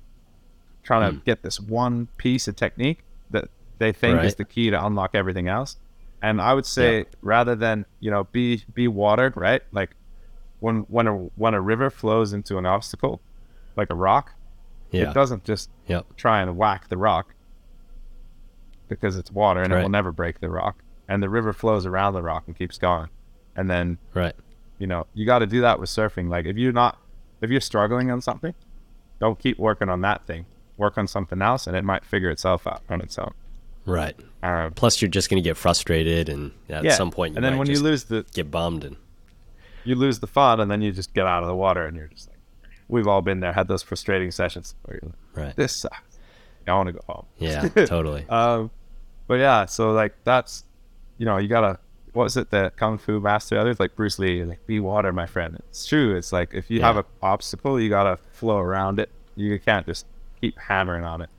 [0.89, 1.23] trying to Mm.
[1.23, 3.45] get this one piece of technique that
[3.77, 5.77] they think is the key to unlock everything else.
[6.19, 9.61] And I would say rather than you know be be watered, right?
[9.71, 9.91] Like
[10.59, 11.13] when when a
[11.43, 13.21] when a river flows into an obstacle,
[13.77, 14.33] like a rock,
[14.89, 15.11] yeah.
[15.11, 16.15] it doesn't just Yep.
[16.17, 17.35] try and whack the rock
[18.87, 20.81] because it's water and it will never break the rock.
[21.07, 23.09] And the river flows around the rock and keeps going.
[23.55, 24.35] And then, Right.
[24.79, 26.29] you know, you got to do that with surfing.
[26.29, 26.97] Like if you're not,
[27.41, 28.55] if you're struggling on something,
[29.19, 30.45] don't keep working on that thing.
[30.79, 33.33] Work on something else and it might figure itself out on its own.
[33.85, 34.15] Right.
[34.41, 36.93] Um, Plus, you're just going to get frustrated, and at yeah.
[36.93, 38.83] some point, you and then when you lose the, get bummed.
[38.83, 38.97] And
[39.83, 42.07] you lose the fun and then you just get out of the water and you're
[42.07, 42.37] just like,
[42.87, 45.55] we've all been there, had those frustrating sessions where you're like, right.
[45.55, 46.19] this sucks.
[46.67, 47.25] I want to go home.
[47.37, 47.67] Yeah.
[47.85, 48.25] totally.
[48.29, 48.69] Um,
[49.27, 50.63] but yeah, so like that's,
[51.17, 51.79] you know, you gotta.
[52.13, 52.49] What was it?
[52.49, 55.55] The kung fu master, others like Bruce Lee, like be water, my friend.
[55.69, 56.15] It's true.
[56.15, 59.11] It's like if you have an obstacle, you gotta flow around it.
[59.35, 60.07] You can't just
[60.41, 61.29] keep hammering on it.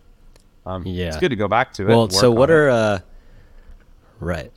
[0.66, 1.08] Um, Yeah.
[1.08, 1.88] it's good to go back to it.
[1.88, 2.98] Well, so what are uh,
[4.18, 4.52] right?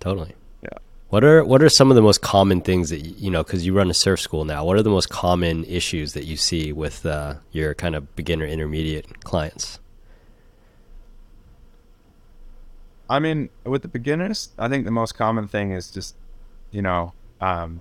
[0.00, 0.34] Totally.
[0.62, 0.78] Yeah.
[1.10, 3.42] What are what are some of the most common things that you know?
[3.42, 4.64] Because you run a surf school now.
[4.64, 8.46] What are the most common issues that you see with uh, your kind of beginner,
[8.46, 9.78] intermediate clients?
[13.10, 16.14] I mean, with the beginners, I think the most common thing is just,
[16.70, 17.80] you know, um,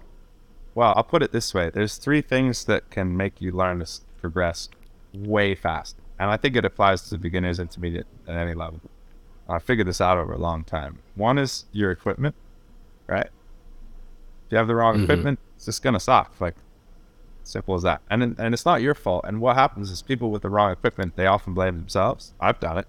[0.74, 3.88] well, I'll put it this way: there's three things that can make you learn to
[4.22, 4.70] progress
[5.26, 8.80] way fast, and I think it applies to beginners, intermediate, at any level.
[9.50, 11.00] I figured this out over a long time.
[11.16, 12.36] One is your equipment,
[13.08, 13.28] right?
[14.46, 15.04] If you have the wrong Mhm.
[15.04, 16.34] equipment, it's just gonna suck.
[16.40, 16.56] Like
[17.44, 18.02] simple as that.
[18.10, 19.24] And and it's not your fault.
[19.26, 22.34] And what happens is people with the wrong equipment, they often blame themselves.
[22.42, 22.88] I've done it.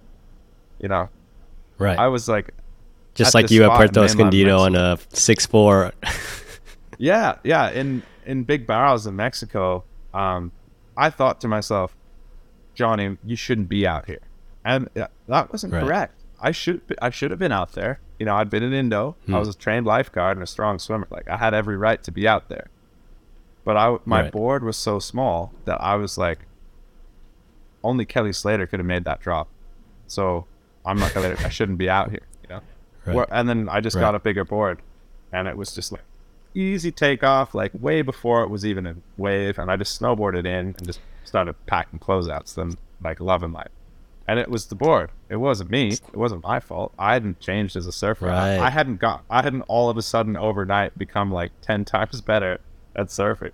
[0.80, 1.08] You know,
[1.78, 1.96] Right.
[1.98, 2.52] I was like,
[3.14, 5.92] just like you at Puerto Escondido on a six four.
[6.98, 7.70] Yeah, yeah.
[7.70, 10.50] In in big barrels in Mexico, um,
[10.96, 11.94] I thought to myself,
[12.78, 14.20] Jonny, you shouldn't be out here,
[14.64, 15.82] and uh, that wasn't Right.
[15.84, 16.14] correct.
[16.40, 17.98] I should I should have been out there.
[18.20, 19.16] You know, I'd been in Indo.
[19.26, 19.34] Hmm.
[19.34, 21.08] I was a trained lifeguard and a strong swimmer.
[21.10, 22.68] Like I had every right to be out there,
[23.64, 24.32] but I my Right.
[24.32, 26.38] board was so small that I was like,
[27.82, 29.48] only Kelly Slater could have made that drop.
[30.06, 30.46] So
[30.86, 31.34] I'm not gonna.
[31.44, 32.26] I shouldn't be out here.
[32.44, 32.60] You know.
[33.06, 33.16] Right.
[33.16, 34.80] Where- and then I just got a bigger board,
[35.32, 36.02] and it was just like
[36.54, 40.74] easy takeoff, like way before it was even a wave, and I just snowboarded in
[40.78, 42.54] and just started packing closeouts.
[42.54, 43.70] Then like loving life,
[44.26, 45.10] and it was the board.
[45.28, 45.88] It wasn't me.
[45.92, 46.92] It wasn't my fault.
[46.98, 48.28] I hadn't changed as a surfer.
[48.28, 48.66] I- Right.
[48.66, 49.24] I hadn't got.
[49.30, 52.58] I hadn't all of a sudden overnight become like ten times better
[52.96, 53.52] at surfing.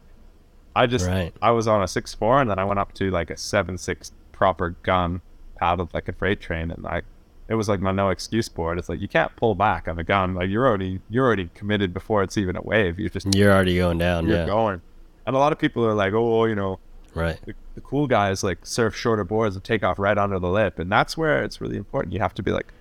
[0.76, 1.32] I just Right.
[1.42, 3.76] I was on a six four, and then I went up to like a seven
[3.78, 5.20] six proper gun,
[5.56, 7.02] paddled like a freight train, and I
[7.46, 8.78] it was like my no excuse board.
[8.78, 10.34] It's like you can't pull back on a gun.
[10.34, 12.98] Like you're already you're already committed before it's even a wave.
[12.98, 14.26] You're just You're already going down.
[14.26, 14.46] you're yeah.
[14.46, 14.80] going.
[15.26, 16.78] And a lot of people are like, oh, you know,
[17.14, 17.38] Right.
[17.44, 20.78] the, the cool guys like surf shorter boards and take off right under the lip,
[20.78, 22.12] and that's where it's really important.
[22.12, 22.72] You have to be like,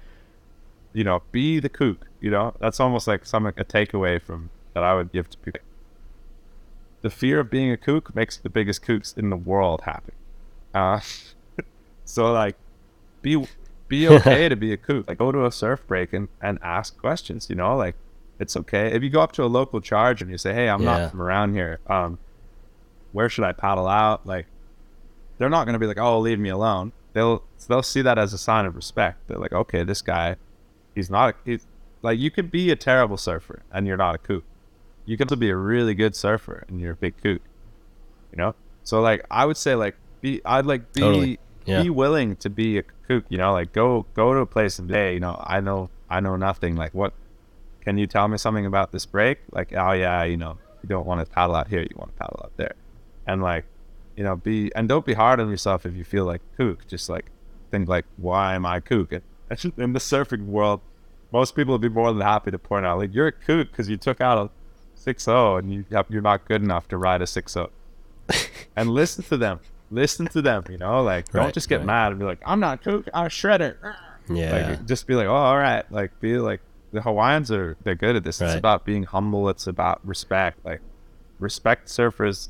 [0.94, 2.08] you know, be the kook.
[2.22, 5.62] You know, that's almost like some a takeaway from that I would give to people.
[7.02, 10.14] The fear of being a kook makes the biggest kooks in the world happy.
[10.74, 11.02] Uh,
[12.06, 12.56] so like,
[13.22, 13.46] be
[13.88, 15.08] be okay to be a kook.
[15.08, 17.50] Like, go to a surf break and, and ask questions.
[17.50, 17.96] You know, like
[18.40, 20.82] it's okay if you go up to a local charge and you say, "Hey, I'm
[20.82, 21.00] Yeah.
[21.00, 21.80] not from around here.
[21.88, 22.18] Um,
[23.14, 24.48] where should I paddle out?" Like,
[25.38, 28.34] they're not going to be like, "Oh, leave me alone." They'll they'll see that as
[28.34, 29.28] a sign of respect.
[29.28, 30.36] They're like, "Okay, this guy,
[30.96, 31.66] he's not a, he's
[32.04, 34.44] like you could be a terrible surfer and you're not a kook.
[35.06, 37.42] You can also be a really good surfer and you're a big kook.
[38.32, 38.56] You know?
[38.84, 41.40] So like I would say like be I'd like be Totally.
[41.66, 41.82] Yeah.
[41.82, 44.90] be willing to be a kook, you know, like go go to a place and
[44.90, 46.76] say, you know, I know I know nothing.
[46.76, 47.14] Like what
[47.82, 49.40] can you tell me something about this break?
[49.52, 52.20] Like, oh yeah, you know, you don't want to paddle out here, you want to
[52.20, 52.74] paddle out there.
[53.26, 53.66] And like,
[54.16, 56.88] you know, be and don't be hard on yourself if you feel like kook.
[56.88, 57.26] Just like
[57.72, 59.12] think like, why am I kook?
[59.12, 59.22] And
[59.78, 60.82] in the surfing world,
[61.32, 63.90] most people would be more than happy to point out like you're a kook because
[63.90, 64.50] you took out a
[65.00, 67.70] 6-0 and you you're not good enough to ride a 6-0.
[68.76, 69.60] and listen to them.
[69.92, 71.86] Listen to them, you know, like don't Right, just get right.
[71.86, 73.78] mad and be like, I'm not kook, I shred it.
[74.30, 74.68] Yeah.
[74.70, 75.90] Like just be like, oh, all right.
[75.92, 78.40] Like be like the Hawaiians are they're good at this.
[78.40, 79.50] It's about being humble.
[79.50, 80.64] It's about respect.
[80.64, 80.82] Like
[81.40, 82.50] respect surfers.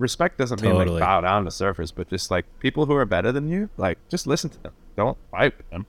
[0.00, 3.32] Respect doesn't mean like bow down to surfers, but just like people who are better
[3.32, 4.72] than you, like just listen to them.
[4.96, 5.84] Don't fight with them.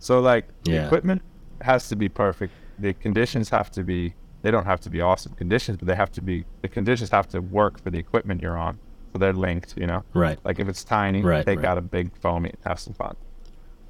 [0.00, 1.22] So like the equipment
[1.60, 2.52] has to be perfect.
[2.78, 4.14] The conditions have to be.
[4.42, 6.44] They don't have to be awesome conditions, but they have to be.
[6.62, 8.78] The conditions have to work for the equipment you're on,
[9.12, 9.74] so they're linked.
[9.76, 10.02] You know.
[10.12, 10.38] Right.
[10.44, 11.66] Like if it's tiny, Right, take right.
[11.68, 13.14] out a big foamy and have some fun.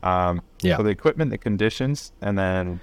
[0.03, 0.77] Um, Yeah.
[0.77, 2.81] So the equipment, the conditions, and then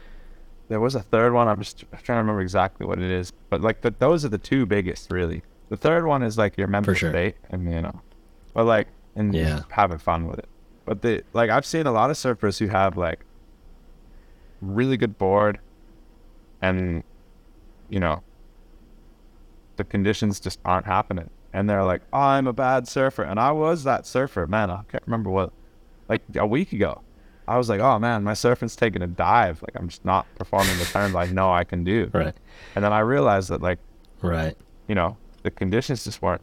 [0.69, 1.47] there was a third one.
[1.47, 4.37] I'm just trying to remember exactly what it is, but like the, those are the
[4.39, 5.43] two biggest, really.
[5.69, 7.09] The third one is like your mental sure.
[7.11, 8.01] state, and you know,
[8.53, 9.61] but like and Yeah.
[9.69, 10.49] having fun with it.
[10.85, 13.23] But the like I've seen a lot of surfers who have like
[14.61, 15.59] really good board,
[16.61, 17.03] and
[17.89, 18.21] you know,
[19.77, 21.29] the conditions just aren't happening.
[21.51, 23.23] And they're like, oh, I'm a bad surfer.
[23.23, 24.45] And I was that surfer.
[24.45, 25.51] Man, I can't remember what,
[26.07, 27.01] like a week ago.
[27.47, 29.59] I was like, oh man, my surfing's taking a dive.
[29.63, 32.11] Like I'm just not performing the turns I know I can do.
[32.13, 32.35] Right.
[32.75, 33.79] And then I realized that like,
[34.21, 34.55] Right.
[34.87, 36.41] you know, the conditions just weren't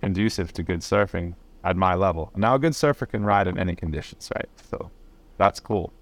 [0.00, 2.30] conducive to good surfing at my level.
[2.36, 4.48] Now a good surfer can ride in any conditions, right?
[4.70, 4.90] So
[5.38, 5.92] that's cool.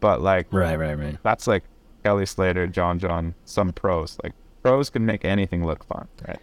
[0.00, 0.78] But like Right.
[0.78, 0.98] Right.
[0.98, 1.16] Right.
[1.22, 1.64] that's like
[2.04, 4.18] Kelly Slater, John John, some pros.
[4.22, 4.32] Like
[4.62, 6.38] pros can make anything look fun, right?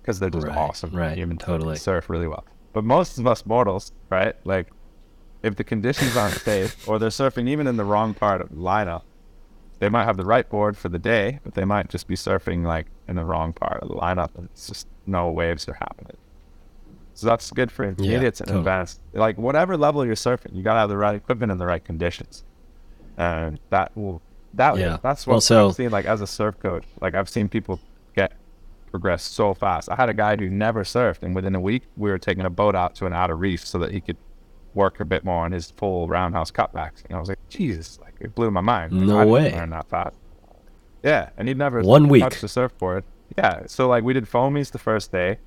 [0.00, 0.90] Because they're just Right, awesome.
[0.92, 1.76] right, Human totally.
[1.76, 2.44] surf really well.
[2.72, 4.34] But most of us mortals, right?
[4.44, 4.68] Like
[5.42, 8.56] if the conditions aren't safe or they're surfing even in the wrong part of the
[8.56, 9.02] lineup,
[9.80, 12.64] they might have the right board for the day, but they might just be surfing
[12.64, 16.16] like in the wrong part of the lineup and it's just no waves are happening.
[17.14, 18.60] So that's good for intermediates and totally.
[18.60, 19.00] advanced.
[19.12, 22.44] Like whatever level you're surfing, you gotta have the right equipment and the right conditions.
[23.18, 24.22] And that will
[24.54, 24.98] that Yeah.
[25.02, 26.84] that's what Well, so- I've seen like as a surf coach.
[27.00, 27.80] Like I've seen people
[28.14, 28.32] get
[28.90, 29.88] progress so fast.
[29.90, 32.50] I had a guy who never surfed and within a week we were taking a
[32.50, 34.16] boat out to an outer reef so that he could
[34.74, 37.04] work a bit more on his full roundhouse cutbacks.
[37.08, 38.92] And I was like, Jesus, like it blew my mind.
[38.92, 39.52] Like, No I way.
[39.52, 40.16] Learn that fast.
[41.02, 42.22] Yeah, and he'd never One week.
[42.22, 43.04] touched the surfboard.
[43.38, 45.38] Yeah, so like we did foamies the first day,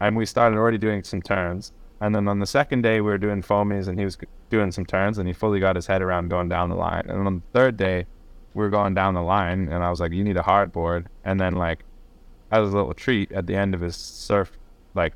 [0.00, 1.72] and we started already doing some turns.
[2.00, 4.18] And then on the second day we were doing foamies, and he was
[4.50, 7.04] doing some turns, and he fully got his head around going down the line.
[7.08, 8.06] And on the third day,
[8.52, 11.08] we were going down the line, and I was like, "You need a hard board."
[11.24, 11.84] And then like,
[12.50, 14.52] as a little treat at the end of his surf
[14.94, 15.14] like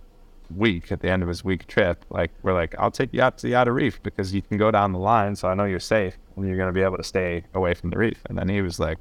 [0.55, 3.39] week, at the end of his week trip, like we're like, "I'll take you out
[3.39, 5.81] to the outer reef because you can go down the line, so I know you're
[5.81, 8.63] safe, and you're gonna be able to stay away from the reef." And then he
[8.63, 8.99] was like,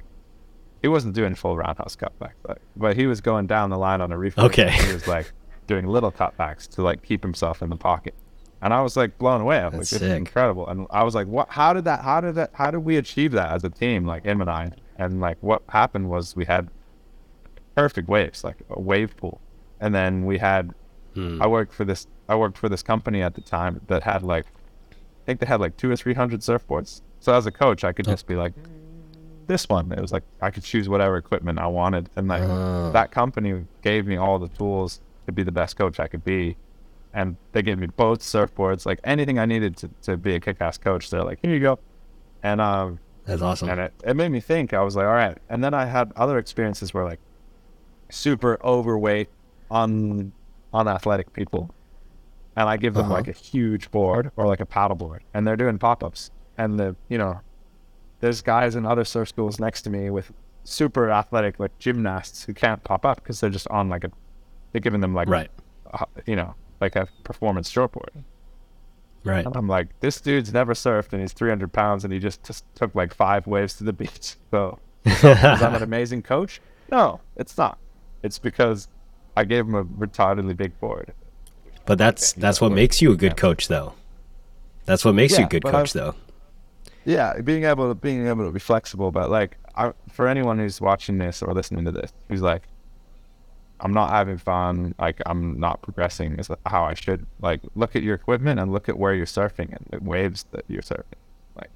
[0.82, 4.12] he wasn't doing full roundhouse cutback, but, but he was going down the line on
[4.12, 4.38] a reef.
[4.38, 4.70] Okay.
[4.70, 5.32] He was like
[5.66, 8.14] doing little cutbacks to like keep himself in the pocket.
[8.62, 9.58] And I was like blown away.
[9.58, 10.68] I was like, That's this is incredible.
[10.68, 13.32] And I was like, what, how did that, how did that, how did we achieve
[13.34, 14.06] that as a team?
[14.06, 14.72] Like him and I.
[14.98, 16.70] And like what happened was we had
[17.76, 19.42] perfect waves, like a wave pool.
[19.80, 20.74] And then we had,
[21.18, 21.42] Hmm.
[21.42, 24.46] I worked for this, I worked for this company at the time that had like,
[24.92, 24.96] I
[25.26, 27.02] think they had like two or 300 surfboards.
[27.20, 28.12] So as a coach, I could Oh.
[28.12, 28.54] just be like,
[29.48, 29.92] this one.
[29.94, 32.92] It was like I could choose whatever equipment I wanted, and like Oh.
[32.92, 36.58] that company gave me all the tools to be the best coach I could be,
[37.14, 40.78] and they gave me boats, surfboards, like anything I needed to, to be a kick-ass
[40.78, 41.10] coach.
[41.10, 41.80] They're like, here you go,
[42.44, 43.70] and um, That's awesome.
[43.70, 44.74] and it, it made me think.
[44.74, 45.38] I was like, all right.
[45.50, 47.20] And then I had other experiences where like
[48.10, 49.30] super overweight,
[49.72, 50.32] un
[50.74, 51.70] unathletic people,
[52.56, 53.14] and I give them Uh-huh.
[53.16, 56.80] like a huge board or like a paddle board, and they're doing pop ups, and
[56.80, 57.40] the you know,
[58.20, 60.32] there's guys in other surf schools next to me with
[60.64, 64.12] super athletic like gymnasts who can't pop up because they're just on like a,
[64.72, 65.50] they're giving them like Right.
[65.94, 68.24] a, you know, like a performance shortboard.
[69.24, 69.46] Right.
[69.46, 72.66] And I'm like, this dude's never surfed and he's 300 pounds and he just, just
[72.76, 74.36] took like five waves to the beach.
[74.52, 76.60] So is that an amazing coach?
[76.92, 77.78] No, it's not.
[78.24, 78.88] It's because
[79.38, 81.14] I gave him a retardedly big board.
[81.86, 83.94] But that's that's what makes you a good coach, though.
[84.86, 86.16] That's what makes you a good coach, I've- though.
[87.06, 90.82] Yeah, being able to being able to be flexible, but like I, for anyone who's
[90.82, 92.64] watching this or listening to this, who's like,
[93.80, 97.26] I'm not having fun, like I'm not progressing is how I should.
[97.42, 100.66] Like, look at your equipment and look at where you're surfing and the waves that
[100.68, 101.20] you're surfing.
[101.56, 101.70] Like,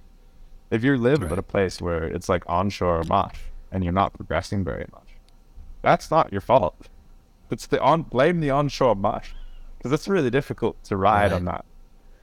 [0.72, 1.32] if you live Right.
[1.32, 3.38] at a place where it's like onshore or much
[3.72, 5.08] and you're not progressing very much,
[5.82, 6.76] that's not your fault.
[7.52, 9.36] It's the on blame the onshore mush
[9.78, 11.65] because it's really difficult to ride on that.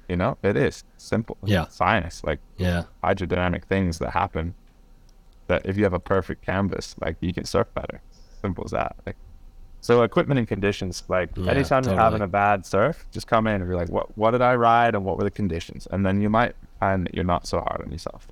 [0.09, 1.37] You know, it is simple.
[1.45, 1.67] Yeah.
[1.69, 2.25] science.
[2.25, 2.85] Like Yeah.
[3.05, 4.55] hydrodynamic things that happen
[5.49, 8.01] that if you have a perfect canvas, like you can surf better.
[8.41, 8.97] Simple as that.
[9.07, 9.17] Like
[9.81, 13.61] so equipment and conditions, like Yeah, anytime you're having a bad surf, just come in
[13.61, 15.87] and be like, What what did I ride and what were the conditions?
[15.91, 18.29] And then you might find that you're not so hard on yourself.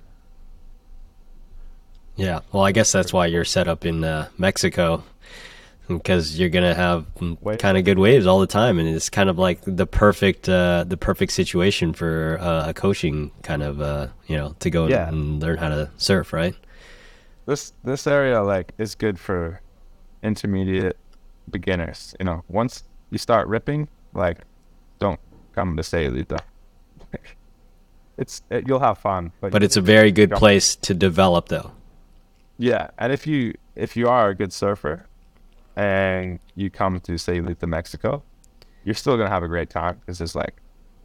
[2.16, 2.40] Yeah.
[2.52, 5.04] Well, I guess that's why you're set up in uh, Mexico
[5.88, 7.06] because you're gonna have
[7.58, 10.84] kind of good waves all the time, and it's kind of like the perfect uh,
[10.86, 15.08] the perfect situation for uh, a coaching kind of uh, you know to go Yeah.
[15.08, 16.54] and learn how to surf, right?
[17.46, 19.60] This this area like is good for
[20.22, 20.96] intermediate,
[21.50, 22.14] beginners.
[22.18, 24.38] You know, once you start ripping, like,
[24.98, 25.20] don't
[25.54, 26.40] come to say Sayulita.
[28.18, 31.70] it's it, you'll have fun, but But it's a very good place to develop, though.
[32.58, 32.88] yeah.
[32.98, 35.06] And if you if you are a good surfer,
[35.76, 38.24] and you come to say Sayulita, Mexico,
[38.84, 40.60] you're still gonna have a great time because there's like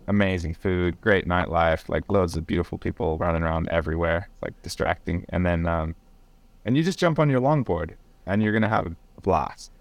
[0.08, 5.26] amazing food, great nightlife, like loads of beautiful people running around everywhere, like distracting.
[5.30, 5.96] And then, um,
[6.66, 7.96] and you just jump on your longboard
[8.26, 9.72] and you're gonna have a blast.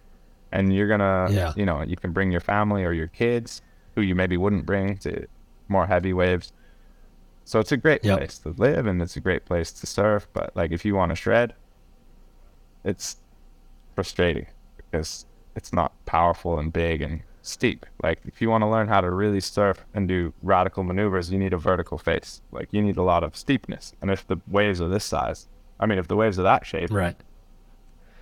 [0.52, 1.52] And you're gonna, Yeah.
[1.56, 3.62] you know, you can bring your family or your kids
[3.94, 5.26] who you maybe wouldn't bring to
[5.68, 6.52] more heavy waves.
[7.44, 8.18] So it's a great Yep.
[8.18, 10.26] place to live and it's a great place to surf.
[10.32, 11.54] But like if you want to shred,
[12.84, 13.16] it's
[13.94, 14.46] frustrating
[14.90, 15.26] because
[15.56, 17.86] it's not powerful and big and steep.
[18.02, 21.38] Like if you want to learn how to really surf and do radical maneuvers, you
[21.38, 22.40] need a vertical face.
[22.52, 23.94] Like you need a lot of steepness.
[24.00, 25.48] And if the waves are this size,
[25.78, 27.16] I mean, if the waves are that shape, Right.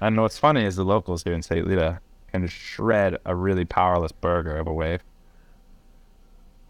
[0.00, 1.98] and what's funny is the locals here in Sayulita
[2.32, 5.02] can shred a really powerless burger of a wave.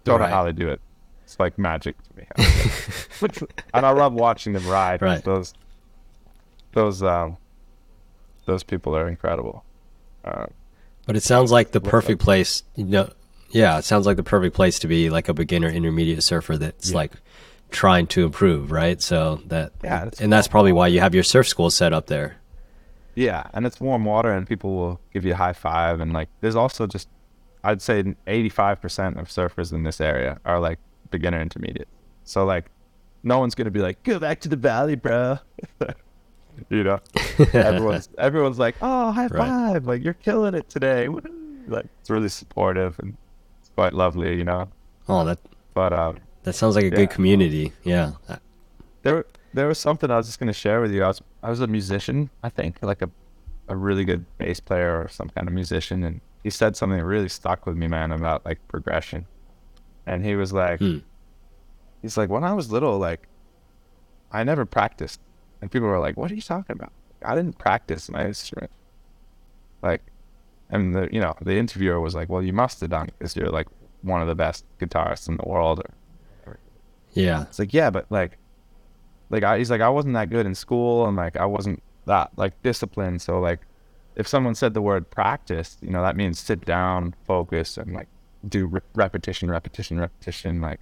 [0.05, 0.31] Don't Right.
[0.31, 0.81] know how they do it.
[1.25, 2.27] It's like magic to me.
[3.75, 5.03] and I love watching them ride.
[5.03, 5.23] Right.
[5.23, 5.53] Those,
[6.73, 7.37] those, um,
[8.47, 9.63] those people are incredible.
[10.25, 10.47] Uh,
[11.07, 12.63] But it sounds like the perfect place.
[12.77, 13.11] You know,
[13.51, 16.91] yeah, it sounds like the perfect place to be like a beginner intermediate surfer that's
[16.91, 16.97] Yeah.
[16.97, 17.13] like
[17.71, 19.01] trying to improve, right?
[19.01, 22.37] So that, Yeah, and that's probably why you have your surf school set up there.
[23.15, 26.29] Yeah, and it's warm water, and people will give you a high five, and like,
[26.41, 27.09] there's also just,
[27.65, 30.79] I'd say, 85% of surfers in this area are like
[31.11, 31.89] beginner intermediate.
[32.25, 32.67] So like,
[33.23, 35.39] no one's gonna be like, go back to the valley, bro.
[36.71, 36.99] you know,
[37.53, 39.49] everyone's everyone's like, oh, high Right.
[39.49, 41.09] five, like you're killing it today.
[41.09, 41.35] Woo-hoo.
[41.69, 43.17] Like, it's really supportive and
[43.61, 44.69] it's quite lovely, you know.
[45.09, 45.39] Oh, that
[45.75, 46.97] But um, that sounds like a Yeah.
[46.97, 47.73] good community.
[47.85, 48.13] Yeah.
[49.03, 49.25] There
[49.55, 51.03] there was something I was just gonna share with you.
[51.05, 53.11] I was I was a musician, I think, like a
[53.69, 57.05] a really good bass player or some kind of musician, and he said something that
[57.05, 59.27] really stuck with me, man, about like progression.
[60.07, 60.99] And he was like, Hmm.
[62.01, 63.29] he's like, when I was little, like,
[64.33, 65.21] I never practiced,
[65.61, 66.93] and people were like, "What are you talking about?"
[67.25, 68.71] I didn't practice my instrument.
[69.83, 70.03] Like,
[70.71, 73.51] and the you know the interviewer was like, "Well, you must have done because you're
[73.51, 73.69] like
[74.03, 75.81] one of the best guitarists in the world."
[76.47, 76.59] Or
[77.13, 77.43] Yeah.
[77.43, 78.39] it's like, yeah, but like,
[79.31, 82.31] like I, he's like, I wasn't that good in school, and like I wasn't that
[82.37, 83.23] like disciplined.
[83.23, 83.61] So like,
[84.17, 88.09] if someone said the word practice, you know, that means sit down, focus, and like
[88.49, 90.81] do re- repetition, repetition, repetition, like.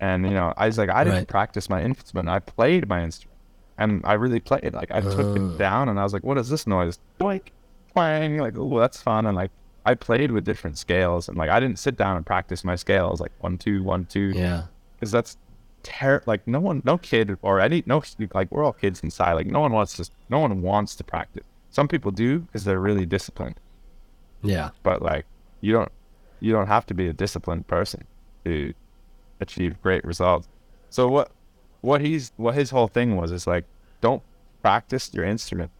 [0.00, 1.28] And you know, I was like, I didn't Right.
[1.28, 2.28] practice my instrument.
[2.28, 3.33] I played my instrument,
[3.78, 4.72] and I really played.
[4.72, 5.34] Like I took Oh.
[5.54, 6.98] it down, and I was like, what is this noise?
[7.20, 7.48] Doink,
[7.92, 8.38] twang.
[8.38, 9.26] Like, oh, that's fun.
[9.26, 9.50] And like,
[9.86, 13.20] I played with different scales, and like, I didn't sit down and practice my scales,
[13.20, 14.64] like one, two, one, two Yeah.
[14.96, 15.36] because that's
[15.82, 18.02] ter- like no one no kid or any no
[18.32, 21.44] like we're all kids inside like no one wants to no one wants to practice
[21.68, 23.56] some people do because they're really disciplined
[24.42, 24.70] Yeah.
[24.82, 25.26] but like
[25.60, 25.92] you don't
[26.40, 28.04] you don't have to be a disciplined person
[28.46, 28.72] to
[29.40, 30.48] achieve great results
[30.88, 31.30] so what
[31.84, 33.64] what he's what his whole thing was is like
[34.00, 34.22] don't
[34.62, 35.70] practice your instrument.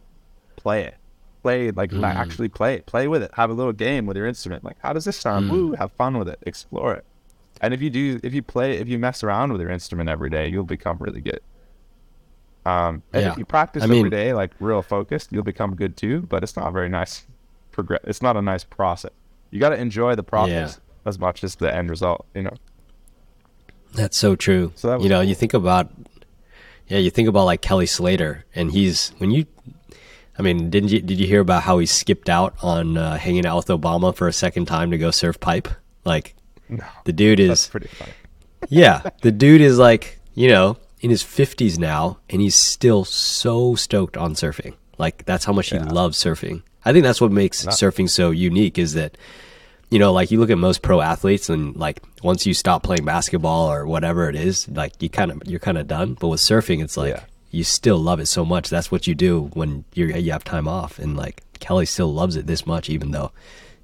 [0.55, 0.95] Play it.
[1.43, 2.03] Play like Mm.
[2.03, 2.85] actually play it.
[2.85, 3.31] Play with it.
[3.33, 4.63] Have a little game with your instrument.
[4.63, 5.51] Like how does this sound Mm.
[5.51, 6.39] woo have fun with it.
[6.43, 7.05] Explore it.
[7.61, 10.29] And if you do if you play if you mess around with your instrument every
[10.29, 11.39] day you'll become really good.
[12.65, 13.31] Um and Yeah.
[13.31, 16.43] if you practice I every mean- day like real focused you'll become good too but
[16.43, 17.25] it's not very nice
[17.71, 19.11] progress it's not a nice process.
[19.51, 22.53] You got to enjoy the process as much as the end result you know
[23.95, 24.73] That's so true.
[24.75, 25.29] So that you know, cool.
[25.29, 25.91] you think about,
[26.87, 29.45] yeah, you think about like Kelly Slater, and he's when you,
[30.37, 33.45] I mean, didn't you did you hear about how he skipped out on uh, hanging
[33.45, 35.67] out with Obama for a second time to go surf pipe?
[36.03, 36.35] Like,
[36.69, 38.11] no the dude is, pretty funny
[38.69, 43.75] yeah, the dude is like, you know, in his fifties now, and he's still so
[43.75, 44.75] stoked on surfing.
[44.97, 46.63] Like, that's how much he loves surfing.
[46.85, 49.17] I think that's what makes surfing so unique is that
[49.95, 53.05] you know, like you look at most pro athletes and like once you stop playing
[53.05, 56.15] basketball or whatever it is, like you kind of you're kind of done.
[56.19, 57.23] But with surfing, it's like Yeah.
[57.51, 58.69] you still love it so much.
[58.69, 60.99] That's what you do when you you have time off.
[60.99, 63.31] And like Kelly still loves it this much, even though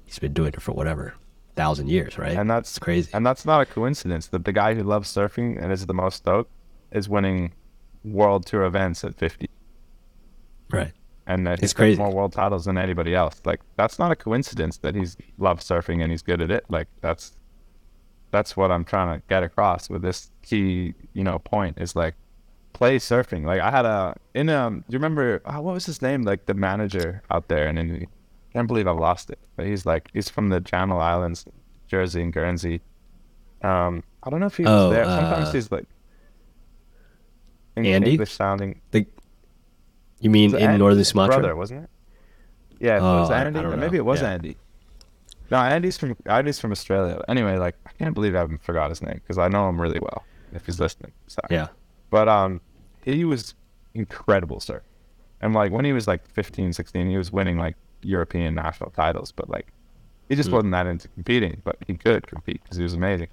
[0.04, 1.14] he's been doing it for whatever
[1.56, 2.36] thousand years, right?
[2.36, 3.10] and that's it's crazy.
[3.14, 6.16] and that's not a coincidence that the guy who loves surfing and is the most
[6.16, 6.50] stoked
[6.90, 7.52] is winning
[8.04, 9.48] world tour events at 50
[10.70, 10.92] right.
[11.26, 11.98] And that It's he's got crazy.
[11.98, 13.40] more world titles than anybody else.
[13.44, 16.64] Like that's not a coincidence that he's loves surfing and he's good at it.
[16.68, 17.36] Like that's
[18.30, 22.14] that's what I'm trying to get across with this key, you know, point is like
[22.72, 23.44] play surfing.
[23.44, 26.22] Like I had a in um do you remember oh, what was his name?
[26.22, 28.06] Like the manager out there and in I
[28.52, 29.38] can't believe I've lost it.
[29.56, 31.44] But he's like he's from the Channel Islands,
[31.88, 32.80] Jersey and Guernsey.
[33.62, 35.04] Um I don't know if he was Oh, there.
[35.04, 35.86] Sometimes uh, he's like
[37.76, 38.10] Andy?
[38.12, 39.06] English sounding The
[40.22, 41.38] you mean in northern Sumatra?
[41.38, 41.90] brother, wasn't it?
[42.80, 43.60] Yeah, if it was Oh, I- I Andy.
[43.60, 43.76] don't know.
[43.76, 44.30] maybe it was Yeah.
[44.32, 44.56] Andy.
[45.50, 47.20] No, Andy's from Andy's from Australia.
[47.28, 50.00] Anyway, like I can't believe I haven't forgot his name because I know him really
[50.00, 50.24] well.
[50.54, 51.48] If he's listening, sorry.
[51.50, 51.68] Yeah.
[52.10, 52.60] But um,
[53.04, 53.54] he was
[53.94, 54.82] incredible, sir.
[55.40, 59.30] And like when he was like 15, 16, he was winning like European national titles.
[59.32, 59.68] But like
[60.28, 60.54] he just Hmm.
[60.56, 61.60] wasn't that into competing.
[61.64, 63.28] But he could compete because he was amazing.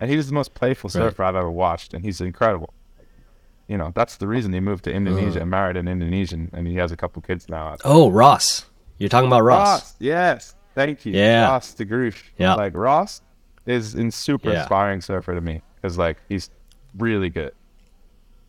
[0.00, 0.92] And he was the most playful Right.
[0.92, 2.72] surfer I've ever watched, and he's incredible.
[3.68, 5.42] You know, that's the reason he moved to Indonesia Uh.
[5.42, 7.76] and married an Indonesian, and he has a couple kids now.
[7.84, 8.64] Oh, Ross.
[8.98, 9.68] You're talking about Ross.
[9.68, 11.12] Ross, yes, thank you.
[11.12, 11.48] Yeah.
[11.48, 12.22] Ross de Groof.
[12.38, 12.54] Yeah.
[12.54, 13.20] like Ross
[13.66, 14.60] is in super Yeah.
[14.60, 16.50] inspiring surfer to me because like he's
[16.96, 17.52] really good,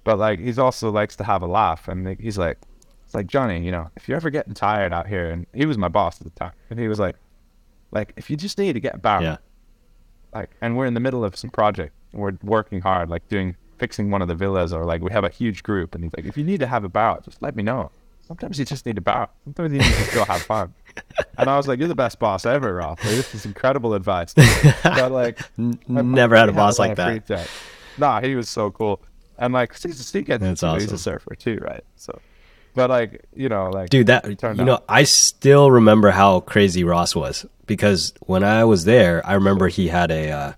[0.06, 2.58] but like he's also likes to have a laugh, and he's like,
[3.06, 5.78] it's like Jonny, you know, if you're ever getting tired out here, and he was
[5.78, 7.16] my boss at the time, and he was like,
[7.91, 9.38] like if you just need to get a barrel, Yeah.
[10.34, 14.11] like, and we're in the middle of some project, we're working hard, like doing fixing
[14.11, 16.38] one of the villas, or like we have a huge group, and he's like, if
[16.38, 17.91] you need to have a barrel, just let me know.
[18.27, 19.30] Sometimes you just need a barrel.
[19.43, 20.73] Sometimes you need to just go have fun.
[21.39, 22.99] And I was like, "You're the best boss ever, Rob.
[22.99, 24.35] Like, this is incredible advice."
[24.84, 27.49] But like, never had a boss lot like that.
[27.97, 29.01] Nah, he was so cool.
[29.39, 31.84] And like, he's, he gets That's know, He's a surfer too, right?
[31.95, 32.19] So,
[32.76, 36.84] but like, you know, like, Dude, that you turned know, I still remember how crazy
[36.84, 40.53] Ross was because when I was there, I remember he had a uh,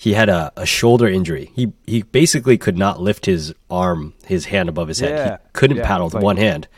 [0.00, 1.50] he had a, a shoulder injury.
[1.56, 5.10] He he basically could not lift his arm, his hand above his head.
[5.10, 5.30] Yeah.
[5.42, 6.68] He couldn't Yeah, paddle with like- one hand.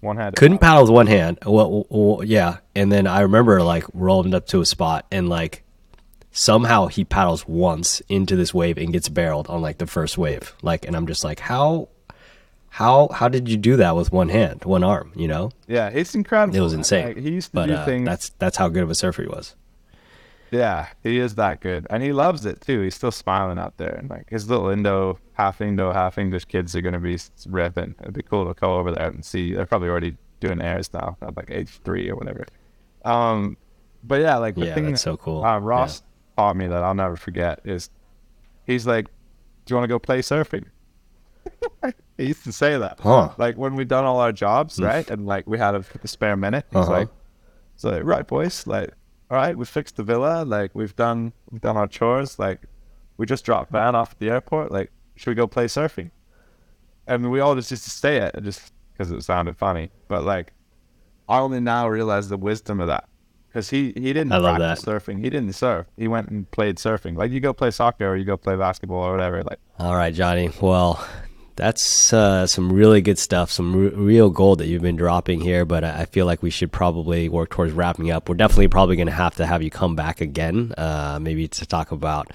[0.00, 0.36] one hand.
[0.36, 1.38] Couldn't paddle with one hand.
[1.44, 5.64] Well, well, yeah, and then I remember like rolling up to a spot and like
[6.30, 10.54] somehow he paddles once into this wave and gets barreled on like the first wave.
[10.62, 11.88] Like, and I'm just like, how,
[12.68, 15.10] how, how did you do that with one hand, one arm?
[15.16, 16.56] You know, Yeah, it's incredible.
[16.56, 17.06] it was insane.
[17.08, 18.06] Like, he used to but do uh, things.
[18.06, 19.56] that's that's how good of a surfer he was.
[20.50, 22.80] Yeah, he is that good, and he loves it too.
[22.82, 26.74] He's still smiling out there, and like his little Indo, half Indo, half English kids
[26.74, 27.94] are gonna be ripping.
[28.00, 29.54] It'd be cool to go over there and see.
[29.54, 32.46] They're probably already doing airs now, at like age three or whatever.
[33.04, 33.56] Um,
[34.04, 35.44] but yeah, like the Yeah, thing that's that, so cool.
[35.44, 36.02] Uh, Ross
[36.36, 37.90] taught me that I'll never forget is,
[38.64, 39.06] he's like,
[39.64, 40.64] "Do you want to go play surfing?"
[42.16, 43.00] he used to say that.
[43.00, 43.30] Huh.
[43.38, 46.36] Like when we've done all our jobs, right, and like we had a, a spare
[46.36, 46.66] minute.
[46.70, 46.92] He's Uh-huh.
[46.92, 47.08] like,
[47.76, 48.92] so right, boys, like,
[49.30, 52.62] all right, we fixed the villa, like we've done we've done our chores, like
[53.16, 56.10] we just dropped Van off at the airport, like should we go play surfing?
[57.06, 60.52] And we all just used to stay it just because it sounded funny, but like
[61.28, 63.08] I only now realize the wisdom of that
[63.48, 66.76] because he he didn't I love practice surfing, he didn't surf, he went and played
[66.76, 67.16] surfing.
[67.16, 70.14] Like you go play soccer or you go play basketball or whatever, like All right,
[70.14, 70.50] Jonny.
[70.60, 71.06] Well,
[71.58, 75.66] that's uh, some really good stuff, some real gold that you've been dropping here.
[75.66, 78.28] But I feel like we should probably work towards wrapping up.
[78.28, 81.66] We're definitely probably going to have to have you come back again, uh, maybe to
[81.66, 82.32] talk about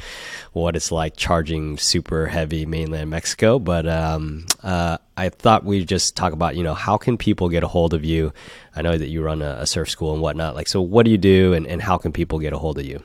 [0.52, 3.58] what it's like charging super heavy mainland Mexico.
[3.58, 7.64] But um, uh, I thought we'd just talk about, you know, how can people get
[7.64, 8.34] a hold of you?
[8.76, 10.54] I know that you run a, a surf school and whatnot.
[10.54, 12.86] Like, so what do you do, and, and how can people get a hold of
[12.86, 13.02] you?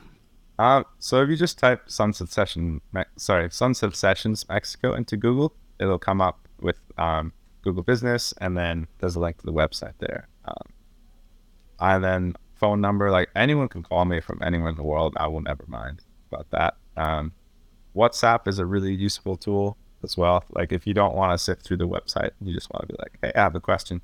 [0.59, 2.81] Uh, so if you just type Sunset Session,
[3.15, 7.33] sorry, Sunset Sessions Mexico into Google, it'll come up with um,
[7.63, 10.27] Google Business, and then there's a link to the website there.
[10.45, 10.73] Um,
[11.79, 15.13] and then phone number, like anyone can call me from anywhere in the world.
[15.17, 16.01] I will never mind
[16.31, 16.75] about that.
[16.97, 17.31] Um,
[17.95, 20.43] WhatsApp is a really useful tool as well.
[20.51, 22.99] Like if you don't want to sift through the website, you just want to be
[22.99, 24.01] like, hey, I have a question.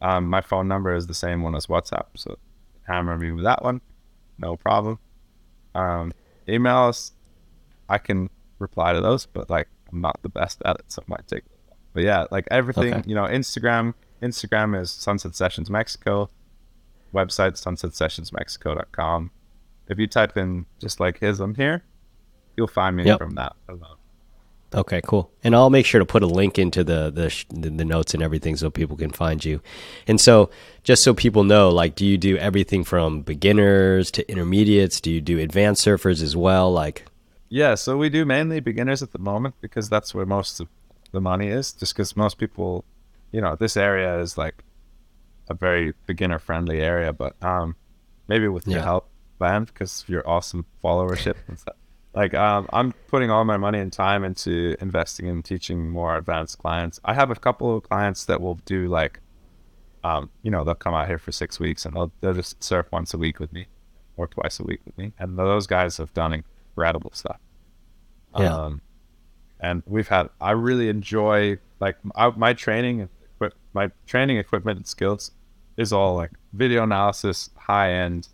[0.00, 2.36] Um, my phone number is the same one as WhatsApp, so
[2.86, 3.80] hammer me with that one,
[4.38, 4.98] no problem.
[5.74, 6.12] Um,
[6.46, 7.12] emails,
[7.88, 8.28] I can
[8.58, 11.44] reply to those, but like I'm not the best at it, so it might take.
[11.94, 13.02] But yeah, like everything, Okay.
[13.06, 13.94] you know, Instagram.
[14.22, 16.28] Instagram is Sunset Sessions Mexico.
[17.14, 19.30] Website sunsetsessionsmexico.com.
[19.88, 21.82] If you type in just like his, I'm here,
[22.56, 23.18] you'll find me Yep.
[23.18, 23.96] from that alone.
[24.74, 25.30] Okay, cool.
[25.44, 28.12] And I'll make sure to put a link into the the, sh- the the notes
[28.14, 29.60] and everything so people can find you.
[30.08, 30.50] And so,
[30.82, 35.00] just so people know, like, do you do everything from beginners to intermediates?
[35.00, 36.70] Do you do advanced surfers as well?
[36.72, 37.06] Like,
[37.48, 40.68] Yeah, so we do mainly beginners at the moment because that's where most of
[41.12, 41.72] the money is.
[41.72, 42.84] Just because most people,
[43.32, 44.64] you know, this area is like
[45.48, 47.12] a very beginner friendly area.
[47.12, 47.76] But um,
[48.28, 48.84] maybe with your Yeah.
[48.84, 49.08] help,
[49.38, 51.76] Van, because of your awesome followership and stuff.
[52.14, 56.58] Like um, I'm putting all my money and time into investing in teaching more advanced
[56.58, 56.98] clients.
[57.04, 59.20] I have a couple of clients that will do like,
[60.02, 62.86] um, you know, they'll come out here for six weeks and they'll they'll just surf
[62.90, 63.66] once a week with me,
[64.16, 66.32] or twice a week with me, and those guys have done
[66.76, 67.38] incredible stuff.
[68.38, 68.54] Yeah.
[68.54, 68.80] Um,
[69.60, 70.28] and we've had.
[70.40, 73.08] I really enjoy like I, my training
[73.72, 75.30] my training equipment and skills
[75.76, 78.28] is all like video analysis, high end,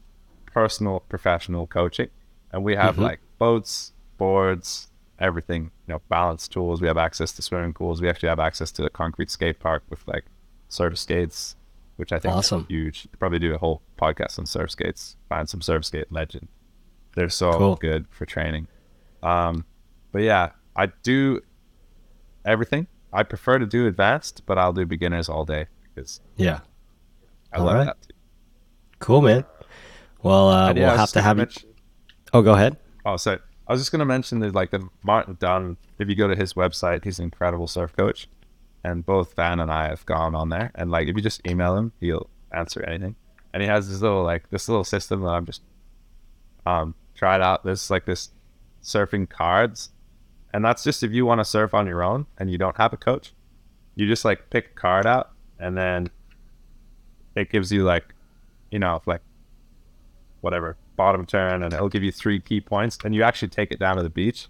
[0.46, 2.08] personal, professional coaching,
[2.52, 3.02] and we have Mhm.
[3.02, 4.88] like boats, boards,
[5.18, 5.70] everything.
[5.86, 6.80] You know, balance tools.
[6.80, 8.00] We have access to swimming pools.
[8.00, 10.24] We actually have access to a concrete skate park with like
[10.68, 11.56] surf skates,
[11.96, 12.62] which I think Awesome.
[12.62, 13.08] is huge.
[13.18, 15.16] Probably do a whole podcast on surf skates.
[15.28, 16.48] Find some surf skate legend.
[17.14, 17.76] They're so Cool.
[17.76, 18.68] good for training.
[19.22, 19.64] Um,
[20.12, 21.40] but yeah, I do
[22.44, 22.86] everything.
[23.12, 26.60] I prefer to do advanced, but I'll do beginners all day because Yeah.
[27.52, 27.84] I All love right.
[27.86, 28.02] that.
[28.02, 28.14] Too.
[28.98, 29.44] Cool, man.
[30.22, 31.42] Well, uh, yeah, we'll have to have you.
[31.42, 31.68] mention-
[32.32, 32.78] Oh, go ahead.
[33.04, 33.40] Oh, sorry.
[33.66, 35.76] I was just gonna mention that like the Martin Dunn.
[35.98, 38.28] If you go to his website, he's an incredible surf coach,
[38.82, 40.70] and both Van and I have gone on there.
[40.74, 43.16] And like, if you just email him, he'll answer anything.
[43.52, 45.62] And he has this little like this little system that I'm just
[46.64, 47.62] um tried out.
[47.62, 48.30] This like this
[48.82, 49.90] surfing cards,
[50.52, 52.92] and that's just if you want to surf on your own and you don't have
[52.92, 53.32] a coach,
[53.94, 55.30] you just like pick a card out,
[55.60, 56.10] and then
[57.36, 58.12] it gives you like,
[58.72, 59.20] you know, like
[60.40, 63.78] whatever bottom turn and it'll give you three key points and you actually take it
[63.78, 64.48] down to the beach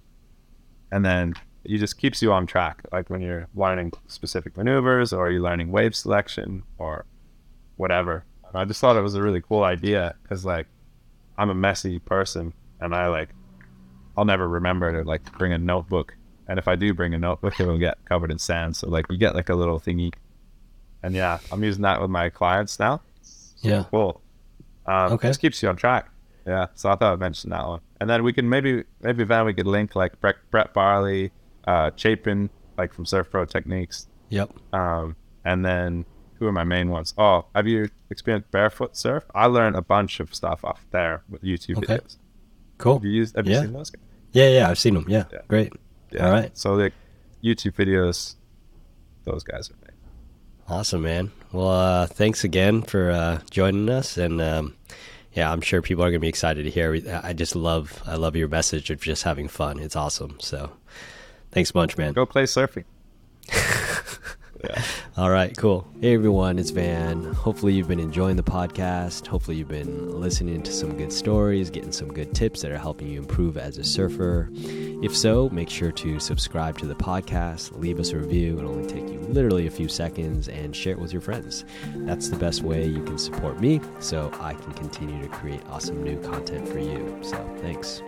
[0.90, 1.34] and then
[1.64, 5.70] it just keeps you on track like when you're learning specific maneuvers or you're learning
[5.70, 7.04] wave selection or
[7.76, 10.66] whatever and i just thought it was a really cool idea because like
[11.38, 13.30] i'm a messy person and i like
[14.16, 16.14] i'll never remember to like bring a notebook
[16.48, 19.16] and if i do bring a notebook it'll get covered in sand so like you
[19.16, 20.12] get like a little thingy
[21.02, 23.00] and yeah i'm using that with my clients now
[23.62, 23.84] Yeah.
[23.90, 24.20] cool.
[24.86, 25.28] Um, Okay.
[25.28, 26.10] Just keeps you on track.
[26.44, 26.66] Yeah.
[26.74, 27.80] So I thought I'd mention that one.
[28.00, 31.30] And then we can maybe, maybe Van, we could link like Brett, Brett Barley,
[31.68, 34.08] uh, Chapin, like from Surf Pro Techniques.
[34.30, 34.50] Yep.
[34.72, 35.14] Um,
[35.44, 36.04] and then
[36.40, 37.14] who are my main ones?
[37.16, 39.22] Oh, have you experienced barefoot surf?
[39.32, 41.98] I learned a bunch of stuff off there with YouTube Okay.
[41.98, 42.16] videos.
[42.82, 42.94] Cool.
[42.94, 43.36] Have you used?
[43.36, 43.60] Have you Yeah.
[43.62, 43.90] seen those?
[43.90, 44.02] guys?
[44.32, 45.04] Yeah, yeah, I've seen them.
[45.08, 45.38] Yeah, Yeah.
[45.48, 45.72] great.
[46.10, 46.26] Yeah.
[46.26, 46.50] All right.
[46.58, 46.90] So the
[47.42, 48.34] YouTube videos,
[49.24, 49.74] those guys are.
[49.82, 49.92] Made.
[50.68, 51.30] Awesome, man.
[51.52, 54.74] Well, uh, thanks again for uh, joining us, and um,
[55.34, 56.98] yeah, I'm sure people are gonna be excited to hear.
[57.22, 59.78] I just love, I love your message of just having fun.
[59.78, 60.38] It's awesome.
[60.40, 60.72] So,
[61.50, 62.12] thanks a bunch, man.
[62.14, 62.84] Go play surfing.
[64.64, 64.82] yeah.
[65.16, 65.86] All right, cool.
[66.00, 67.32] Hey everyone, it's Van.
[67.34, 69.26] Hopefully you've been enjoying the podcast.
[69.26, 73.08] Hopefully you've been listening to some good stories, getting some good tips that are helping
[73.08, 74.48] you improve as a surfer.
[75.02, 78.58] If so, make sure to subscribe to the podcast, leave us a review.
[78.58, 81.64] It'll only take you literally a few seconds and share it with your friends.
[81.94, 86.02] That's the best way you can support me so I can continue to create awesome
[86.02, 87.18] new content for you.
[87.22, 88.02] So, thanks.